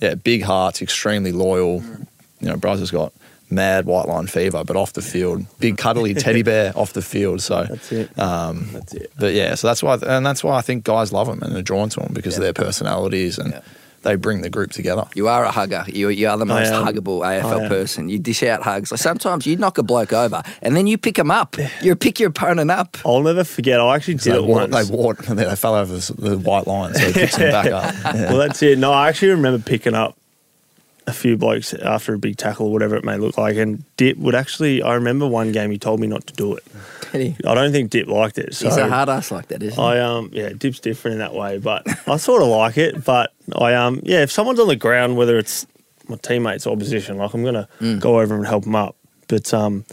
yeah, 0.00 0.14
big 0.16 0.42
hearts, 0.42 0.82
extremely 0.82 1.32
loyal. 1.32 1.82
You 2.40 2.48
know, 2.48 2.56
Braz 2.56 2.78
has 2.80 2.90
got 2.90 3.12
mad 3.50 3.86
white 3.86 4.06
line 4.08 4.26
fever, 4.26 4.62
but 4.64 4.76
off 4.76 4.92
the 4.92 5.00
field, 5.02 5.46
big 5.60 5.78
cuddly 5.78 6.12
teddy 6.24 6.42
bear 6.42 6.72
off 6.76 6.92
the 6.92 7.00
field. 7.02 7.40
So 7.40 7.64
That's 7.64 7.90
it. 7.92 8.18
Um, 8.18 8.68
That's 8.72 8.94
it. 8.94 9.12
but 9.18 9.32
yeah, 9.34 9.54
so 9.54 9.68
that's 9.68 9.82
why, 9.82 9.94
and 10.06 10.26
that's 10.26 10.42
why 10.44 10.56
I 10.56 10.60
think 10.60 10.84
guys 10.84 11.12
love 11.12 11.26
them 11.26 11.42
and 11.42 11.56
are 11.56 11.62
drawn 11.62 11.88
to 11.90 12.00
them 12.00 12.12
because 12.12 12.36
of 12.36 12.42
their 12.42 12.52
personalities 12.52 13.38
and 13.38 13.52
Yeah. 13.52 13.60
They 14.04 14.14
bring 14.16 14.42
the 14.42 14.50
group 14.50 14.70
together. 14.70 15.04
You 15.14 15.26
are 15.28 15.44
a 15.44 15.50
hugger. 15.50 15.84
You, 15.88 16.08
you 16.10 16.28
are 16.28 16.38
the 16.38 16.46
most 16.46 16.70
huggable 16.72 17.20
AFL 17.20 17.68
person. 17.68 18.08
You 18.08 18.18
dish 18.18 18.42
out 18.44 18.62
hugs. 18.62 18.92
Like 18.92 19.00
sometimes 19.00 19.46
you 19.46 19.56
knock 19.56 19.78
a 19.78 19.82
bloke 19.82 20.12
over 20.12 20.42
and 20.62 20.76
then 20.76 20.86
you 20.86 20.96
pick 20.96 21.18
him 21.18 21.30
up. 21.30 21.56
You 21.82 21.96
pick 21.96 22.20
your 22.20 22.28
opponent 22.28 22.70
up. 22.70 22.96
I'll 23.04 23.22
never 23.22 23.42
forget. 23.44 23.80
I 23.80 23.96
actually 23.96 24.14
did 24.14 24.32
They, 24.34 24.36
it 24.36 24.44
wore, 24.44 24.66
once. 24.68 24.88
they 24.88 24.94
wore, 24.96 25.14
they 25.14 25.56
fell 25.56 25.74
over 25.74 25.96
the 25.96 26.12
the 26.18 26.38
white 26.38 26.66
line, 26.66 26.94
so 26.94 27.06
he 27.06 27.12
picks 27.20 27.36
them 27.36 27.50
back 27.50 27.66
up. 27.66 27.92
Yeah. 28.14 28.28
Well, 28.30 28.38
that's 28.38 28.62
it. 28.62 28.78
No, 28.78 28.92
I 28.92 29.08
actually 29.08 29.28
remember 29.32 29.58
picking 29.62 29.94
up 29.94 30.16
a 31.06 31.12
few 31.12 31.36
blokes 31.36 31.74
after 31.74 32.14
a 32.14 32.18
big 32.18 32.36
tackle 32.36 32.66
or 32.68 32.72
whatever 32.72 32.96
it 32.96 33.04
may 33.04 33.16
look 33.18 33.36
like. 33.36 33.56
And 33.56 33.84
Dip 33.96 34.16
would 34.18 34.34
actually, 34.34 34.82
I 34.82 34.94
remember 34.94 35.26
one 35.26 35.52
game 35.52 35.70
he 35.70 35.78
told 35.78 36.00
me 36.00 36.06
not 36.06 36.26
to 36.28 36.32
do 36.34 36.54
it. 36.54 36.64
I 37.14 37.54
don't 37.54 37.72
think 37.72 37.90
Dip 37.90 38.08
liked 38.08 38.38
it. 38.38 38.54
So 38.54 38.66
He's 38.66 38.76
a 38.76 38.88
hard 38.88 39.08
ass 39.08 39.30
like 39.30 39.48
that, 39.48 39.62
isn't 39.62 39.78
he? 39.78 39.82
I 39.82 40.00
um 40.00 40.30
yeah, 40.32 40.50
Dip's 40.50 40.80
different 40.80 41.14
in 41.14 41.18
that 41.20 41.34
way, 41.34 41.58
but 41.58 41.86
I 42.08 42.16
sort 42.16 42.42
of 42.42 42.48
like 42.48 42.76
it. 42.78 43.04
But 43.04 43.32
I 43.56 43.74
um 43.74 44.00
yeah, 44.02 44.22
if 44.22 44.30
someone's 44.32 44.58
on 44.60 44.68
the 44.68 44.76
ground, 44.76 45.16
whether 45.16 45.38
it's 45.38 45.66
my 46.08 46.16
teammates 46.16 46.66
or 46.66 46.74
opposition, 46.74 47.16
like 47.18 47.32
I'm 47.34 47.44
gonna 47.44 47.68
Mm. 47.80 48.00
go 48.00 48.20
over 48.20 48.34
and 48.34 48.46
help 48.46 48.64
them 48.64 48.74
up. 48.76 48.96
But 49.28 49.52
um. 49.54 49.84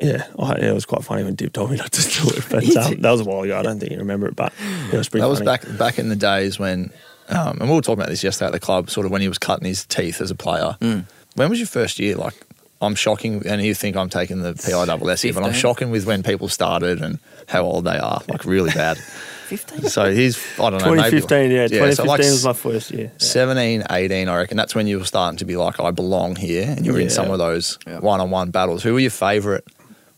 Yeah, 0.00 0.26
I, 0.36 0.56
yeah, 0.58 0.70
it 0.70 0.74
was 0.74 0.84
quite 0.84 1.04
funny 1.04 1.22
when 1.22 1.36
Dip 1.36 1.52
told 1.52 1.70
me 1.70 1.76
not 1.84 1.92
to 1.92 2.02
do 2.02 2.28
it, 2.30 2.44
but 2.50 2.76
um, 2.76 3.00
that 3.02 3.10
was 3.12 3.20
a 3.20 3.24
while 3.24 3.42
ago. 3.42 3.56
I 3.58 3.62
don't 3.62 3.78
think 3.78 3.92
you 3.92 3.98
remember 3.98 4.26
it, 4.26 4.34
but 4.34 4.52
it 4.92 4.96
was 4.96 5.08
pretty. 5.08 5.22
That 5.22 5.28
was 5.28 5.38
funny. 5.38 5.46
back 5.46 5.78
back 5.78 5.98
in 6.00 6.08
the 6.08 6.16
days 6.16 6.58
when, 6.58 6.90
um, 7.28 7.58
and 7.60 7.70
we 7.70 7.76
were 7.76 7.82
talking 7.82 8.00
about 8.00 8.08
this 8.08 8.24
yesterday 8.24 8.46
at 8.46 8.52
the 8.52 8.58
club, 8.58 8.90
sort 8.90 9.06
of 9.06 9.12
when 9.12 9.20
he 9.20 9.28
was 9.28 9.38
cutting 9.38 9.64
his 9.64 9.86
teeth 9.86 10.20
as 10.20 10.32
a 10.32 10.34
player. 10.34 10.76
Mm. 10.80 11.04
When 11.36 11.48
was 11.48 11.60
your 11.60 11.68
first 11.68 12.00
year? 12.00 12.16
Like, 12.16 12.34
I'm 12.82 12.94
shocking, 12.96 13.46
and 13.46 13.62
you 13.62 13.74
think 13.74 13.96
I'm 13.96 14.08
taking 14.10 14.42
the 14.42 14.54
PISS 14.54 15.22
here, 15.22 15.32
but 15.32 15.44
I'm 15.44 15.52
shocking 15.52 15.90
with 15.90 16.04
when 16.04 16.22
people 16.22 16.48
started 16.48 17.00
and 17.00 17.18
how 17.46 17.62
old 17.62 17.84
they 17.84 17.96
are, 17.96 18.20
like 18.28 18.44
really 18.44 18.72
bad. 18.72 18.98
15. 19.52 19.82
so 19.90 20.10
he's, 20.10 20.38
I 20.58 20.70
don't 20.70 20.80
know, 20.82 20.94
maybe 20.94 21.20
2015, 21.20 21.50
yeah, 21.50 21.66
2015 21.68 21.94
so 21.94 22.04
like 22.04 22.18
was 22.20 22.44
my 22.44 22.52
first 22.54 22.90
year. 22.90 23.12
17, 23.18 23.84
18, 23.90 24.28
I 24.28 24.36
reckon. 24.36 24.56
That's 24.56 24.74
when 24.74 24.86
you 24.86 24.98
were 24.98 25.04
starting 25.04 25.36
to 25.38 25.44
be 25.44 25.56
like, 25.56 25.78
I 25.78 25.90
belong 25.90 26.36
here, 26.36 26.64
and 26.68 26.86
you're 26.86 26.98
in 26.98 27.10
some 27.10 27.30
of 27.30 27.38
those 27.38 27.78
one-on-one 27.86 28.50
battles. 28.50 28.82
Who 28.82 28.94
were 28.94 29.00
your 29.00 29.10
favourite 29.10 29.64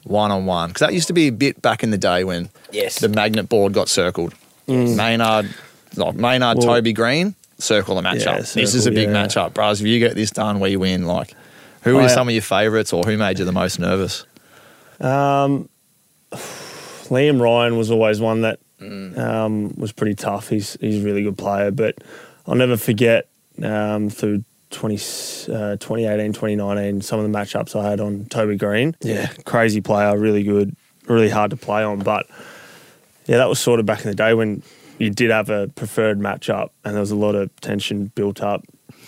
one-on-one? 0.05 0.69
Because 0.71 0.81
that 0.87 0.95
used 0.95 1.09
to 1.09 1.13
be 1.13 1.27
a 1.29 1.33
bit 1.33 1.61
back 1.63 1.83
in 1.83 1.91
the 1.91 1.99
day 1.99 2.25
when 2.25 2.49
Yes. 2.71 3.01
the 3.01 3.09
magnet 3.09 3.49
board 3.49 3.73
got 3.73 3.89
circled. 3.89 4.35
Mm. 4.69 4.97
Maynard, 4.97 5.53
like 5.97 6.15
Maynard, 6.15 6.59
Well- 6.59 6.69
Toby 6.69 6.93
Greene, 6.93 7.35
circle 7.59 7.97
the 7.97 8.03
matchup. 8.03 8.25
Yeah, 8.25 8.63
this 8.63 8.75
is 8.75 8.87
a 8.87 8.91
big 8.91 9.09
yeah. 9.09 9.27
matchup, 9.27 9.53
bros. 9.55 9.81
If 9.81 9.87
you 9.87 9.99
get 9.99 10.15
this 10.15 10.31
done, 10.31 10.61
we 10.61 10.77
win. 10.77 11.07
Like, 11.07 11.35
who 11.85 11.99
are 11.99 12.03
yeah. 12.03 12.09
some 12.09 12.29
of 12.29 12.35
your 12.35 12.43
favourites, 12.43 12.93
or 12.93 13.03
who 13.05 13.17
made 13.17 13.39
you 13.39 13.45
the 13.45 13.53
most 13.53 13.79
nervous? 13.79 14.27
Um, 15.01 15.69
Liam 16.33 17.41
Ryan 17.41 17.77
was 17.77 17.91
always 17.91 18.21
one 18.21 18.43
that 18.43 18.59
Mm. 18.81 19.17
um, 19.19 19.75
was 19.77 19.93
pretty 19.93 20.15
tough. 20.17 20.49
He's 20.49 20.77
he's 20.81 21.01
a 21.01 21.05
really 21.05 21.23
good 21.23 21.39
player, 21.39 21.71
but 21.71 21.95
I'll 22.47 22.57
never 22.57 22.77
forget 22.77 23.29
um, 23.63 24.11
through 24.11 24.45
20, 24.73 24.97
uh, 24.97 25.77
2018, 25.77 26.33
2019, 26.33 27.01
some 27.01 27.21
of 27.21 27.31
the 27.31 27.39
matchups 27.39 27.79
I 27.81 27.89
had 27.89 28.01
on 28.01 28.27
Toby 28.27 28.57
Greene. 28.57 28.97
Yeah, 29.01 29.29
crazy 29.45 29.81
player, 29.81 30.19
really 30.19 30.43
good, 30.43 30.75
really 31.07 31.31
hard 31.31 31.53
to 31.53 31.57
play 31.57 31.85
on. 31.85 32.01
But 32.01 32.27
yeah, 33.27 33.37
that 33.39 33.49
was 33.49 33.61
sort 33.61 33.79
of 33.81 33.87
back 33.87 34.01
in 34.05 34.11
the 34.11 34.17
day 34.17 34.35
when 34.35 34.63
you 34.99 35.09
did 35.11 35.31
have 35.31 35.51
a 35.51 35.69
preferred 35.69 36.19
matchup 36.19 36.71
and 36.85 36.95
there 36.95 37.01
was 37.01 37.13
a 37.13 37.17
lot 37.17 37.37
of 37.37 37.55
tension 37.61 38.07
built 38.17 38.43
up 38.43 38.65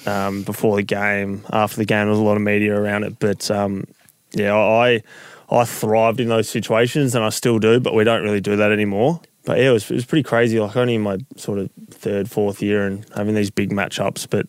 um, 0.06 0.42
before 0.42 0.76
the 0.76 0.82
game. 0.82 1.44
After 1.52 1.76
the 1.76 1.84
game, 1.84 2.06
there 2.06 2.10
was 2.10 2.18
a 2.18 2.22
lot 2.22 2.36
of 2.36 2.42
media 2.42 2.74
around 2.74 3.04
it. 3.04 3.18
But 3.18 3.50
um, 3.50 3.84
yeah, 4.32 4.56
I 4.56 5.02
I 5.50 5.64
thrived 5.64 6.20
in 6.20 6.28
those 6.28 6.48
situations 6.48 7.14
and 7.14 7.24
I 7.24 7.28
still 7.30 7.58
do, 7.58 7.80
but 7.80 7.94
we 7.94 8.04
don't 8.04 8.22
really 8.22 8.40
do 8.40 8.56
that 8.56 8.72
anymore. 8.72 9.20
But 9.44 9.58
yeah, 9.58 9.70
it 9.70 9.72
was, 9.72 9.90
it 9.90 9.94
was 9.94 10.04
pretty 10.04 10.24
crazy. 10.24 10.58
Like 10.58 10.76
only 10.76 10.96
in 10.96 11.02
my 11.02 11.18
sort 11.36 11.58
of 11.60 11.70
third, 11.90 12.28
fourth 12.28 12.60
year 12.60 12.86
and 12.86 13.06
having 13.14 13.34
these 13.34 13.50
big 13.50 13.70
matchups, 13.70 14.28
but 14.28 14.46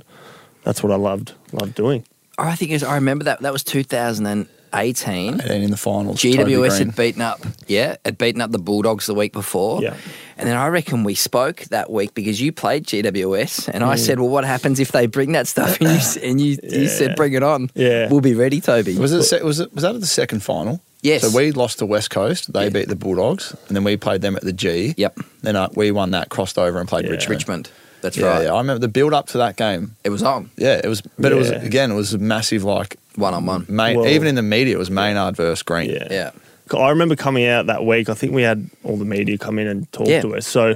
that's 0.64 0.82
what 0.82 0.92
I 0.92 0.96
loved 0.96 1.34
loved 1.54 1.76
doing. 1.76 2.06
I 2.38 2.56
think 2.56 2.72
is 2.72 2.84
I 2.84 2.96
remember 2.96 3.24
that 3.26 3.42
that 3.42 3.54
was 3.54 3.64
2000 3.64 4.26
And 4.26 4.48
in 4.86 5.72
the 5.72 5.78
finals, 5.78 6.22
GWS 6.22 6.80
had 6.80 6.96
beaten 6.96 7.22
up, 7.22 7.40
yeah, 7.68 7.96
had 8.06 8.18
beaten 8.18 8.42
up 8.42 8.52
the 8.52 8.60
Bulldogs 8.60 9.06
the 9.06 9.14
week 9.14 9.34
before. 9.34 9.82
Yeah. 9.82 9.96
And 10.38 10.48
then 10.48 10.56
I 10.56 10.68
reckon 10.68 11.04
we 11.04 11.16
spoke 11.16 11.62
that 11.72 11.90
week 11.90 12.14
because 12.14 12.40
you 12.40 12.52
played 12.52 12.86
GWS, 12.86 13.70
and 13.74 13.84
I 13.84 13.96
Mm. 13.96 14.00
said, 14.00 14.20
"Well, 14.20 14.30
what 14.30 14.46
happens 14.46 14.80
if 14.80 14.92
they 14.92 15.08
bring 15.08 15.32
that 15.32 15.48
stuff?" 15.48 15.80
And 15.82 15.90
you, 15.90 16.22
and 16.30 16.42
you, 16.42 16.58
you 16.64 16.88
said, 16.88 17.16
"Bring 17.16 17.34
it 17.34 17.44
on. 17.44 17.70
Yeah. 17.74 18.08
we'll 18.10 18.22
be 18.22 18.36
ready, 18.36 18.62
Toby." 18.62 18.98
Was 18.98 19.14
it, 19.14 19.44
was 19.44 19.60
it 19.60 19.74
was 19.74 19.82
that 19.84 19.96
at 19.96 20.02
the 20.02 20.08
second 20.08 20.42
final? 20.44 20.80
Yes. 21.02 21.22
So 21.22 21.36
we 21.36 21.52
lost 21.52 21.80
to 21.80 21.86
West 21.86 22.10
Coast. 22.10 22.54
They 22.54 22.64
Yeah. 22.66 22.70
beat 22.70 22.88
the 22.88 22.96
Bulldogs, 22.96 23.56
and 23.68 23.76
then 23.76 23.84
we 23.84 23.98
played 23.98 24.22
them 24.22 24.36
at 24.36 24.44
the 24.44 24.54
G. 24.54 24.94
Yep. 24.98 25.20
Then 25.42 25.56
uh, 25.56 25.70
we 25.76 25.92
won 25.92 26.12
that, 26.12 26.30
crossed 26.30 26.58
over, 26.58 26.80
and 26.80 26.88
played 26.88 27.06
Yeah. 27.06 27.12
Richmond. 27.12 27.40
Richmond. 27.40 27.70
That's 28.08 28.18
Yeah, 28.18 28.28
right. 28.28 28.44
yeah, 28.46 28.54
I 28.54 28.58
remember 28.60 28.80
the 28.80 28.88
build 28.88 29.14
up 29.14 29.28
to 29.28 29.38
that 29.40 29.56
game. 29.58 29.96
It 30.04 30.10
was 30.10 30.24
on 30.24 30.50
Yeah, 30.58 30.80
it 30.84 30.88
was, 30.88 31.02
but 31.20 31.32
it 31.32 31.36
was 31.36 31.50
Yeah. 31.50 31.62
again, 31.62 31.92
it 31.92 31.96
was 31.96 32.14
a 32.14 32.18
massive 32.18 32.64
like, 32.64 32.98
one 33.16 33.34
on 33.34 33.46
one. 33.46 33.66
May, 33.68 33.96
Well- 33.96 34.08
even 34.08 34.28
in 34.28 34.36
the 34.36 34.42
media, 34.42 34.76
it 34.76 34.80
was 34.80 34.90
Maynard 34.92 35.36
versus 35.36 35.62
Greene. 35.64 35.90
Yeah. 35.90 36.08
Yeah. 36.10 36.32
I 36.78 36.90
remember 36.90 37.16
coming 37.16 37.46
out 37.46 37.68
that 37.68 37.86
week. 37.86 38.10
I 38.10 38.14
think 38.14 38.34
we 38.34 38.42
had 38.44 38.70
all 38.84 38.98
the 38.98 39.06
media 39.06 39.38
come 39.38 39.58
in 39.60 39.68
and 39.68 39.92
talk 39.94 40.08
Yeah. 40.08 40.22
to 40.22 40.36
us. 40.36 40.46
So 40.48 40.76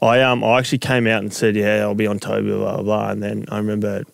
I 0.00 0.20
um 0.22 0.42
I 0.44 0.58
actually 0.58 0.78
came 0.78 1.06
out 1.06 1.22
and 1.22 1.32
said, 1.32 1.56
"Yeah, 1.56 1.80
I'll 1.82 1.94
be 1.94 2.06
on 2.06 2.18
Toby." 2.18 2.50
Blah 2.50 2.74
blah. 2.76 2.82
blah. 2.82 3.10
And 3.10 3.22
then 3.22 3.44
I 3.48 3.58
remember 3.58 4.04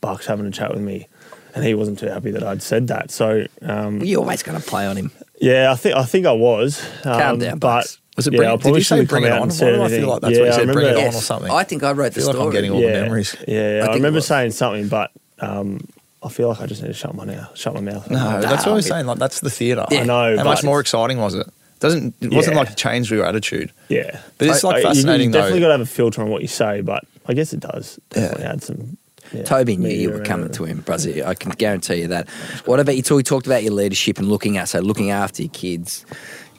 Bucks 0.00 0.26
having 0.26 0.46
a 0.46 0.50
chat 0.50 0.72
with 0.72 0.82
me, 0.82 1.06
and 1.54 1.64
he 1.64 1.74
wasn't 1.74 1.98
too 1.98 2.06
happy 2.08 2.30
that 2.32 2.42
I'd 2.44 2.62
said 2.62 2.88
that. 2.88 3.10
So 3.10 3.46
um, 3.62 3.98
Well, 3.98 4.06
you're 4.08 4.20
always 4.20 4.42
going 4.42 4.60
to 4.60 4.66
play 4.66 4.86
on 4.86 4.96
him. 4.96 5.10
yeah, 5.40 5.70
I 5.72 5.76
think 5.76 5.96
I 5.96 6.04
think 6.04 6.26
I 6.26 6.32
was. 6.32 6.80
Um, 7.04 7.20
Calm 7.20 7.38
down, 7.38 7.58
but 7.58 7.60
Bucks. 7.60 7.98
Was 8.18 8.26
it 8.26 8.32
Yeah, 8.34 8.38
bring, 8.38 8.48
I 8.48 8.52
did 8.52 8.60
probably 8.62 8.80
you 8.80 8.84
say 8.84 9.04
bring 9.04 9.24
it 9.24 9.30
out 9.32 9.42
on? 9.42 9.48
and 9.50 9.60
Why 9.60 9.70
do 9.70 9.82
I 9.82 9.88
feel 9.88 10.08
like 10.08 10.20
that's 10.22 10.32
Yeah, 10.34 10.38
what 10.40 10.44
you 10.46 10.52
I 10.52 10.56
said? 10.56 10.66
Bring 10.66 10.86
it 10.86 10.88
remember- 10.90 11.08
on 11.08 11.14
or 11.14 11.20
something. 11.20 11.50
I 11.52 11.62
think 11.64 11.82
I 11.84 11.92
wrote 11.92 12.12
the 12.14 12.20
feel 12.20 12.26
like 12.26 12.34
story. 12.34 12.46
I'm 12.48 12.52
getting 12.52 12.70
all 12.72 12.80
yeah, 12.80 12.92
the 12.96 13.02
memories. 13.02 13.36
Yeah, 13.46 13.78
I, 13.82 13.84
think 13.84 13.90
it 13.92 13.94
remember 13.98 14.20
saying 14.20 14.50
something, 14.50 14.88
but 14.88 15.12
um, 15.38 15.80
I 16.22 16.28
feel 16.28 16.48
like 16.48 16.60
I 16.60 16.66
just 16.66 16.82
need 16.82 16.88
to 16.88 16.94
shut 16.94 17.14
my 17.14 17.24
mouth. 17.24 17.56
Shut 17.56 17.74
my 17.74 17.80
mouth. 17.80 18.10
No, 18.10 18.40
that's 18.40 18.66
what 18.66 18.72
I 18.72 18.74
was 18.74 18.86
saying. 18.86 19.06
Like 19.06 19.18
that's 19.18 19.38
the 19.40 19.50
theatre. 19.50 19.86
Yeah. 19.90 20.00
I 20.00 20.04
know. 20.04 20.36
How 20.36 20.44
much 20.44 20.64
more 20.64 20.80
exciting 20.80 21.18
was 21.18 21.34
it? 21.34 21.46
Doesn't 21.80 22.12
it 22.20 22.32
wasn't 22.32 22.54
Yeah. 22.56 22.60
like 22.62 22.70
it 22.72 22.76
changed 22.76 23.08
your 23.08 23.24
attitude. 23.24 23.70
Yeah, 23.88 24.18
But 24.36 24.48
it's, 24.48 24.64
like, 24.64 24.74
I- 24.74 24.78
you- 24.80 24.84
fascinating, 24.86 25.28
You, 25.28 25.32
definitely 25.34 25.60
though. 25.60 25.66
got 25.66 25.68
to 25.68 25.78
have 25.78 25.80
a 25.82 25.86
filter 25.86 26.20
on 26.22 26.28
what 26.28 26.42
you 26.42 26.48
say, 26.48 26.80
but 26.80 27.04
I 27.28 27.34
guess 27.34 27.52
it 27.52 27.60
does. 27.60 28.00
Definitely 28.10 28.46
add 28.46 28.62
some. 28.64 28.96
Yeah, 29.32 29.42
Toby 29.44 29.76
knew 29.76 29.90
you 29.90 30.10
were 30.10 30.20
coming 30.24 30.50
to 30.52 30.64
him, 30.64 30.82
Brazzy. 30.82 31.24
I 31.24 31.34
can 31.34 31.50
guarantee 31.52 31.96
you 31.96 32.08
that. 32.08 32.28
What 32.64 32.80
about 32.80 32.96
you? 32.96 33.02
Talk, 33.02 33.18
you 33.18 33.22
talked 33.22 33.46
about 33.46 33.62
your 33.62 33.74
leadership 33.74 34.18
and 34.18 34.26
looking 34.28 34.56
at 34.56 34.70
so 34.70 34.80
looking 34.80 35.10
after 35.10 35.42
your 35.42 35.50
kids. 35.52 36.06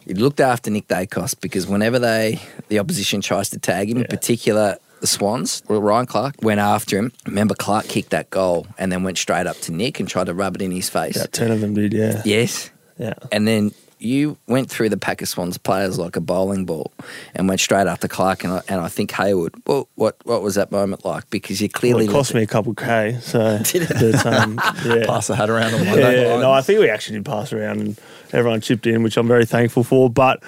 You 0.10 0.16
looked 0.16 0.40
after 0.40 0.72
Nick 0.72 0.88
Daicos 0.88 1.40
because 1.40 1.68
whenever 1.68 2.00
they 2.00 2.42
the 2.68 2.80
opposition 2.80 3.22
tries 3.22 3.50
to 3.52 3.60
tag 3.60 3.90
him, 3.92 3.98
in 4.00 4.06
particular 4.06 4.78
the 5.02 5.08
Swans, 5.08 5.62
well, 5.70 5.82
Ryan 5.82 6.08
Clarke 6.08 6.36
went 6.42 6.60
after 6.60 6.98
him. 6.98 7.12
Remember, 7.26 7.54
Clark 7.54 7.86
kicked 7.88 8.10
that 8.10 8.30
goal 8.32 8.66
and 8.78 8.92
then 8.92 9.04
went 9.04 9.18
straight 9.20 9.46
up 9.48 9.58
to 9.62 9.72
Nick 9.72 10.00
and 10.00 10.10
tried 10.10 10.26
to 10.26 10.34
rub 10.34 10.56
it 10.56 10.62
in 10.64 10.72
his 10.72 10.90
face. 10.90 11.16
About 11.16 11.32
ten 11.32 11.52
of 11.52 11.62
them 11.62 11.76
did. 11.76 11.94
Yeah. 11.94 12.22
Yes, 12.26 12.72
Yeah. 12.98 13.14
and 13.32 13.48
then 13.48 13.72
you 14.02 14.38
went 14.48 14.70
through 14.70 14.88
the 14.90 14.98
pack 14.98 15.22
of 15.22 15.28
Swans 15.28 15.58
players 15.58 16.00
like 16.00 16.16
a 16.16 16.22
bowling 16.22 16.66
ball 16.66 16.92
and 17.36 17.48
went 17.50 17.60
straight 17.60 17.86
after 17.86 18.08
Clark 18.08 18.46
and 18.46 18.54
I, 18.54 18.62
and 18.70 18.80
I 18.82 18.88
think 18.88 19.12
Hayward. 19.12 19.54
Well, 19.68 19.88
what 19.96 20.16
what 20.24 20.42
was 20.42 20.56
that 20.56 20.72
moment 20.72 21.06
like? 21.06 21.30
Because 21.30 21.62
you 21.62 21.68
Well, 21.72 21.80
clearly 21.82 22.06
it 22.06 22.12
cost 22.12 22.34
me 22.34 22.42
a 22.42 22.48
couple 22.48 22.74
k. 22.74 23.18
So, 23.22 23.60
did 23.64 23.88
but, 23.90 24.26
um, 24.26 24.60
yeah. 24.86 25.06
Pass 25.06 25.28
the 25.28 25.36
hat 25.36 25.50
around 25.50 25.74
on 25.76 25.84
yeah, 25.84 25.92
Monday. 25.92 26.40
no, 26.42 26.52
I 26.52 26.62
think 26.62 26.80
we 26.80 26.90
actually 26.90 27.18
did 27.18 27.26
pass 27.26 27.54
around 27.54 27.80
and 27.82 28.00
everyone 28.34 28.62
chipped 28.62 28.88
in, 28.88 29.04
which 29.04 29.18
I'm 29.18 29.28
very 29.28 29.46
thankful 29.46 29.84
for. 29.84 30.10
But 30.10 30.44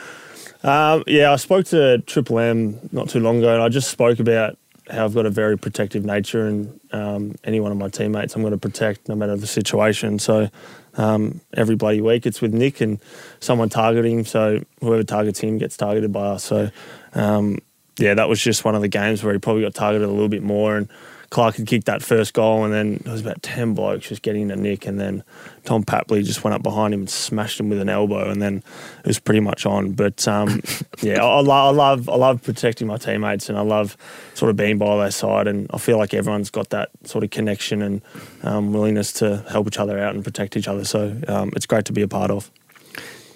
um, 0.63 1.03
yeah, 1.07 1.31
I 1.31 1.35
spoke 1.37 1.65
to 1.67 1.99
Triple 1.99 2.39
M 2.39 2.79
not 2.91 3.09
too 3.09 3.19
long 3.19 3.39
ago, 3.39 3.53
and 3.53 3.61
I 3.61 3.69
just 3.69 3.89
spoke 3.89 4.19
about 4.19 4.57
how 4.89 5.05
I've 5.05 5.13
got 5.13 5.25
a 5.25 5.29
very 5.29 5.57
protective 5.57 6.03
nature, 6.03 6.47
and 6.47 6.79
um, 6.91 7.35
any 7.43 7.59
one 7.59 7.71
of 7.71 7.77
my 7.77 7.89
teammates 7.89 8.35
I'm 8.35 8.41
going 8.41 8.51
to 8.51 8.57
protect 8.57 9.07
no 9.07 9.15
matter 9.15 9.35
the 9.35 9.47
situation. 9.47 10.19
So 10.19 10.49
um, 10.95 11.41
every 11.53 11.75
bloody 11.75 12.01
week 12.01 12.25
it's 12.25 12.41
with 12.41 12.53
Nick 12.53 12.81
and 12.81 12.99
someone 13.39 13.69
targeting 13.69 14.19
him. 14.19 14.25
So 14.25 14.63
whoever 14.81 15.03
targets 15.03 15.39
him 15.39 15.57
gets 15.57 15.77
targeted 15.77 16.11
by 16.11 16.27
us. 16.27 16.43
So 16.43 16.69
um, 17.13 17.59
yeah, 17.97 18.13
that 18.13 18.27
was 18.27 18.41
just 18.41 18.65
one 18.65 18.75
of 18.75 18.81
the 18.81 18.87
games 18.87 19.23
where 19.23 19.33
he 19.33 19.39
probably 19.39 19.63
got 19.63 19.73
targeted 19.73 20.07
a 20.07 20.11
little 20.11 20.29
bit 20.29 20.43
more 20.43 20.77
and. 20.77 20.89
Clark 21.31 21.55
had 21.55 21.65
kicked 21.65 21.85
that 21.85 22.03
first 22.03 22.33
goal, 22.33 22.65
and 22.65 22.73
then 22.73 22.99
there 23.03 23.13
was 23.13 23.21
about 23.21 23.41
ten 23.41 23.73
blokes 23.73 24.09
just 24.09 24.21
getting 24.21 24.49
to 24.49 24.55
Nick, 24.57 24.85
and 24.85 24.99
then 24.99 25.23
Tom 25.63 25.83
Papley 25.83 26.25
just 26.25 26.43
went 26.43 26.53
up 26.53 26.61
behind 26.61 26.93
him 26.93 26.99
and 26.99 27.09
smashed 27.09 27.57
him 27.57 27.69
with 27.69 27.79
an 27.79 27.87
elbow, 27.87 28.29
and 28.29 28.41
then 28.41 28.57
it 28.99 29.07
was 29.07 29.17
pretty 29.17 29.39
much 29.39 29.65
on. 29.65 29.93
But 29.93 30.27
um, 30.27 30.61
yeah, 31.01 31.23
I, 31.23 31.37
I, 31.37 31.39
lo- 31.39 31.67
I 31.67 31.69
love 31.69 32.09
I 32.09 32.15
love 32.15 32.43
protecting 32.43 32.85
my 32.85 32.97
teammates, 32.97 33.47
and 33.47 33.57
I 33.57 33.61
love 33.61 33.95
sort 34.33 34.49
of 34.49 34.57
being 34.57 34.77
by 34.77 34.97
their 34.97 35.09
side, 35.09 35.47
and 35.47 35.67
I 35.73 35.77
feel 35.77 35.97
like 35.97 36.13
everyone's 36.13 36.49
got 36.49 36.69
that 36.71 36.89
sort 37.05 37.23
of 37.23 37.29
connection 37.29 37.81
and 37.81 38.01
um, 38.43 38.73
willingness 38.73 39.13
to 39.13 39.45
help 39.49 39.67
each 39.67 39.79
other 39.79 39.97
out 39.97 40.13
and 40.13 40.25
protect 40.25 40.57
each 40.57 40.67
other. 40.67 40.83
So 40.83 41.17
um, 41.29 41.53
it's 41.55 41.65
great 41.65 41.85
to 41.85 41.93
be 41.93 42.01
a 42.01 42.09
part 42.09 42.29
of. 42.29 42.51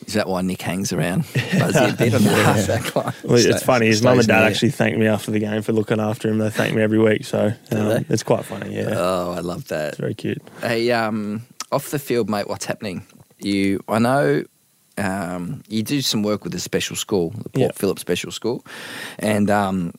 Is 0.06 0.13
that 0.13 0.28
why 0.28 0.41
Nick 0.41 0.62
hangs 0.62 0.94
around 0.94 1.24
Buzzy 1.34 1.80
a 1.86 1.94
bit 1.94 2.13
on 2.13 2.24
the 2.24 2.30
halfback? 2.30 2.94
Well, 3.24 3.36
it's 3.36 3.63
funny. 3.63 3.88
His 3.88 4.04
mum 4.04 4.20
and 4.20 4.28
dad 4.28 4.44
actually 4.44 4.70
thanked 4.72 5.00
me 5.00 5.08
after 5.08 5.32
the 5.32 5.39
game 5.39 5.62
for 5.63 5.74
looking 5.74 6.00
after 6.00 6.30
him. 6.30 6.38
They 6.38 6.50
thank 6.52 6.76
me 6.76 6.82
every 6.84 7.00
week, 7.00 7.26
so 7.26 7.48
um, 7.72 8.06
it's 8.10 8.24
quite 8.24 8.46
funny. 8.46 8.76
Yeah, 8.76 8.94
Oh, 8.96 9.34
I 9.36 9.39
love 9.39 9.68
that. 9.70 9.89
it's 9.89 9.98
very 9.98 10.13
cute. 10.13 10.41
Hey, 10.62 10.91
um, 10.91 11.41
off 11.72 11.89
the 11.89 12.00
field, 12.00 12.30
mate, 12.30 12.48
what's 12.48 12.65
happening? 12.65 13.06
You, 13.39 13.82
I 13.88 14.00
know, 14.00 14.44
um, 14.98 15.63
you 15.68 15.82
do 15.84 16.02
some 16.02 16.22
work 16.24 16.44
with 16.44 16.54
the 16.54 16.60
special 16.60 16.96
school, 16.96 17.32
the 17.32 17.50
Port 17.50 17.56
Yeah. 17.58 17.72
Phillip 17.74 17.98
Special 18.00 18.32
School, 18.32 18.63
and 19.20 19.50
um, 19.50 19.94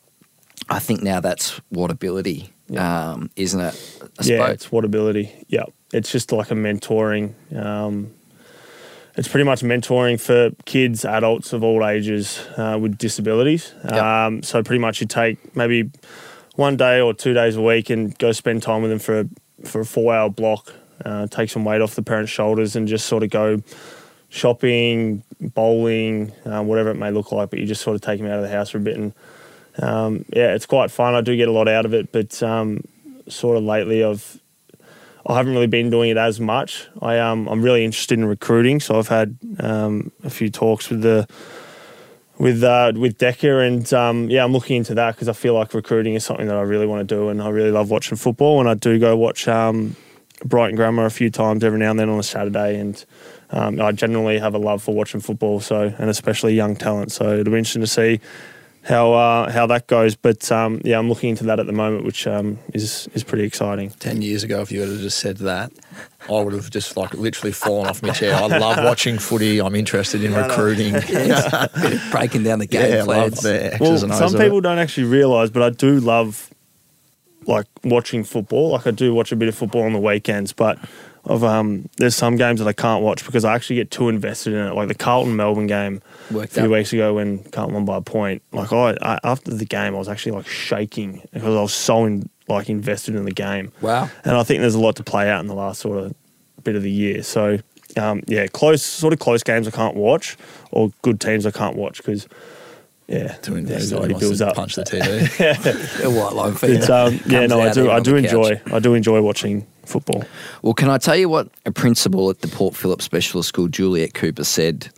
I 0.70 0.78
think 0.78 1.02
now 1.02 1.18
that's 1.20 1.60
Whatability, 1.74 2.48
Yeah. 2.68 3.10
um, 3.12 3.30
isn't 3.36 3.60
it? 3.60 4.00
Yeah, 4.22 4.46
it's 4.50 4.68
Whatability. 4.68 5.30
Yeah, 5.48 5.64
it's 5.92 6.12
just 6.12 6.30
like 6.32 6.50
a 6.52 6.54
mentoring. 6.54 7.34
It's 9.16 9.28
pretty 9.28 9.44
much 9.44 9.62
mentoring 9.62 10.20
for 10.20 10.50
kids, 10.66 11.04
adults 11.04 11.52
of 11.52 11.62
all 11.62 11.86
ages 11.86 12.38
uh, 12.56 12.78
with 12.80 12.98
disabilities. 12.98 13.72
Yep. 13.84 13.92
Um, 13.92 14.42
so 14.42 14.62
pretty 14.62 14.80
much 14.80 15.00
you 15.00 15.06
take 15.06 15.56
maybe 15.56 15.90
one 16.56 16.76
day 16.76 17.00
or 17.00 17.14
two 17.14 17.32
days 17.32 17.56
a 17.56 17.62
week 17.62 17.88
and 17.88 18.16
go 18.18 18.32
spend 18.32 18.62
time 18.62 18.82
with 18.82 18.90
them 18.90 18.98
for 18.98 19.20
a, 19.20 19.28
for 19.66 19.80
a 19.80 19.86
four 19.86 20.14
hour 20.14 20.28
block. 20.28 20.72
Uh, 21.04 21.26
take 21.26 21.50
some 21.50 21.64
weight 21.64 21.80
off 21.80 21.94
the 21.94 22.02
parents' 22.02 22.30
shoulders 22.30 22.76
and 22.76 22.88
just 22.88 23.06
sort 23.06 23.22
of 23.22 23.30
go 23.30 23.62
shopping, 24.28 25.22
bowling, 25.40 26.32
uh, 26.44 26.62
whatever 26.62 26.90
it 26.90 26.96
may 26.96 27.10
look 27.10 27.32
like. 27.32 27.50
But 27.50 27.58
you 27.58 27.66
just 27.66 27.82
sort 27.82 27.94
of 27.94 28.02
take 28.02 28.20
them 28.20 28.30
out 28.30 28.36
of 28.36 28.42
the 28.42 28.50
house 28.50 28.70
for 28.70 28.78
a 28.78 28.80
bit 28.80 28.96
and 28.96 29.12
um, 29.78 30.24
yeah, 30.32 30.54
it's 30.54 30.66
quite 30.66 30.90
fun. 30.90 31.14
I 31.14 31.20
do 31.20 31.36
get 31.36 31.48
a 31.48 31.52
lot 31.52 31.68
out 31.68 31.84
of 31.84 31.94
it, 31.94 32.12
but 32.12 32.42
um, 32.42 32.82
sort 33.28 33.56
of 33.56 33.64
lately 33.64 34.04
I've 34.04 34.40
I 35.28 35.36
haven't 35.36 35.52
really 35.52 35.66
been 35.66 35.90
doing 35.90 36.10
it 36.10 36.16
as 36.16 36.38
much. 36.40 36.86
I 37.02 37.18
um 37.18 37.48
I'm 37.48 37.62
really 37.62 37.84
interested 37.84 38.18
in 38.18 38.24
recruiting, 38.24 38.80
so 38.80 38.98
I've 38.98 39.08
had 39.08 39.36
um, 39.58 40.12
a 40.22 40.30
few 40.30 40.50
talks 40.50 40.88
with 40.88 41.02
the 41.02 41.26
with 42.38 42.62
uh, 42.62 42.92
with 42.94 43.18
Decker, 43.18 43.60
and 43.60 43.90
um, 43.92 44.30
yeah, 44.30 44.44
I'm 44.44 44.52
looking 44.52 44.76
into 44.76 44.94
that 44.94 45.14
because 45.14 45.28
I 45.28 45.32
feel 45.32 45.54
like 45.54 45.74
recruiting 45.74 46.14
is 46.14 46.24
something 46.24 46.46
that 46.46 46.56
I 46.56 46.62
really 46.62 46.86
want 46.86 47.08
to 47.08 47.14
do, 47.14 47.28
and 47.28 47.42
I 47.42 47.48
really 47.48 47.70
love 47.70 47.90
watching 47.90 48.16
football, 48.16 48.60
and 48.60 48.68
I 48.68 48.74
do 48.74 48.98
go 48.98 49.16
watch 49.16 49.48
um, 49.48 49.96
Brighton 50.44 50.76
Grammar 50.76 51.06
a 51.06 51.10
few 51.10 51.30
times 51.30 51.64
every 51.64 51.78
now 51.78 51.90
and 51.90 51.98
then 51.98 52.08
on 52.08 52.18
a 52.18 52.22
Saturday, 52.22 52.78
and 52.78 53.04
um, 53.50 53.80
I 53.80 53.92
generally 53.92 54.38
have 54.38 54.54
a 54.54 54.58
love 54.58 54.82
for 54.82 54.94
watching 54.94 55.20
football, 55.20 55.60
so 55.60 55.92
and 55.98 56.10
especially 56.10 56.54
young 56.54 56.76
talent. 56.76 57.10
So 57.10 57.38
it'll 57.38 57.52
be 57.52 57.58
interesting 57.58 57.82
to 57.82 57.86
see 57.86 58.20
how 58.86 59.12
uh, 59.14 59.50
how 59.50 59.66
that 59.66 59.88
goes. 59.88 60.14
But 60.14 60.50
um, 60.52 60.80
yeah, 60.84 60.98
I'm 60.98 61.08
looking 61.08 61.30
into 61.30 61.44
that 61.44 61.58
at 61.58 61.66
the 61.66 61.72
moment, 61.72 62.04
which 62.04 62.26
um, 62.26 62.58
is 62.72 63.08
is 63.14 63.24
pretty 63.24 63.44
exciting. 63.44 63.90
Ten 63.90 64.22
years 64.22 64.44
ago, 64.44 64.60
if 64.60 64.70
you 64.70 64.80
had 64.80 64.98
just 65.00 65.18
said 65.18 65.38
that, 65.38 65.72
I 66.28 66.40
would 66.40 66.52
have 66.52 66.70
just 66.70 66.96
like 66.96 67.12
literally 67.14 67.52
fallen 67.52 67.88
off 67.88 68.02
my 68.02 68.10
chair. 68.10 68.34
I 68.34 68.46
love 68.46 68.84
watching 68.84 69.18
footy. 69.18 69.60
I'm 69.60 69.74
interested 69.74 70.22
in 70.22 70.34
recruiting. 70.34 70.92
breaking 72.10 72.44
down 72.44 72.60
the 72.60 72.68
game 72.68 72.92
yeah, 72.92 72.98
I 72.98 73.02
love 73.02 73.06
plans. 73.06 73.40
the 73.42 73.74
X's 73.74 73.80
Well, 73.80 74.04
and 74.04 74.12
O's 74.12 74.18
some 74.18 74.40
people 74.40 74.60
don't 74.60 74.78
actually 74.78 75.08
realise, 75.08 75.50
but 75.50 75.62
I 75.62 75.70
do 75.70 75.98
love 75.98 76.50
like 77.46 77.66
watching 77.82 78.22
football. 78.22 78.70
Like 78.70 78.86
I 78.86 78.92
do 78.92 79.12
watch 79.14 79.32
a 79.32 79.36
bit 79.36 79.48
of 79.48 79.54
football 79.56 79.82
on 79.82 79.94
the 79.94 80.00
weekends, 80.00 80.52
but 80.52 80.78
of 81.26 81.42
um, 81.44 81.88
there's 81.98 82.14
some 82.14 82.36
games 82.36 82.60
that 82.60 82.68
I 82.68 82.72
can't 82.72 83.02
watch 83.02 83.24
because 83.26 83.44
I 83.44 83.54
actually 83.54 83.76
get 83.76 83.90
too 83.90 84.08
invested 84.08 84.54
in 84.54 84.66
it. 84.66 84.74
Like 84.74 84.88
the 84.88 84.94
Carlton 84.94 85.36
Melbourne 85.36 85.66
game 85.66 86.00
a 86.30 86.46
few 86.46 86.64
up. 86.64 86.70
weeks 86.70 86.92
ago 86.92 87.14
when 87.14 87.42
Carlton 87.44 87.74
won 87.74 87.84
by 87.84 87.96
a 87.96 88.00
point. 88.00 88.42
Like 88.52 88.72
I, 88.72 88.96
I 89.02 89.18
after 89.24 89.52
the 89.52 89.64
game, 89.64 89.94
I 89.94 89.98
was 89.98 90.08
actually 90.08 90.32
like 90.32 90.46
shaking 90.46 91.26
because 91.32 91.54
I 91.54 91.60
was 91.60 91.74
so 91.74 92.04
in, 92.04 92.30
like 92.48 92.68
invested 92.70 93.16
in 93.16 93.24
the 93.24 93.32
game. 93.32 93.72
Wow. 93.80 94.08
And 94.24 94.36
I 94.36 94.44
think 94.44 94.60
there's 94.60 94.76
a 94.76 94.80
lot 94.80 94.96
to 94.96 95.04
play 95.04 95.28
out 95.28 95.40
in 95.40 95.48
the 95.48 95.54
last 95.54 95.80
sort 95.80 95.98
of 95.98 96.14
bit 96.62 96.76
of 96.76 96.82
the 96.82 96.90
year. 96.90 97.22
So, 97.22 97.58
um, 97.96 98.22
yeah, 98.26 98.46
close 98.46 98.82
sort 98.82 99.12
of 99.12 99.18
close 99.18 99.42
games 99.42 99.66
I 99.66 99.70
can't 99.70 99.96
watch, 99.96 100.36
or 100.70 100.90
good 101.02 101.20
teams 101.20 101.46
I 101.46 101.50
can't 101.50 101.76
watch 101.76 101.98
because, 101.98 102.28
yeah, 103.08 103.34
Too 103.34 103.52
the 103.52 103.58
invested. 103.58 103.94
anxiety 103.94 104.14
Wants 104.14 104.20
builds 104.26 104.38
to 104.40 104.48
up. 104.48 104.54
punch 104.56 104.74
the 104.74 104.82
TV. 104.84 106.04
A 106.04 106.10
white 106.10 106.32
line 106.32 106.54
for 106.54 106.66
It's, 106.66 106.90
um, 106.90 107.20
yeah, 107.26 107.46
no, 107.46 107.60
I 107.60 107.72
do. 107.72 107.90
I 107.90 108.00
do 108.00 108.16
enjoy. 108.16 108.56
couch. 108.56 108.72
I 108.72 108.78
do 108.80 108.94
enjoy 108.94 109.20
watching 109.22 109.66
football. 109.84 110.24
Well, 110.62 110.74
can 110.74 110.90
I 110.90 110.98
tell 110.98 111.16
you 111.16 111.28
what 111.28 111.48
a 111.64 111.70
principal 111.72 112.30
at 112.30 112.40
the 112.40 112.48
Port 112.48 112.74
Phillip 112.74 113.00
Specialist 113.02 113.48
School, 113.50 113.68
Juliet 113.68 114.14
Cooper, 114.14 114.44
said 114.44 114.88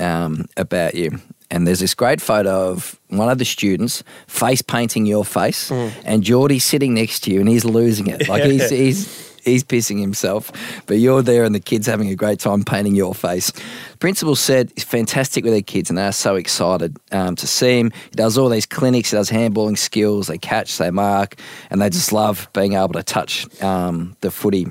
um, 0.00 0.46
about 0.56 0.94
you? 0.94 1.20
And 1.50 1.66
there's 1.66 1.80
this 1.80 1.94
great 1.94 2.20
photo 2.20 2.70
of 2.70 2.98
one 3.08 3.28
of 3.28 3.36
the 3.38 3.44
students 3.44 4.02
face 4.26 4.62
painting 4.62 5.04
your 5.04 5.22
face, 5.24 5.70
and 5.70 6.22
Geordie 6.22 6.58
sitting 6.58 6.94
next 6.94 7.20
to 7.24 7.30
you, 7.30 7.40
and 7.40 7.48
he's 7.48 7.64
losing 7.66 8.06
it. 8.06 8.26
Like 8.26 8.42
he's 8.50 8.70
he's 8.70 9.31
he's 9.44 9.64
pissing 9.64 10.00
himself, 10.00 10.50
but 10.86 10.98
you're 10.98 11.22
there, 11.22 11.44
and 11.44 11.54
the 11.54 11.60
kids 11.60 11.86
having 11.86 12.08
a 12.08 12.14
great 12.14 12.40
time 12.40 12.64
painting 12.64 12.94
your 12.94 13.14
face. 13.14 13.52
Principal 13.98 14.36
said 14.36 14.72
he's 14.74 14.84
fantastic 14.84 15.44
with 15.44 15.52
their 15.52 15.62
kids, 15.62 15.90
and 15.90 15.98
they're 15.98 16.12
so 16.12 16.36
excited 16.36 16.96
um, 17.12 17.36
to 17.36 17.46
see 17.46 17.78
him. 17.80 17.92
He 18.10 18.16
does 18.16 18.38
all 18.38 18.48
these 18.48 18.66
clinics, 18.66 19.10
he 19.10 19.16
does 19.16 19.30
handballing 19.30 19.78
skills, 19.78 20.26
they 20.26 20.38
catch, 20.38 20.78
they 20.78 20.90
mark, 20.90 21.36
and 21.70 21.80
they 21.80 21.90
just 21.90 22.12
love 22.12 22.48
being 22.52 22.74
able 22.74 22.92
to 22.94 23.02
touch 23.02 23.62
um, 23.62 24.16
the 24.20 24.30
footy 24.30 24.66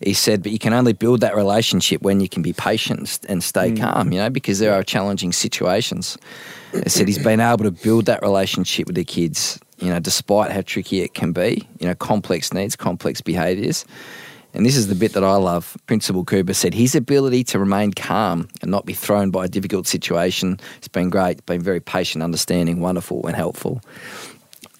he 0.00 0.12
said, 0.12 0.42
but 0.42 0.52
you 0.52 0.58
can 0.58 0.72
only 0.72 0.92
build 0.92 1.20
that 1.20 1.34
relationship 1.34 2.02
when 2.02 2.20
you 2.20 2.28
can 2.28 2.42
be 2.42 2.52
patient 2.52 2.98
and 2.98 3.08
st- 3.08 3.30
and 3.30 3.42
stay 3.42 3.72
calm, 3.72 4.12
you 4.12 4.18
know, 4.18 4.30
because 4.30 4.58
there 4.58 4.74
are 4.74 4.82
challenging 4.82 5.32
situations. 5.32 6.18
He 6.72 6.88
said 6.88 7.08
he's 7.08 7.18
been 7.18 7.40
able 7.40 7.64
to 7.64 7.70
build 7.70 8.04
that 8.06 8.22
relationship 8.22 8.86
with 8.86 8.96
the 8.96 9.04
kids, 9.04 9.58
you 9.78 9.90
know, 9.90 10.00
despite 10.00 10.52
how 10.52 10.62
tricky 10.62 11.02
it 11.02 11.14
can 11.14 11.32
be, 11.32 11.66
you 11.78 11.86
know, 11.86 11.94
complex 11.94 12.52
needs, 12.52 12.76
complex 12.76 13.20
behaviours. 13.20 13.84
And 14.54 14.64
this 14.64 14.76
is 14.76 14.88
the 14.88 14.94
bit 14.94 15.12
that 15.12 15.22
I 15.22 15.36
love. 15.36 15.76
Principal 15.86 16.24
Cooper 16.24 16.54
said 16.54 16.72
his 16.72 16.94
ability 16.94 17.44
to 17.44 17.58
remain 17.58 17.92
calm 17.92 18.48
and 18.62 18.70
not 18.70 18.86
be 18.86 18.94
thrown 18.94 19.30
by 19.30 19.44
a 19.44 19.48
difficult 19.48 19.86
situation 19.86 20.58
has 20.80 20.88
been 20.88 21.10
great, 21.10 21.44
been 21.44 21.60
very 21.60 21.80
patient, 21.80 22.24
understanding, 22.24 22.80
wonderful, 22.80 23.26
and 23.26 23.36
helpful. 23.36 23.82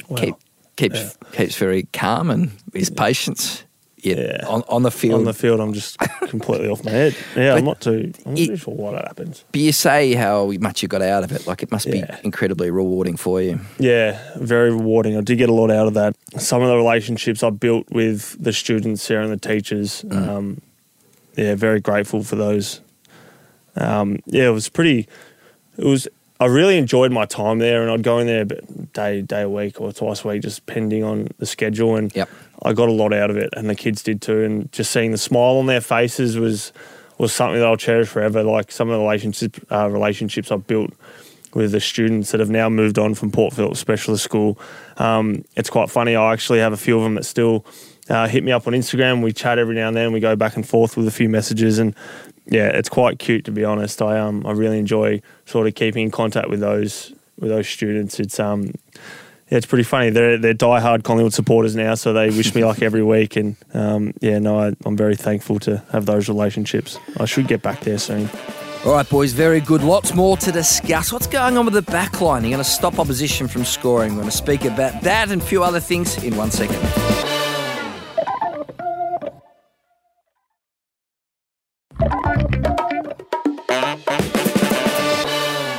Wow. 0.09 0.17
Keep, 0.17 0.35
keeps 0.77 1.19
keeps 1.33 1.57
very 1.57 1.83
calm 1.93 2.31
and 2.31 2.53
his 2.73 2.89
patience. 2.89 3.65
Yeah, 4.07 4.39
Yeah. 4.41 4.47
on, 4.49 4.63
on 4.69 4.83
the 4.83 4.91
field. 4.91 5.19
On 5.21 5.25
the 5.25 5.33
field, 5.35 5.61
I'm 5.61 5.73
just 5.73 5.99
completely 6.29 6.69
off 6.69 6.85
my 6.85 6.91
head. 6.91 7.17
Yeah, 7.35 7.53
But 7.53 7.59
I'm 7.59 7.65
not 7.65 7.81
too. 7.81 8.13
I'm 8.25 8.33
not 8.35 8.41
it- 8.41 8.47
too 8.47 8.57
sure 8.57 8.75
why 8.75 8.93
that 8.93 9.07
happens. 9.07 9.45
but 9.53 9.61
you 9.61 9.73
say 9.73 10.15
how 10.15 10.53
much 10.61 10.83
you 10.83 10.89
got 10.89 11.03
out 11.03 11.25
of 11.25 11.33
it. 11.33 11.47
Like 11.47 11.63
it 11.63 11.71
must 11.71 11.91
be 11.91 12.03
incredibly 12.23 12.71
rewarding 12.71 13.17
for 13.17 13.41
you. 13.43 13.61
Yeah, 13.79 14.19
very 14.37 14.71
rewarding. 14.71 15.17
I 15.17 15.21
did 15.23 15.37
get 15.39 15.49
a 15.49 15.55
lot 15.55 15.71
out 15.71 15.87
of 15.89 15.95
that. 15.95 16.15
Some 16.39 16.63
of 16.63 16.69
the 16.69 16.77
relationships 16.77 17.43
I 17.43 17.51
built 17.51 17.87
with 17.91 18.37
the 18.43 18.53
students 18.53 19.07
here 19.09 19.21
and 19.21 19.33
the 19.33 19.37
teachers, 19.49 20.05
um, 20.11 20.61
yeah, 21.37 21.55
very 21.55 21.81
grateful 21.81 22.23
for 22.23 22.37
those. 22.37 22.81
Um, 23.77 24.21
yeah, 24.27 24.47
it 24.49 24.53
was 24.53 24.69
pretty. 24.69 25.09
It 25.77 25.85
was. 25.85 26.09
I 26.39 26.47
really 26.47 26.77
enjoyed 26.77 27.13
my 27.13 27.25
time 27.25 27.59
there, 27.61 27.81
and 27.83 27.91
I'd 27.91 28.03
go 28.03 28.19
in 28.19 28.27
there 28.27 28.45
but 28.45 28.93
day 28.93 29.23
day 29.23 29.43
a 29.43 29.49
week 29.49 29.81
or 29.81 29.93
twice 29.93 30.23
a 30.25 30.29
week, 30.29 30.43
just 30.43 30.67
pending 30.67 31.03
on 31.03 31.29
the 31.39 31.47
schedule. 31.47 31.97
And 31.97 32.15
Yep. 32.15 32.29
I 32.63 32.73
got 32.73 32.89
a 32.89 32.93
lot 32.93 33.13
out 33.13 33.31
of 33.31 33.37
it, 33.37 33.51
and 33.57 33.69
the 33.69 33.75
kids 33.75 34.03
did 34.03 34.23
too. 34.23 34.43
And 34.43 34.71
just 34.73 34.91
seeing 34.91 35.13
the 35.13 35.19
smile 35.19 35.57
on 35.59 35.67
their 35.67 35.81
faces 35.81 36.39
was 36.39 36.73
was 37.19 37.33
something 37.33 37.59
that 37.59 37.67
I'll 37.67 37.77
cherish 37.77 38.09
forever. 38.09 38.43
Like 38.43 38.71
some 38.71 38.89
of 38.89 38.95
the 38.95 39.01
relationships 39.01 39.61
uh, 39.71 39.89
relationships 39.91 40.51
I've 40.51 40.67
built 40.67 40.93
with 41.55 41.73
the 41.73 41.81
students 41.81 42.33
that 42.33 42.41
have 42.41 42.51
now 42.51 42.69
moved 42.69 42.99
on 42.99 43.15
from 43.15 43.31
Port 43.31 43.55
Phillip 43.55 43.77
Specialist 43.77 44.23
School. 44.23 44.59
Um, 44.99 45.45
it's 45.57 45.71
quite 45.71 45.91
funny. 45.91 46.15
I 46.15 46.33
actually 46.33 46.59
have 46.59 46.75
a 46.75 46.77
few 46.77 46.99
of 46.99 47.03
them 47.03 47.15
that 47.15 47.25
still 47.25 47.65
uh, 48.11 48.29
hit 48.29 48.45
me 48.45 48.53
up 48.53 48.67
on 48.67 48.75
Instagram. 48.75 49.23
We 49.23 49.33
chat 49.33 49.59
every 49.59 49.75
now 49.75 49.89
and 49.89 49.97
then. 49.97 50.13
We 50.13 50.21
go 50.21 50.37
back 50.37 50.57
and 50.57 50.69
forth 50.69 50.97
with 50.97 51.09
a 51.09 51.11
few 51.11 51.29
messages, 51.29 51.79
and 51.79 51.95
yeah, 52.47 52.69
it's 52.69 52.89
quite 52.89 53.19
cute 53.19 53.45
to 53.47 53.53
be 53.53 53.65
honest. 53.65 54.01
I 54.01 54.19
um 54.19 54.47
I 54.47 54.53
really 54.53 54.79
enjoy 54.79 55.23
sort 55.45 55.67
of 55.67 55.75
keeping 55.75 56.05
in 56.05 56.11
contact 56.11 56.49
with 56.49 56.61
those 56.61 57.13
with 57.39 57.51
those 57.51 57.69
students. 57.69 58.21
It's 58.21 58.39
um 58.39 58.73
yeah, 59.49 59.59
it's 59.59 59.67
pretty 59.67 59.85
funny. 59.85 60.11
They're 60.11 60.39
they're 60.39 60.55
diehard 60.55 61.05
Collingwood 61.05 61.33
supporters 61.33 61.77
now, 61.77 61.95
so 61.95 62.13
they 62.13 62.31
wish 62.31 62.55
me 62.55 62.65
luck 62.65 62.83
every 62.83 63.03
week. 63.03 63.37
And 63.37 63.57
um, 63.75 64.13
yeah, 64.21 64.39
no, 64.39 64.59
I, 64.59 64.75
I'm 64.85 64.97
very 64.97 65.17
thankful 65.17 65.59
to 65.61 65.83
have 65.93 66.07
those 66.07 66.29
relationships. 66.29 66.99
I 67.19 67.27
should 67.27 67.47
get 67.47 67.63
back 67.63 67.81
there 67.81 67.99
soon. 67.99 68.29
All 68.85 68.93
right, 68.93 69.09
boys, 69.09 69.33
very 69.33 69.61
good. 69.61 69.83
Lots 69.83 70.15
more 70.15 70.37
to 70.37 70.53
discuss. 70.53 71.13
What's 71.13 71.27
going 71.27 71.59
on 71.59 71.65
with 71.65 71.75
the 71.75 71.83
back 71.83 72.21
line? 72.21 72.45
You're 72.45 72.53
going 72.53 72.63
to 72.63 72.71
stop 72.71 73.01
opposition 73.01 73.49
from 73.49 73.65
scoring. 73.65 74.13
We're 74.13 74.21
going 74.21 74.31
to 74.31 74.37
speak 74.37 74.65
about 74.65 75.03
that 75.03 75.31
and 75.31 75.43
a 75.43 75.45
few 75.45 75.65
other 75.65 75.81
things 75.81 76.23
in 76.23 76.37
one 76.37 76.53
second. 76.53 76.79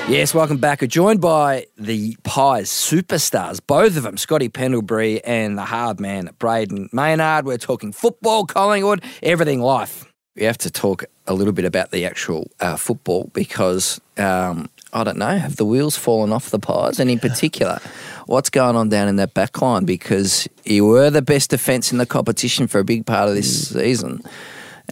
Yes, 0.09 0.33
welcome 0.33 0.57
back. 0.57 0.79
We're 0.79 0.87
joined 0.87 1.19
by 1.19 1.65
the 1.75 2.15
Pies 2.23 2.69
superstars, 2.69 3.59
both 3.67 3.97
of 3.97 4.03
them, 4.03 4.15
Scotty 4.15 4.47
Pendlebury 4.47 5.21
and 5.25 5.57
the 5.57 5.65
hard 5.65 5.99
man, 5.99 6.29
Brayden 6.39 6.87
Maynard. 6.93 7.45
We're 7.45 7.57
talking 7.57 7.91
football, 7.91 8.45
Collingwood, 8.45 9.03
everything 9.21 9.59
life. 9.59 10.05
We 10.37 10.43
have 10.43 10.57
to 10.59 10.71
talk 10.71 11.03
a 11.25 11.33
little 11.33 11.51
bit 11.51 11.65
about 11.65 11.91
the 11.91 12.05
actual 12.05 12.49
uh, 12.61 12.77
football 12.77 13.29
because 13.33 13.99
um, 14.17 14.69
I 14.93 15.03
don't 15.03 15.17
know, 15.17 15.37
have 15.37 15.57
the 15.57 15.65
wheels 15.65 15.97
fallen 15.97 16.31
off 16.31 16.51
the 16.51 16.59
Pies? 16.59 17.01
And 17.01 17.11
in 17.11 17.19
particular, 17.19 17.79
what's 18.27 18.49
going 18.49 18.77
on 18.77 18.87
down 18.87 19.09
in 19.09 19.17
that 19.17 19.33
back 19.33 19.61
line? 19.61 19.83
Because 19.83 20.47
you 20.63 20.85
were 20.85 21.09
the 21.09 21.21
best 21.21 21.49
defence 21.49 21.91
in 21.91 21.97
the 21.97 22.05
competition 22.05 22.67
for 22.67 22.79
a 22.79 22.85
big 22.85 23.05
part 23.05 23.27
of 23.27 23.35
this 23.35 23.71
season. 23.71 24.21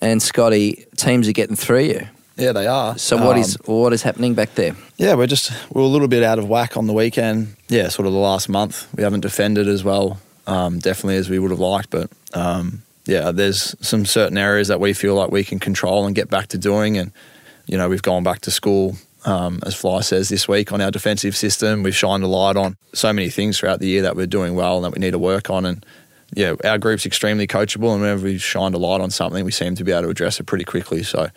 And 0.02 0.22
Scotty, 0.22 0.86
teams 0.98 1.30
are 1.30 1.32
getting 1.32 1.56
through 1.56 1.84
you. 1.84 2.08
Yeah, 2.38 2.52
they 2.52 2.68
are. 2.68 2.98
So 2.98 3.16
what 3.18 3.36
Um, 3.38 3.42
is 3.42 3.58
what 3.66 3.94
is 3.94 4.02
happening 4.04 4.34
back 4.34 4.56
there? 4.56 4.76
Yeah, 4.98 5.14
we're 5.16 5.28
just 5.28 5.52
we're 5.72 5.84
a 5.84 5.88
little 5.88 6.08
bit 6.10 6.22
out 6.24 6.38
of 6.40 6.48
whack 6.50 6.76
on 6.76 6.86
the 6.88 6.94
weekend. 6.94 7.56
Yeah, 7.70 7.88
sort 7.90 8.08
of 8.08 8.14
the 8.14 8.20
last 8.20 8.50
month 8.50 8.88
we 8.96 9.04
haven't 9.04 9.22
defended 9.22 9.68
as 9.68 9.84
well, 9.84 10.20
um, 10.46 10.80
definitely 10.80 11.16
as 11.18 11.30
we 11.30 11.40
would 11.40 11.52
have 11.52 11.60
liked. 11.62 11.90
But 11.90 12.10
um, 12.34 12.82
yeah, 13.06 13.32
there's 13.32 13.76
some 13.80 14.06
certain 14.06 14.38
areas 14.38 14.68
that 14.68 14.80
we 14.82 14.92
feel 14.94 15.16
like 15.16 15.32
we 15.32 15.44
can 15.46 15.60
control 15.60 16.06
and 16.06 16.14
get 16.16 16.30
back 16.30 16.48
to 16.48 16.58
doing. 16.58 16.98
And 16.98 17.12
you 17.68 17.78
know, 17.78 17.88
we've 17.88 18.02
gone 18.02 18.24
back 18.24 18.42
to 18.42 18.52
school, 18.52 18.98
um, 19.24 19.60
as 19.66 19.74
Fly 19.74 20.02
says 20.02 20.28
this 20.28 20.46
week 20.48 20.74
on 20.74 20.82
our 20.82 20.92
defensive 20.92 21.38
system. 21.38 21.84
We've 21.84 21.96
shined 21.96 22.24
a 22.24 22.28
light 22.28 22.58
on 22.58 22.76
so 22.94 23.14
many 23.14 23.30
things 23.30 23.58
throughout 23.60 23.80
the 23.80 23.88
year 23.88 24.02
that 24.02 24.16
we're 24.18 24.28
doing 24.28 24.56
well 24.56 24.76
and 24.76 24.84
that 24.86 24.92
we 24.94 25.00
need 25.00 25.12
to 25.12 25.20
work 25.20 25.50
on. 25.50 25.66
And 25.66 25.86
yeah, 26.34 26.56
our 26.66 26.78
group's 26.78 27.06
extremely 27.06 27.48
coachable, 27.48 27.94
and 27.94 28.02
whenever 28.02 28.26
we've 28.26 28.44
shined 28.44 28.76
a 28.76 28.78
light 28.78 29.00
on 29.00 29.10
something, 29.10 29.46
we 29.46 29.52
seem 29.54 29.76
to 29.76 29.86
be 29.86 29.94
able 29.94 30.04
to 30.04 30.10
address 30.10 30.40
it 30.42 30.44
pretty 30.48 30.66
quickly. 30.66 31.02
So 31.02 31.30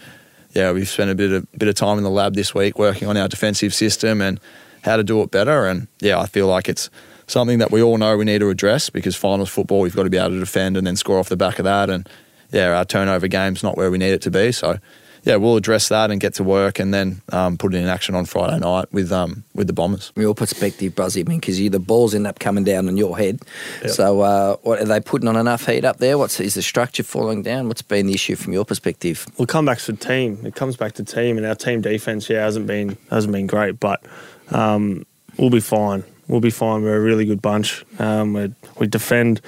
yeah, 0.53 0.73
we've 0.73 0.89
spent 0.89 1.11
a 1.11 1.15
bit 1.15 1.33
of 1.33 1.51
bit 1.53 1.69
of 1.69 1.75
time 1.75 1.99
in 1.99 2.05
the 2.05 2.11
lab 2.11 2.35
this 2.35 2.55
week 2.55 2.79
working 2.79 3.09
on 3.09 3.17
our 3.17 3.29
defensive 3.29 3.75
system 3.75 4.21
and 4.21 4.41
how 4.83 4.97
to 4.97 5.05
do 5.05 5.23
it 5.23 5.31
better. 5.31 5.67
And 5.67 5.89
yeah, 6.01 6.19
I 6.19 6.27
feel 6.27 6.47
like 6.47 6.69
it's 6.69 6.91
something 7.27 7.59
that 7.59 7.71
we 7.71 7.83
all 7.83 7.99
know 7.99 8.17
we 8.17 8.25
need 8.25 8.39
to 8.41 8.49
address 8.49 8.91
because 8.91 9.15
finals 9.15 9.51
football, 9.51 9.81
we've 9.81 9.95
got 9.95 10.05
to 10.05 10.11
be 10.11 10.17
able 10.17 10.31
to 10.31 10.41
defend 10.41 10.77
and 10.77 10.87
then 10.87 10.97
score 10.97 11.19
off 11.19 11.29
the 11.29 11.37
back 11.37 11.59
of 11.59 11.65
that. 11.65 11.91
And 11.91 12.09
yeah, 12.51 12.77
our 12.77 12.85
turnover 12.85 13.29
game's 13.29 13.63
not 13.63 13.77
where 13.77 13.91
we 13.91 13.99
need 13.99 14.13
it 14.13 14.23
to 14.23 14.31
be. 14.31 14.53
So 14.53 14.79
yeah, 15.25 15.37
we'll 15.37 15.57
address 15.57 15.89
that 15.89 16.11
and 16.11 16.21
get 16.21 16.35
to 16.35 16.45
work 16.45 16.79
and 16.79 16.93
then 16.93 17.21
um, 17.33 17.57
put 17.59 17.75
it 17.75 17.79
in 17.79 17.87
action 17.87 18.15
on 18.15 18.25
Friday 18.25 18.59
night 18.59 18.93
with 18.93 19.13
um, 19.13 19.45
with 19.55 19.67
the 19.67 19.73
Bombers. 19.73 20.09
From 20.11 20.23
your 20.23 20.35
perspective, 20.35 20.95
Bruzzie, 20.95 21.21
I 21.21 21.29
mean, 21.29 21.41
because 21.41 21.57
the 21.57 21.79
balls 21.79 22.15
end 22.15 22.27
up 22.27 22.39
coming 22.39 22.65
down 22.65 22.89
on 22.89 22.97
your 22.97 23.17
head. 23.17 23.41
So, 23.87 24.21
uh, 24.21 24.57
what 24.63 24.81
are 24.81 24.85
they 24.85 25.01
putting 25.01 25.29
on 25.29 25.37
enough 25.37 25.67
heat 25.67 25.85
up 25.85 25.99
there? 25.99 26.19
What's 26.19 26.41
is 26.41 26.55
the 26.55 26.63
structure 26.63 27.03
falling 27.03 27.43
down? 27.43 27.69
What's 27.69 27.83
been 27.83 28.07
the 28.07 28.15
issue 28.15 28.37
from 28.37 28.53
your 28.53 28.65
perspective? 28.65 29.27
Well, 29.37 29.45
it 29.45 29.49
comes 29.49 29.67
back 29.67 29.79
to 29.79 29.93
team. 29.95 30.45
It 30.45 30.55
comes 30.55 30.77
back 30.77 30.93
to 30.95 31.05
team, 31.05 31.37
and 31.37 31.47
our 31.47 31.55
team 31.55 31.81
defense, 31.81 32.29
yeah, 32.29 32.45
hasn't 32.45 32.67
been 32.67 32.97
hasn't 33.11 33.33
been 33.33 33.47
great, 33.47 33.81
but 33.81 34.05
um, 34.51 35.07
we'll 35.37 35.51
be 35.51 35.61
fine. 35.61 36.05
We'll 36.29 36.41
be 36.41 36.51
fine. 36.51 36.83
We're 36.83 36.97
a 36.97 37.01
really 37.01 37.25
good 37.25 37.41
bunch. 37.41 37.85
Um, 37.99 38.35
we 38.35 38.53
we 38.79 38.87
defend 38.87 39.41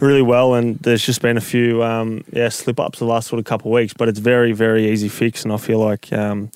really 0.00 0.22
well, 0.22 0.54
and 0.54 0.78
there's 0.78 1.04
just 1.04 1.20
been 1.20 1.36
a 1.36 1.42
few 1.42 1.82
um, 1.82 2.24
yeah 2.32 2.48
slip 2.48 2.80
ups 2.80 2.98
the 2.98 3.04
last 3.04 3.28
sort 3.28 3.38
of 3.38 3.44
couple 3.44 3.70
of 3.70 3.74
weeks, 3.74 3.92
but 3.92 4.08
it's 4.08 4.18
very 4.18 4.52
very 4.52 4.90
easy 4.90 5.08
fix, 5.08 5.44
and 5.44 5.52
I 5.52 5.58
feel 5.58 5.78
like 5.78 6.10
um, 6.12 6.50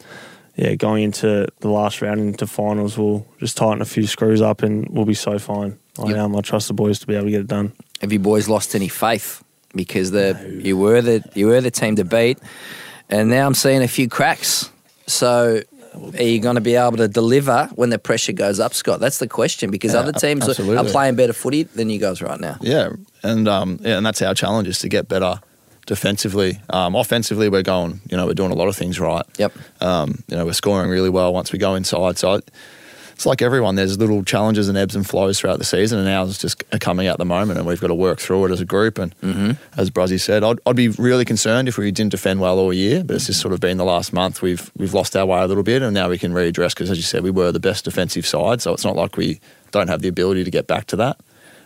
yeah 0.56 0.74
going 0.76 1.04
into 1.04 1.46
the 1.60 1.68
last 1.68 2.00
round 2.00 2.20
into 2.20 2.46
finals, 2.46 2.96
we'll 2.96 3.26
just 3.38 3.56
tighten 3.58 3.82
a 3.82 3.84
few 3.84 4.06
screws 4.06 4.40
up, 4.40 4.62
and 4.62 4.88
we'll 4.88 5.04
be 5.04 5.14
so 5.14 5.38
fine. 5.38 5.78
I 5.98 6.08
Yep. 6.08 6.16
um, 6.18 6.36
I 6.36 6.40
trust 6.40 6.68
the 6.68 6.74
boys 6.74 6.98
to 7.00 7.06
be 7.06 7.14
able 7.14 7.26
to 7.26 7.30
get 7.30 7.40
it 7.42 7.46
done. 7.46 7.72
Have 8.00 8.12
you 8.12 8.18
boys 8.18 8.48
lost 8.48 8.74
any 8.74 8.88
faith? 8.88 9.42
Because 9.74 10.10
the 10.10 10.58
you 10.62 10.78
were 10.78 11.02
the 11.02 11.22
you 11.34 11.48
were 11.48 11.60
the 11.60 11.70
team 11.70 11.96
to 11.96 12.04
beat, 12.04 12.38
and 13.10 13.28
now 13.28 13.46
I'm 13.46 13.54
seeing 13.54 13.82
a 13.82 13.88
few 13.88 14.08
cracks. 14.08 14.70
So. 15.06 15.62
Are 16.18 16.22
you 16.22 16.40
going 16.40 16.54
to 16.56 16.60
be 16.60 16.74
able 16.74 16.96
to 16.98 17.08
deliver 17.08 17.68
when 17.74 17.90
the 17.90 17.98
pressure 17.98 18.32
goes 18.32 18.60
up, 18.60 18.74
Scott? 18.74 19.00
That's 19.00 19.18
the 19.18 19.28
question 19.28 19.70
because 19.70 19.94
Yeah, 19.94 20.00
other 20.00 20.12
teams 20.12 20.48
are, 20.48 20.78
are 20.78 20.84
playing 20.84 21.16
better 21.16 21.32
footy 21.32 21.64
than 21.64 21.90
you 21.90 21.98
guys 21.98 22.20
right 22.22 22.38
now. 22.40 22.56
Yeah, 22.60 22.90
and 23.22 23.48
um, 23.48 23.78
yeah, 23.82 23.96
and 23.96 24.04
that's 24.06 24.20
our 24.22 24.34
challenge 24.34 24.68
is 24.68 24.78
to 24.80 24.88
get 24.88 25.08
better 25.08 25.40
defensively. 25.86 26.60
Um, 26.70 26.94
offensively, 26.94 27.48
we're 27.48 27.62
going. 27.62 28.00
You 28.10 28.16
know, 28.16 28.26
we're 28.26 28.34
doing 28.34 28.50
a 28.52 28.56
lot 28.56 28.68
of 28.68 28.76
things 28.76 28.98
right. 29.00 29.24
Yep. 29.38 29.52
Um, 29.80 30.22
you 30.28 30.36
know, 30.36 30.44
we're 30.44 30.52
scoring 30.52 30.90
really 30.90 31.10
well 31.10 31.32
once 31.32 31.52
we 31.52 31.58
go 31.58 31.74
inside. 31.74 32.18
So 32.18 32.34
it- 32.34 32.50
it's 33.16 33.24
like 33.24 33.40
everyone. 33.40 33.76
There's 33.76 33.96
little 33.96 34.22
challenges 34.22 34.68
and 34.68 34.76
ebbs 34.76 34.94
and 34.94 35.08
flows 35.08 35.40
throughout 35.40 35.58
the 35.58 35.64
season, 35.64 35.98
and 35.98 36.06
ours 36.06 36.36
just 36.36 36.62
are 36.74 36.78
coming 36.78 37.06
at 37.06 37.16
the 37.16 37.24
moment, 37.24 37.58
and 37.58 37.66
we've 37.66 37.80
got 37.80 37.86
to 37.86 37.94
work 37.94 38.20
through 38.20 38.44
it 38.44 38.50
as 38.50 38.60
a 38.60 38.66
group. 38.66 38.98
And 38.98 39.18
mm-hmm. 39.20 39.80
as 39.80 39.88
Bruzzie 39.88 40.20
said, 40.20 40.44
I'd, 40.44 40.58
I'd 40.66 40.76
be 40.76 40.88
really 40.88 41.24
concerned 41.24 41.66
if 41.66 41.78
we 41.78 41.90
didn't 41.90 42.10
defend 42.10 42.40
well 42.40 42.58
all 42.58 42.74
year. 42.74 43.02
But 43.02 43.16
it's 43.16 43.24
just 43.24 43.40
sort 43.40 43.54
of 43.54 43.60
been 43.60 43.78
the 43.78 43.86
last 43.86 44.12
month 44.12 44.42
we've 44.42 44.70
we've 44.76 44.92
lost 44.92 45.16
our 45.16 45.24
way 45.24 45.40
a 45.40 45.46
little 45.46 45.62
bit, 45.62 45.80
and 45.80 45.94
now 45.94 46.10
we 46.10 46.18
can 46.18 46.34
readdress 46.34 46.74
because, 46.74 46.90
as 46.90 46.98
you 46.98 47.02
said, 47.02 47.22
we 47.22 47.30
were 47.30 47.50
the 47.52 47.58
best 47.58 47.86
defensive 47.86 48.26
side. 48.26 48.60
So 48.60 48.74
it's 48.74 48.84
not 48.84 48.96
like 48.96 49.16
we 49.16 49.40
don't 49.70 49.88
have 49.88 50.02
the 50.02 50.08
ability 50.08 50.44
to 50.44 50.50
get 50.50 50.66
back 50.66 50.84
to 50.88 50.96
that. 50.96 51.18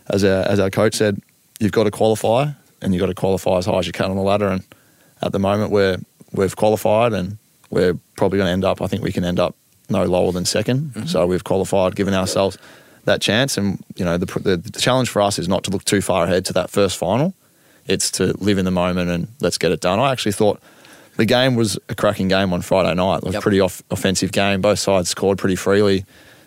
As 0.09 0.23
our, 0.23 0.43
as 0.43 0.61
our 0.61 0.71
coach 0.71 0.95
said, 0.95 1.21
you've 1.59 1.73
got 1.73 1.83
to 1.85 1.91
qualify, 1.91 2.51
and 2.81 2.95
you've 2.95 3.01
got 3.01 3.07
to 3.07 3.15
qualify 3.15 3.59
as 3.59 3.67
high 3.67 3.79
as 3.79 3.89
you 3.89 3.93
can 3.93 4.09
on 4.09 4.17
the 4.17 4.23
ladder. 4.23 4.47
And 4.47 4.63
at 5.21 5.33
the 5.33 5.41
moment, 5.41 5.73
we're 5.73 5.99
we've 6.31 6.55
qualified, 6.55 7.13
and 7.13 7.39
we're 7.71 7.99
probably 8.17 8.39
going 8.39 8.47
to 8.47 8.53
end 8.53 8.65
up. 8.65 8.81
I 8.81 8.87
think 8.87 9.03
we 9.03 9.11
can 9.11 9.25
end 9.25 9.41
up 9.41 9.57
no 9.91 10.05
lower 10.05 10.33
than 10.33 10.45
2nd 10.45 11.09
So 11.09 11.27
we've 11.27 11.45
qualified, 11.45 11.97
given 11.97 12.15
ourselves 12.15 12.57
that 13.05 13.21
chance. 13.21 13.57
And 13.59 13.83
you 13.97 14.05
know, 14.05 14.17
the, 14.19 14.27
the 14.41 14.57
the 14.57 14.81
challenge 14.81 15.09
for 15.09 15.23
us 15.23 15.39
is 15.39 15.49
not 15.49 15.65
to 15.65 15.71
look 15.71 15.85
too 15.85 16.01
far 16.01 16.25
ahead 16.25 16.45
to 16.47 16.53
that 16.55 16.71
first 16.71 16.97
final. 16.97 17.35
It's 17.87 18.11
to 18.13 18.35
live 18.39 18.59
in 18.59 18.65
the 18.65 18.71
moment 18.71 19.11
and 19.11 19.29
let's 19.41 19.59
get 19.59 19.73
it 19.73 19.81
done. 19.81 19.99
I 19.99 20.13
actually 20.13 20.33
thought 20.33 20.61
the 21.17 21.25
game 21.25 21.57
was 21.57 21.79
a 21.89 21.95
cracking 21.95 22.29
game 22.29 22.53
on 22.53 22.63
Friday 22.63 22.95
night. 22.95 23.19
It 23.19 23.25
was 23.25 23.35
Yep. 23.35 23.41
a 23.41 23.43
pretty 23.43 23.61
off- 23.61 23.83
offensive 23.91 24.33
game. 24.33 24.61
Both 24.61 24.79
sides 24.79 25.09
scored 25.09 25.39
pretty 25.39 25.57
freely. 25.57 26.05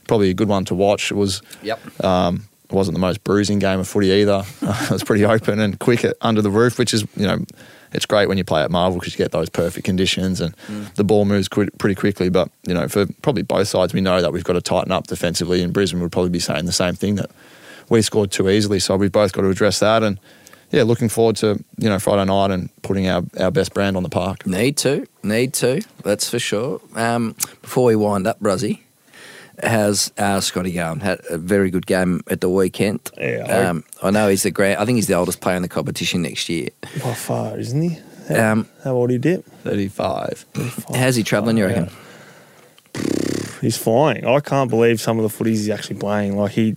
Probably 0.08 0.30
a 0.30 0.34
good 0.34 0.48
one 0.48 0.64
to 0.66 0.76
watch. 0.76 1.12
It 1.12 1.16
was. 1.16 1.42
Yep. 1.64 2.04
Um, 2.04 2.44
wasn't 2.72 2.96
the 2.96 3.00
most 3.02 3.24
bruising 3.24 3.60
game 3.60 3.80
of 3.80 3.88
footy 3.88 4.08
either. 4.10 4.44
it 4.62 4.90
was 4.92 5.04
pretty 5.04 5.26
open 5.26 5.60
and 5.60 5.78
quick 5.80 6.06
under 6.22 6.42
the 6.42 6.50
roof, 6.50 6.80
which 6.80 6.94
is 6.94 7.06
you 7.16 7.28
know 7.28 7.40
it's 7.94 8.06
great 8.06 8.28
when 8.28 8.38
you 8.38 8.44
play 8.44 8.62
at 8.64 8.72
Marvel 8.72 9.00
because 9.00 9.14
you 9.14 9.18
get 9.18 9.32
those 9.32 9.50
perfect 9.50 9.86
conditions 9.86 10.42
and 10.42 10.56
the 10.96 11.04
ball 11.04 11.26
moves 11.26 11.48
qu- 11.48 11.70
pretty 11.78 11.96
quickly. 11.96 12.30
But 12.30 12.50
you 12.68 12.74
know, 12.74 12.88
for 12.88 13.06
probably 13.22 13.44
both 13.44 13.68
sides, 13.68 13.94
we 13.94 14.02
know 14.02 14.22
that 14.22 14.34
we've 14.34 14.44
got 14.44 14.54
to 14.54 14.62
tighten 14.62 14.92
up 14.92 15.08
defensively. 15.08 15.62
And 15.62 15.74
Brisbane 15.74 16.02
would 16.02 16.12
probably 16.12 16.32
be 16.32 16.40
saying 16.40 16.66
the 16.66 16.72
same 16.72 16.96
thing 16.96 17.16
that 17.16 17.30
we 17.90 18.02
scored 18.02 18.32
too 18.32 18.50
easily. 18.50 18.80
So 18.80 18.96
we've 18.96 19.12
both 19.12 19.34
got 19.34 19.42
to 19.42 19.50
address 19.50 19.80
that. 19.80 20.04
And 20.04 20.20
yeah, 20.72 20.84
looking 20.84 21.08
forward 21.10 21.36
to 21.38 21.64
you 21.78 21.90
know 21.90 22.00
Friday 22.00 22.26
night 22.26 22.52
and 22.52 22.70
putting 22.82 23.08
our, 23.08 23.24
our 23.40 23.52
best 23.52 23.74
brand 23.74 23.96
on 23.96 24.04
the 24.04 24.10
park. 24.10 24.48
Need 24.48 24.78
to, 24.78 25.06
need 25.22 25.54
to. 25.56 25.82
That's 26.04 26.30
for 26.30 26.40
sure. 26.40 26.82
Um, 26.96 27.36
before 27.62 27.86
we 27.86 27.96
wind 27.96 28.26
up, 28.26 28.40
Bruzzie, 28.40 28.80
How's 29.62 30.12
uh, 30.18 30.40
Scotty 30.42 30.72
going? 30.72 31.02
Had 31.02 31.22
a 31.30 31.38
very 31.38 31.70
good 31.70 31.86
game 31.86 32.22
at 32.30 32.42
the 32.42 32.50
weekend. 32.50 33.12
Yeah, 33.18 33.46
I- 33.48 33.66
um, 33.68 33.84
I 34.02 34.10
know 34.10 34.28
he's 34.30 34.44
the 34.44 34.52
grand. 34.52 34.80
I 34.80 34.86
think 34.86 34.96
he's 34.96 35.08
the 35.08 35.14
oldest 35.14 35.42
player 35.42 35.56
in 35.56 35.62
the 35.62 35.68
competition 35.70 36.22
next 36.24 36.50
year. 36.50 36.70
By 37.04 37.14
far, 37.14 37.58
isn't 37.58 37.82
he? 37.82 37.98
How, 38.30 38.52
Um, 38.54 38.68
how 38.84 38.94
old 38.96 39.10
are 39.10 39.14
you, 39.14 39.20
Dip? 39.20 39.46
35. 39.64 40.46
How's 40.96 41.16
he 41.16 41.24
travelling? 41.24 41.58
You 41.58 41.66
reckon? 41.68 41.90
He's 43.62 43.78
flying. 43.78 44.26
I 44.26 44.40
can't 44.40 44.70
believe 44.70 45.00
some 45.00 45.20
of 45.20 45.24
the 45.32 45.44
footies 45.44 45.50
he's 45.52 45.70
actually 45.70 46.00
playing. 46.00 46.36
Like 46.38 46.52
he, 46.52 46.76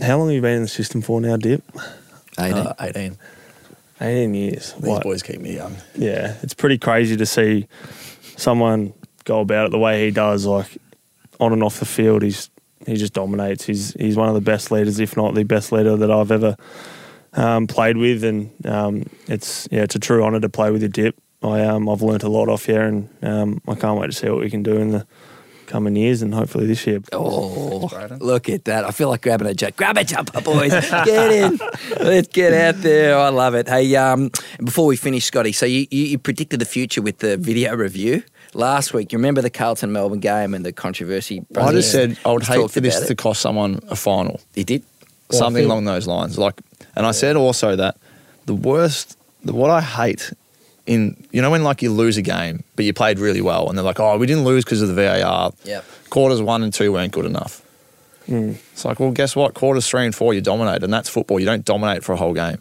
how 0.00 0.18
long 0.18 0.28
have 0.28 0.34
you 0.34 0.40
been 0.42 0.56
in 0.56 0.62
the 0.62 0.68
system 0.68 1.00
for 1.02 1.20
now, 1.20 1.36
Dip? 1.36 1.62
Eighteen. 2.38 2.56
Uh, 2.66 2.74
18. 2.80 3.18
18 4.00 4.34
years. 4.34 4.72
These 4.74 4.82
Like, 4.88 5.02
boys 5.04 5.22
keep 5.22 5.40
me 5.40 5.54
young. 5.54 5.76
yeah, 5.94 6.36
it's 6.42 6.54
pretty 6.54 6.76
crazy 6.76 7.16
to 7.16 7.24
see 7.24 7.66
someone 8.36 8.92
go 9.24 9.40
about 9.40 9.66
it 9.66 9.70
the 9.72 9.78
way 9.78 10.04
he 10.06 10.10
does. 10.10 10.44
Like 10.44 10.76
on 11.40 11.52
and 11.52 11.62
off 11.62 11.78
the 11.78 11.86
field, 11.86 12.22
he's 12.22 12.50
he 12.86 12.96
just 12.96 13.12
dominates. 13.12 13.64
He's 13.64 13.92
he's 13.94 14.16
one 14.16 14.28
of 14.28 14.34
the 14.34 14.40
best 14.40 14.70
leaders, 14.70 15.00
if 15.00 15.16
not 15.16 15.34
the 15.34 15.44
best 15.44 15.72
leader 15.72 15.96
that 15.96 16.10
I've 16.10 16.30
ever 16.30 16.56
um, 17.34 17.66
played 17.66 17.96
with, 17.96 18.24
and 18.24 18.50
um, 18.66 19.04
it's 19.28 19.68
yeah, 19.70 19.82
it's 19.82 19.94
a 19.94 20.00
true 20.00 20.22
honour 20.22 20.40
to 20.40 20.48
play 20.48 20.70
with 20.70 20.82
your 20.82 20.88
Dip. 20.88 21.16
I 21.42 21.62
um 21.62 21.88
I've 21.88 22.02
learnt 22.02 22.22
a 22.22 22.28
lot 22.28 22.48
off 22.48 22.66
here, 22.66 22.82
and 22.82 23.08
um, 23.22 23.60
I 23.68 23.74
can't 23.74 23.98
wait 23.98 24.06
to 24.08 24.12
see 24.12 24.28
what 24.28 24.40
we 24.40 24.50
can 24.50 24.62
do 24.62 24.76
in 24.76 24.90
the 24.90 25.06
coming 25.66 25.96
years, 25.96 26.22
and 26.22 26.32
hopefully 26.32 26.66
this 26.66 26.86
year. 26.86 27.00
Oh, 27.12 27.90
look 28.20 28.48
at 28.48 28.64
that. 28.66 28.84
I 28.84 28.90
feel 28.90 29.08
like 29.08 29.22
grabbing 29.22 29.48
a 29.48 29.54
jump. 29.54 29.76
Grab 29.76 29.98
a 29.98 30.04
jumper, 30.04 30.40
boys. 30.40 30.70
Get 30.70 31.32
in. 31.32 31.58
Let's 32.00 32.28
get 32.28 32.52
out 32.52 32.80
there. 32.82 33.18
I 33.18 33.28
love 33.28 33.54
it. 33.54 33.68
Hey, 33.68 33.94
um, 33.96 34.30
before 34.64 34.86
we 34.86 34.96
finish, 34.96 35.24
Scotty, 35.24 35.52
so 35.52 35.66
you, 35.66 35.86
you, 35.90 36.04
you 36.04 36.18
predicted 36.18 36.60
the 36.60 36.66
future 36.66 37.02
with 37.02 37.18
the 37.18 37.36
video 37.36 37.74
review 37.74 38.22
last 38.54 38.92
week. 38.94 39.12
You 39.12 39.18
remember 39.18 39.42
the 39.42 39.50
Carlton 39.50 39.92
Melbourne 39.92 40.20
game 40.20 40.54
and 40.54 40.64
the 40.64 40.72
controversy? 40.72 41.44
I 41.56 41.72
just 41.72 41.92
said 41.92 42.18
I 42.24 42.32
would 42.32 42.42
hate 42.44 42.70
for 42.70 42.80
this 42.80 42.96
about 42.96 43.08
to 43.08 43.14
cost 43.14 43.40
someone 43.40 43.80
a 43.88 43.96
final. 43.96 44.40
He 44.54 44.64
did. 44.64 44.82
something 45.30 45.64
along 45.64 45.84
those 45.84 46.06
lines. 46.06 46.38
Like, 46.38 46.60
and 46.94 47.06
I 47.06 47.10
said 47.10 47.36
also 47.36 47.76
that 47.76 47.96
the 48.46 48.54
worst, 48.54 49.18
the, 49.44 49.52
what 49.52 49.70
I 49.70 49.80
hate 49.80 50.32
in, 50.86 51.16
you 51.32 51.42
know, 51.42 51.50
when 51.50 51.64
like 51.64 51.82
you 51.82 51.90
lose 51.92 52.16
a 52.16 52.22
game, 52.22 52.62
but 52.76 52.84
you 52.84 52.92
played 52.92 53.18
really 53.18 53.40
well, 53.40 53.68
and 53.68 53.76
they're 53.76 53.84
like, 53.84 54.00
oh, 54.00 54.16
we 54.18 54.26
didn't 54.26 54.44
lose 54.44 54.64
because 54.64 54.82
of 54.82 54.88
the 54.88 54.94
VAR. 54.94 55.52
Yep. 55.64 55.84
Quarters 56.10 56.40
one 56.40 56.62
and 56.62 56.72
two 56.72 56.92
weren't 56.92 57.12
good 57.12 57.26
enough. 57.26 57.62
Hmm. 58.26 58.52
It's 58.72 58.84
like, 58.84 58.98
well, 59.00 59.12
guess 59.12 59.36
what? 59.36 59.54
Quarters 59.54 59.88
three 59.88 60.04
and 60.04 60.14
four, 60.14 60.34
you 60.34 60.40
dominate, 60.40 60.82
and 60.82 60.92
that's 60.92 61.08
football. 61.08 61.38
You 61.40 61.46
don't 61.46 61.64
dominate 61.64 62.04
for 62.04 62.12
a 62.12 62.16
whole 62.16 62.34
game. 62.34 62.58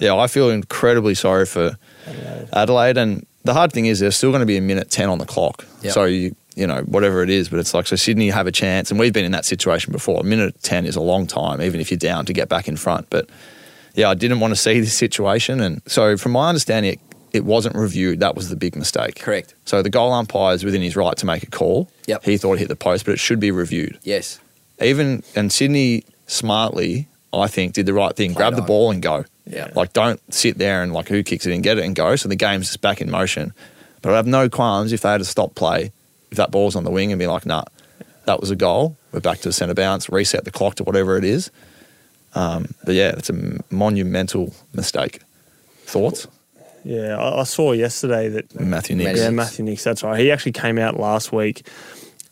Yeah. 0.00 0.14
I 0.14 0.26
feel 0.26 0.48
incredibly 0.50 1.14
sorry 1.14 1.44
for 1.44 1.76
Adelaide, 2.52 2.96
and 2.96 3.26
the 3.46 3.54
hard 3.54 3.72
thing 3.72 3.86
is 3.86 4.00
there's 4.00 4.16
still 4.16 4.30
going 4.30 4.40
to 4.40 4.46
be 4.46 4.56
a 4.56 4.60
minute 4.60 4.90
ten 4.90 5.08
on 5.08 5.18
the 5.18 5.26
clock. 5.26 5.64
Yep. 5.82 5.92
So 5.92 6.04
you, 6.04 6.34
you 6.54 6.66
know, 6.66 6.82
whatever 6.82 7.22
it 7.22 7.30
is, 7.30 7.48
but 7.48 7.58
it's 7.58 7.74
like 7.74 7.86
so 7.86 7.96
Sydney 7.96 8.30
have 8.30 8.46
a 8.46 8.52
chance, 8.52 8.90
and 8.90 9.00
we've 9.00 9.12
been 9.12 9.24
in 9.24 9.32
that 9.32 9.44
situation 9.44 9.92
before. 9.92 10.20
A 10.20 10.24
minute 10.24 10.62
ten 10.62 10.86
is 10.86 10.96
a 10.96 11.00
long 11.00 11.26
time, 11.26 11.62
even 11.62 11.80
if 11.80 11.90
you're 11.90 11.98
down 11.98 12.26
to 12.26 12.32
get 12.32 12.48
back 12.48 12.68
in 12.68 12.76
front. 12.76 13.08
But 13.10 13.28
yeah, 13.94 14.10
I 14.10 14.14
didn't 14.14 14.40
want 14.40 14.52
to 14.52 14.56
see 14.56 14.80
this 14.80 14.96
situation, 14.96 15.60
and 15.60 15.82
so 15.86 16.16
from 16.16 16.32
my 16.32 16.48
understanding, 16.48 16.92
it, 16.92 17.00
it 17.32 17.44
wasn't 17.44 17.76
reviewed. 17.76 18.20
That 18.20 18.34
was 18.34 18.48
the 18.48 18.56
big 18.56 18.76
mistake. 18.76 19.20
Correct. 19.20 19.54
So 19.64 19.82
the 19.82 19.90
goal 19.90 20.12
umpire 20.12 20.54
is 20.54 20.64
within 20.64 20.82
his 20.82 20.96
right 20.96 21.16
to 21.16 21.26
make 21.26 21.42
a 21.42 21.50
call. 21.50 21.90
Yep. 22.06 22.24
He 22.24 22.36
thought 22.38 22.54
it 22.54 22.60
hit 22.60 22.68
the 22.68 22.76
post, 22.76 23.04
but 23.04 23.12
it 23.12 23.18
should 23.18 23.40
be 23.40 23.50
reviewed. 23.50 23.98
Yes. 24.02 24.40
Even 24.80 25.22
and 25.34 25.52
Sydney 25.52 26.04
smartly, 26.26 27.08
I 27.32 27.46
think, 27.46 27.74
did 27.74 27.86
the 27.86 27.94
right 27.94 28.14
thing. 28.14 28.32
Grab 28.32 28.56
the 28.56 28.62
ball 28.62 28.90
and 28.90 29.02
go. 29.02 29.24
Yeah. 29.46 29.70
Like 29.74 29.92
don't 29.92 30.20
sit 30.32 30.58
there 30.58 30.82
and 30.82 30.92
like 30.92 31.08
who 31.08 31.22
kicks 31.22 31.46
it 31.46 31.54
and 31.54 31.62
get 31.62 31.78
it 31.78 31.84
and 31.84 31.94
go. 31.94 32.16
So 32.16 32.28
the 32.28 32.36
game's 32.36 32.66
just 32.66 32.80
back 32.80 33.00
in 33.00 33.10
motion. 33.10 33.52
But 34.02 34.12
I 34.12 34.16
have 34.16 34.26
no 34.26 34.48
qualms 34.48 34.92
if 34.92 35.02
they 35.02 35.10
had 35.10 35.18
to 35.18 35.24
stop 35.24 35.54
play, 35.54 35.92
if 36.30 36.36
that 36.36 36.50
ball's 36.50 36.76
on 36.76 36.84
the 36.84 36.90
wing 36.90 37.12
and 37.12 37.18
be 37.18 37.26
like, 37.26 37.46
nah, 37.46 37.64
that 38.24 38.40
was 38.40 38.50
a 38.50 38.56
goal. 38.56 38.96
We're 39.12 39.20
back 39.20 39.38
to 39.38 39.48
the 39.48 39.52
centre 39.52 39.74
bounce, 39.74 40.08
reset 40.08 40.44
the 40.44 40.50
clock 40.50 40.76
to 40.76 40.84
whatever 40.84 41.16
it 41.16 41.24
is. 41.24 41.50
Um, 42.34 42.74
but 42.84 42.94
yeah, 42.94 43.14
it's 43.16 43.30
a 43.30 43.60
monumental 43.70 44.54
mistake. 44.74 45.20
Thoughts? 45.84 46.26
Yeah, 46.84 47.16
I, 47.16 47.40
I 47.40 47.44
saw 47.44 47.72
yesterday 47.72 48.28
that 48.28 48.60
Matthew 48.60 48.94
Nicks. 48.96 49.18
Yeah, 49.18 49.30
Matthew 49.30 49.64
Nicks. 49.64 49.82
That's 49.82 50.02
right. 50.02 50.20
He 50.20 50.30
actually 50.30 50.52
came 50.52 50.78
out 50.78 51.00
last 51.00 51.32
week 51.32 51.66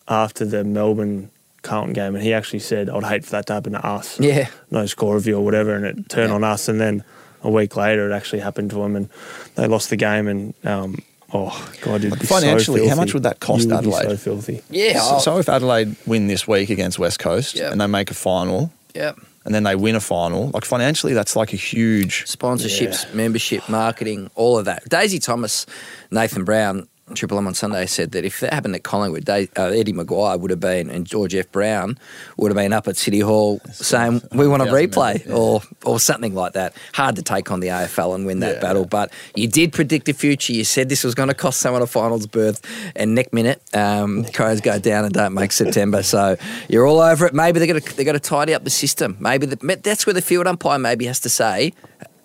after 0.06 0.44
the 0.44 0.62
Melbourne 0.62 1.30
Carlton 1.64 1.92
game, 1.92 2.14
and 2.14 2.22
he 2.22 2.32
actually 2.32 2.60
said, 2.60 2.88
"I'd 2.88 3.02
hate 3.04 3.24
for 3.24 3.32
that 3.32 3.46
to 3.46 3.54
happen 3.54 3.72
to 3.72 3.84
us." 3.84 4.20
Yeah. 4.20 4.46
no 4.70 4.86
score 4.86 5.14
review 5.16 5.38
or 5.38 5.44
whatever, 5.44 5.74
and 5.74 5.84
it 5.84 6.08
turned 6.08 6.28
Yeah. 6.28 6.34
on 6.36 6.44
us. 6.44 6.68
And 6.68 6.80
then 6.80 7.02
a 7.42 7.50
week 7.50 7.76
later, 7.76 8.08
it 8.10 8.14
actually 8.14 8.40
happened 8.40 8.70
to 8.70 8.76
them, 8.76 8.94
and 8.96 9.08
they 9.56 9.66
lost 9.66 9.90
the 9.90 9.96
game. 9.96 10.28
And 10.28 10.54
um, 10.64 10.98
oh 11.32 11.50
god, 11.82 12.04
it'd 12.04 12.18
be 12.20 12.26
so 12.26 12.34
financially, 12.36 12.86
how 12.86 12.94
much 12.96 13.12
would 13.14 13.24
that 13.24 13.40
cost 13.40 13.64
You 13.68 13.74
would 13.74 13.82
be 13.84 13.88
Adelaide? 13.92 14.10
so 14.10 14.16
filthy. 14.16 14.62
Yeah. 14.70 15.00
So, 15.00 15.16
oh, 15.16 15.18
so 15.18 15.38
if 15.38 15.48
Adelaide 15.48 15.96
win 16.06 16.28
this 16.28 16.46
week 16.46 16.70
against 16.70 16.98
West 16.98 17.18
Coast 17.18 17.56
Yep. 17.56 17.72
and 17.72 17.80
they 17.80 17.86
make 17.88 18.10
a 18.10 18.14
final 18.14 18.70
yep. 18.94 19.16
and 19.44 19.54
then 19.54 19.64
they 19.64 19.74
win 19.74 19.94
a 19.96 20.00
final, 20.00 20.48
like 20.50 20.64
financially, 20.64 21.12
that's 21.12 21.34
like 21.36 21.52
a 21.52 21.56
huge. 21.56 22.24
Sponsorships, 22.26 23.12
membership, 23.14 23.68
marketing, 23.68 24.30
all 24.36 24.58
of 24.58 24.64
that. 24.66 24.88
Daisy 24.88 25.18
Thomas, 25.18 25.66
Nathan 26.10 26.44
Brown, 26.44 26.86
Triple 27.12 27.36
M 27.36 27.46
on 27.46 27.52
Sunday 27.54 27.84
said 27.84 28.12
that 28.12 28.24
if 28.24 28.40
that 28.40 28.54
happened 28.54 28.74
at 28.74 28.82
Collingwood, 28.82 29.26
Da- 29.26 29.48
uh, 29.58 29.64
Eddie 29.64 29.92
McGuire 29.92 30.40
would 30.40 30.50
have 30.50 30.60
been 30.60 30.88
and 30.88 31.06
George 31.06 31.34
F. 31.34 31.52
Brown 31.52 31.98
would 32.38 32.50
have 32.50 32.56
been 32.56 32.72
up 32.72 32.88
at 32.88 32.96
City 32.96 33.20
Hall 33.20 33.60
saying 33.72 34.22
we 34.32 34.48
want 34.48 34.62
a 34.62 34.66
replay 34.66 35.24
yeah. 35.26 35.34
or 35.34 35.60
or 35.84 36.00
something 36.00 36.34
like 36.34 36.54
that. 36.54 36.74
Hard 36.94 37.16
to 37.16 37.22
take 37.22 37.50
on 37.50 37.60
the 37.60 37.68
AFL 37.68 38.14
and 38.14 38.24
win 38.24 38.40
that 38.40 38.54
Yeah. 38.56 38.60
battle, 38.60 38.86
but 38.86 39.12
you 39.34 39.46
did 39.46 39.72
predict 39.72 40.06
the 40.06 40.12
future. 40.12 40.54
You 40.54 40.64
said 40.64 40.88
this 40.88 41.04
was 41.04 41.14
going 41.14 41.28
to 41.28 41.34
cost 41.34 41.60
someone 41.60 41.82
a 41.82 41.86
finals 41.86 42.26
berth, 42.26 42.62
and 42.96 43.14
next 43.14 43.34
minute, 43.34 43.60
um, 43.74 44.24
Crows 44.32 44.62
go 44.62 44.78
down 44.78 45.04
and 45.04 45.12
don't 45.12 45.34
make 45.34 45.52
September. 45.52 46.02
So 46.02 46.36
you're 46.68 46.86
all 46.86 47.00
over 47.00 47.26
it. 47.26 47.34
Maybe 47.34 47.58
they're 47.58 47.68
going 47.68 47.82
to 47.82 47.96
they 47.96 48.04
got 48.04 48.12
to 48.12 48.20
tidy 48.20 48.54
up 48.54 48.64
the 48.64 48.70
system. 48.70 49.18
Maybe 49.20 49.44
the, 49.46 49.76
that's 49.82 50.06
where 50.06 50.14
the 50.14 50.22
field 50.22 50.46
umpire 50.46 50.78
maybe 50.78 51.04
has 51.04 51.20
to 51.20 51.28
say. 51.28 51.74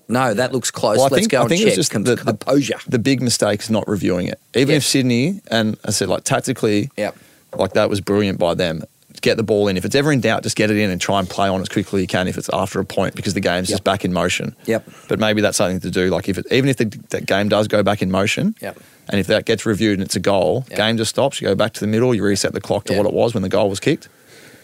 No, 0.09 0.33
that 0.33 0.51
looks 0.51 0.71
close. 0.71 0.97
Well, 0.97 1.05
I 1.05 1.09
Let's 1.09 1.21
think, 1.21 1.31
go 1.31 1.37
I 1.37 1.41
and 1.41 1.49
think 1.49 1.59
check. 1.61 1.67
it's 1.67 1.75
just 1.75 1.91
Com- 1.91 2.03
the, 2.03 2.15
the, 2.15 2.23
composure. 2.23 2.79
the 2.87 2.99
big 2.99 3.21
mistake 3.21 3.61
is 3.61 3.69
not 3.69 3.87
reviewing 3.87 4.27
it. 4.27 4.39
Even 4.55 4.69
Yep. 4.73 4.77
if 4.77 4.83
Sydney, 4.85 5.41
and 5.51 5.77
I 5.85 5.91
said, 5.91 6.09
like, 6.09 6.23
tactically, 6.23 6.89
Yep. 6.97 7.15
like 7.55 7.73
that 7.73 7.89
was 7.89 8.01
brilliant 8.01 8.39
by 8.39 8.55
them. 8.55 8.83
Get 9.21 9.37
the 9.37 9.43
ball 9.43 9.67
in. 9.67 9.75
If 9.77 9.85
it's 9.85 9.95
ever 9.95 10.11
in 10.11 10.21
doubt, 10.21 10.43
just 10.43 10.55
get 10.55 10.71
it 10.71 10.77
in 10.77 10.89
and 10.89 10.99
try 11.01 11.19
and 11.19 11.29
play 11.29 11.47
on 11.49 11.61
as 11.61 11.67
quickly 11.69 11.99
as 11.99 12.03
you 12.03 12.07
can 12.07 12.27
if 12.27 12.37
it's 12.37 12.49
after 12.53 12.79
a 12.79 12.85
point 12.85 13.15
because 13.15 13.33
the 13.33 13.39
game's 13.41 13.69
Yep. 13.69 13.75
just 13.75 13.83
back 13.83 14.03
in 14.05 14.13
motion. 14.13 14.55
Yep. 14.65 14.89
But 15.09 15.19
maybe 15.19 15.41
that's 15.41 15.57
something 15.57 15.79
to 15.81 15.91
do. 15.91 16.09
Like 16.09 16.29
if 16.29 16.37
it, 16.37 16.45
even 16.51 16.69
if 16.69 16.77
the, 16.77 16.85
that 17.09 17.25
game 17.25 17.49
does 17.49 17.67
go 17.67 17.83
back 17.83 18.01
in 18.01 18.09
motion, 18.11 18.55
Yep. 18.61 18.79
and 19.09 19.19
if 19.19 19.27
that 19.27 19.45
gets 19.45 19.65
reviewed 19.65 19.99
and 19.99 20.05
it's 20.05 20.15
a 20.15 20.19
goal, 20.19 20.65
Yep. 20.69 20.77
game 20.77 20.97
just 20.97 21.09
stops. 21.09 21.41
You 21.41 21.47
go 21.49 21.55
back 21.55 21.73
to 21.73 21.79
the 21.81 21.87
middle. 21.87 22.15
You 22.15 22.23
reset 22.23 22.53
the 22.53 22.61
clock 22.61 22.85
to 22.85 22.93
Yep. 22.93 23.03
what 23.03 23.09
it 23.09 23.13
was 23.15 23.33
when 23.33 23.43
the 23.43 23.49
goal 23.49 23.69
was 23.69 23.79
kicked. 23.79 24.07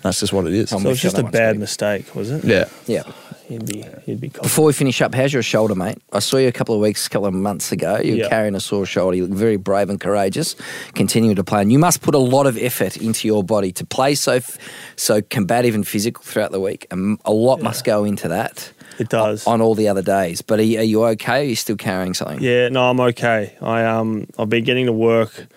That's 0.03 0.19
just 0.21 0.31
what 0.31 0.45
it 0.47 0.53
is. 0.53 0.71
I'm 0.71 0.79
So 0.81 0.85
with 0.89 0.93
it's 0.93 1.01
just 1.01 1.17
a 1.17 1.23
bad 1.23 1.59
mistake, 1.59 2.15
was 2.15 2.31
it? 2.31 2.43
Yeah. 2.45 2.65
Yeah. 2.87 3.03
He'd 3.47 3.65
be 3.65 3.85
he'd 4.05 4.19
be. 4.21 4.29
Cold. 4.29 4.43
Before 4.43 4.65
we 4.65 4.73
finish 4.73 5.01
up, 5.01 5.13
how's 5.13 5.31
your 5.33 5.43
shoulder, 5.43 5.75
mate? 5.75 5.97
I 6.11 6.19
saw 6.19 6.37
you 6.37 6.47
a 6.47 6.51
couple 6.51 6.75
of 6.75 6.81
weeks, 6.81 7.07
a 7.07 7.09
couple 7.09 7.27
of 7.27 7.33
months 7.33 7.71
ago. 7.71 7.97
You 8.03 8.13
were 8.13 8.17
Yeah. 8.23 8.29
carrying 8.29 8.55
a 8.55 8.59
sore 8.59 8.85
shoulder. 8.85 9.15
You 9.17 9.27
look 9.27 9.37
very 9.37 9.57
brave 9.57 9.89
and 9.89 9.99
courageous. 9.99 10.55
Continue 10.93 11.35
to 11.35 11.43
play, 11.43 11.61
and 11.61 11.71
you 11.71 11.79
must 11.79 12.01
put 12.01 12.15
a 12.15 12.19
lot 12.19 12.47
of 12.47 12.57
effort 12.57 12.97
into 12.97 13.27
your 13.27 13.43
body 13.43 13.71
to 13.73 13.85
play 13.85 14.15
so 14.15 14.33
f- 14.33 14.57
so 14.95 15.21
combative 15.21 15.75
and 15.75 15.87
physical 15.87 16.23
throughout 16.23 16.51
the 16.51 16.59
week. 16.59 16.87
And 16.91 17.19
a 17.25 17.31
lot 17.33 17.61
must 17.61 17.83
go 17.85 18.03
into 18.03 18.27
that. 18.27 18.71
It 18.97 19.09
does. 19.09 19.45
on 19.45 19.59
all 19.59 19.75
the 19.75 19.89
other 19.89 20.01
days. 20.01 20.41
But 20.41 20.59
are 20.59 20.63
you, 20.63 20.79
are 20.79 20.83
you 20.83 21.03
okay? 21.07 21.41
Are 21.41 21.43
you 21.43 21.55
still 21.57 21.75
carrying 21.75 22.13
something? 22.13 22.39
Yeah, 22.41 22.69
no, 22.69 22.89
I'm 22.89 22.99
okay. 23.01 23.53
I 23.61 23.83
um 23.83 24.25
I've 24.39 24.49
been 24.49 24.63
getting 24.63 24.85
to 24.85 24.93
work 24.93 25.47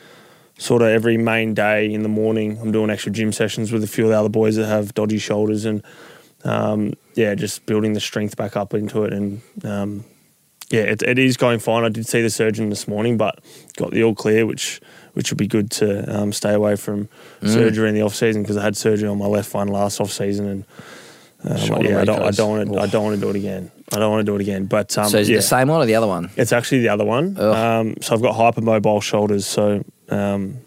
sort 0.59 0.83
of 0.83 0.89
every 0.89 1.17
main 1.17 1.55
day 1.55 1.93
in 1.93 2.03
the 2.03 2.09
morning. 2.09 2.59
I'm 2.61 2.73
doing 2.73 2.91
extra 2.91 3.13
gym 3.13 3.31
sessions 3.33 3.71
with 3.71 3.85
a 3.85 3.87
few 3.87 4.03
of 4.03 4.11
the 4.11 4.19
other 4.19 4.29
boys 4.29 4.57
that 4.57 4.67
have 4.67 4.93
dodgy 4.93 5.19
shoulders 5.19 5.65
and 5.65 5.85
um, 6.43 6.95
yeah, 7.19 7.35
just 7.35 7.67
building 7.67 7.95
the 7.95 8.01
strength 8.01 8.37
back 8.37 8.57
up 8.57 8.73
into 8.75 9.03
it 9.03 9.13
and 9.13 9.43
um, 9.65 10.05
yeah, 10.71 10.83
it, 10.83 11.03
it 11.03 11.19
is 11.19 11.37
going 11.37 11.59
fine. 11.59 11.83
I 11.83 11.89
did 11.89 12.07
see 12.07 12.23
the 12.23 12.31
surgeon 12.31 12.69
this 12.71 12.87
morning, 12.87 13.17
but 13.17 13.41
got 13.77 13.91
the 13.91 14.05
all 14.05 14.15
clear, 14.15 14.47
which 14.47 14.81
which 15.15 15.33
would 15.33 15.39
be 15.39 15.49
good 15.49 15.71
to 15.73 16.17
um, 16.17 16.33
stay 16.33 16.53
away 16.53 16.77
from 16.77 17.09
surgery 17.43 17.89
in 17.89 17.95
the 17.97 18.03
off 18.03 18.15
season 18.15 18.43
because 18.43 18.57
I 18.57 18.63
had 18.63 18.77
surgery 18.77 19.09
on 19.09 19.19
my 19.19 19.27
left 19.27 19.53
one 19.53 19.69
last 19.69 20.01
off 20.01 20.13
season 20.13 20.47
and. 20.47 20.65
Um, 21.45 21.57
Shoulder 21.57 21.89
yeah, 21.89 22.01
I 22.01 22.05
don't, 22.05 22.21
I 22.21 22.31
don't 22.33 22.51
want 22.51 22.73
to. 22.73 22.81
I 22.81 22.87
don't 22.89 23.05
want 23.05 23.15
to 23.15 23.21
do 23.21 23.31
it 23.31 23.37
again. 23.37 23.71
I 23.93 24.01
don't 24.01 24.11
want 24.11 24.27
to 24.27 24.33
do 24.33 24.35
it 24.35 24.41
again. 24.41 24.67
But 24.67 24.99
um, 24.99 25.09
so 25.09 25.19
is 25.19 25.29
it 25.29 25.35
yeah. 25.35 25.39
the 25.39 25.43
same 25.43 25.69
one 25.69 25.81
or 25.81 25.87
the 25.87 25.95
other 25.95 26.09
one? 26.09 26.31
It's 26.37 26.53
actually 26.53 26.81
the 26.81 26.89
other 26.89 27.05
one. 27.05 27.39
Um, 27.39 27.95
so 28.01 28.13
I've 28.13 28.23
got 28.23 28.35
hypermobile 28.35 29.01
shoulders. 29.05 29.47
So 29.47 29.85
um, 30.09 30.59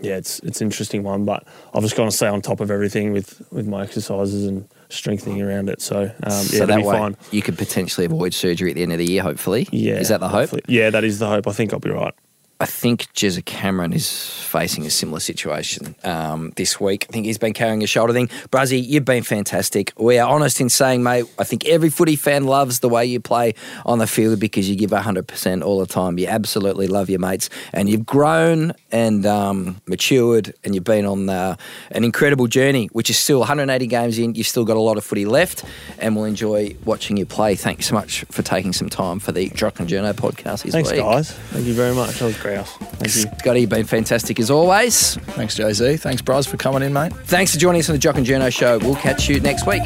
yeah, 0.00 0.16
it's 0.16 0.38
it's 0.38 0.62
an 0.62 0.68
interesting 0.68 1.02
one. 1.02 1.26
But 1.26 1.46
I've 1.74 1.82
just 1.82 1.94
got 1.94 2.06
to 2.06 2.10
stay 2.10 2.26
on 2.26 2.40
top 2.40 2.60
of 2.60 2.70
everything 2.70 3.12
with 3.12 3.46
with 3.52 3.68
my 3.68 3.82
exercises 3.82 4.46
and 4.46 4.66
strengthening 4.88 5.40
around 5.42 5.68
it. 5.68 5.80
So 5.80 6.02
um, 6.02 6.10
yeah, 6.22 6.30
so 6.30 6.54
it'll 6.56 6.66
that 6.68 6.76
be 6.76 6.82
way 6.84 6.98
fine. 6.98 7.16
you 7.30 7.42
could 7.42 7.58
potentially 7.58 8.04
avoid 8.06 8.34
surgery 8.34 8.70
at 8.70 8.74
the 8.76 8.82
end 8.82 8.92
of 8.92 8.98
the 8.98 9.06
year. 9.10 9.22
Hopefully, 9.22 9.68
Yeah, 9.72 9.94
Is 9.94 10.08
that 10.08 10.20
the 10.20 10.28
hope? 10.28 10.40
hopefully. 10.50 10.62
Yeah, 10.68 10.90
that 10.90 11.04
is 11.04 11.18
the 11.18 11.28
hope. 11.28 11.46
I 11.48 11.52
think 11.52 11.72
I'll 11.72 11.78
be 11.80 11.90
right. 11.90 12.14
I 12.60 12.66
think 12.66 13.12
Jezza 13.14 13.44
Cameron 13.44 13.92
is 13.92 14.30
facing 14.44 14.86
a 14.86 14.90
similar 14.90 15.18
situation 15.18 15.96
um, 16.04 16.52
this 16.56 16.80
week. 16.80 17.06
I 17.08 17.12
think 17.12 17.26
he's 17.26 17.36
been 17.36 17.52
carrying 17.52 17.82
a 17.82 17.86
shoulder 17.86 18.12
thing. 18.12 18.28
Bruzzie, 18.50 18.80
you've 18.80 19.04
been 19.04 19.24
fantastic. 19.24 19.92
We 19.98 20.18
are 20.18 20.28
honest 20.28 20.60
in 20.60 20.68
saying, 20.68 21.02
mate, 21.02 21.24
I 21.38 21.44
think 21.44 21.66
every 21.66 21.90
footy 21.90 22.14
fan 22.14 22.44
loves 22.44 22.78
the 22.78 22.88
way 22.88 23.04
you 23.06 23.18
play 23.18 23.54
on 23.84 23.98
the 23.98 24.06
field 24.06 24.38
because 24.38 24.70
you 24.70 24.76
give 24.76 24.90
100% 24.90 25.64
all 25.64 25.80
the 25.80 25.86
time. 25.86 26.16
You 26.16 26.28
absolutely 26.28 26.86
love 26.86 27.10
your 27.10 27.18
mates. 27.18 27.50
And 27.72 27.88
you've 27.88 28.06
grown 28.06 28.72
and 28.92 29.26
um, 29.26 29.80
matured 29.86 30.54
and 30.62 30.76
you've 30.76 30.84
been 30.84 31.06
on 31.06 31.28
uh, 31.28 31.56
an 31.90 32.04
incredible 32.04 32.46
journey, 32.46 32.86
which 32.92 33.10
is 33.10 33.18
still 33.18 33.40
180 33.40 33.86
games 33.88 34.18
in. 34.18 34.36
You've 34.36 34.46
still 34.46 34.64
got 34.64 34.76
a 34.76 34.80
lot 34.80 34.96
of 34.96 35.04
footy 35.04 35.24
left 35.24 35.64
and 35.98 36.14
we'll 36.14 36.26
enjoy 36.26 36.76
watching 36.84 37.16
you 37.16 37.26
play. 37.26 37.56
Thanks 37.56 37.86
so 37.88 37.94
much 37.94 38.24
for 38.30 38.42
taking 38.42 38.72
some 38.72 38.88
time 38.88 39.18
for 39.18 39.32
the 39.32 39.48
Jock 39.50 39.80
and 39.80 39.88
Journo 39.88 40.12
podcast 40.12 40.62
this 40.62 40.72
Thanks, 40.72 40.92
week. 40.92 41.00
guys. 41.00 41.32
Thank 41.32 41.66
you 41.66 41.74
very 41.74 41.94
much. 41.94 42.20
That 42.20 42.26
was 42.26 42.36
Fair. 42.62 42.64
Thank 42.64 43.16
you. 43.16 43.38
Scotty, 43.38 43.60
you've 43.60 43.70
been 43.70 43.86
fantastic 43.86 44.38
as 44.40 44.50
always. 44.50 45.16
Thanks, 45.16 45.56
Jay 45.56 45.72
Z. 45.72 45.96
Thanks, 45.98 46.22
Bros, 46.22 46.46
for 46.46 46.56
coming 46.56 46.82
in, 46.82 46.92
mate. 46.92 47.12
Thanks 47.24 47.52
for 47.52 47.58
joining 47.58 47.80
us 47.80 47.88
on 47.88 47.94
the 47.94 47.98
Jock 47.98 48.16
and 48.16 48.26
Journo 48.26 48.52
Show. 48.52 48.78
We'll 48.78 48.96
catch 48.96 49.28
you 49.28 49.40
next 49.40 49.66
week. 49.66 49.82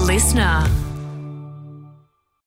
Listener. 0.00 0.83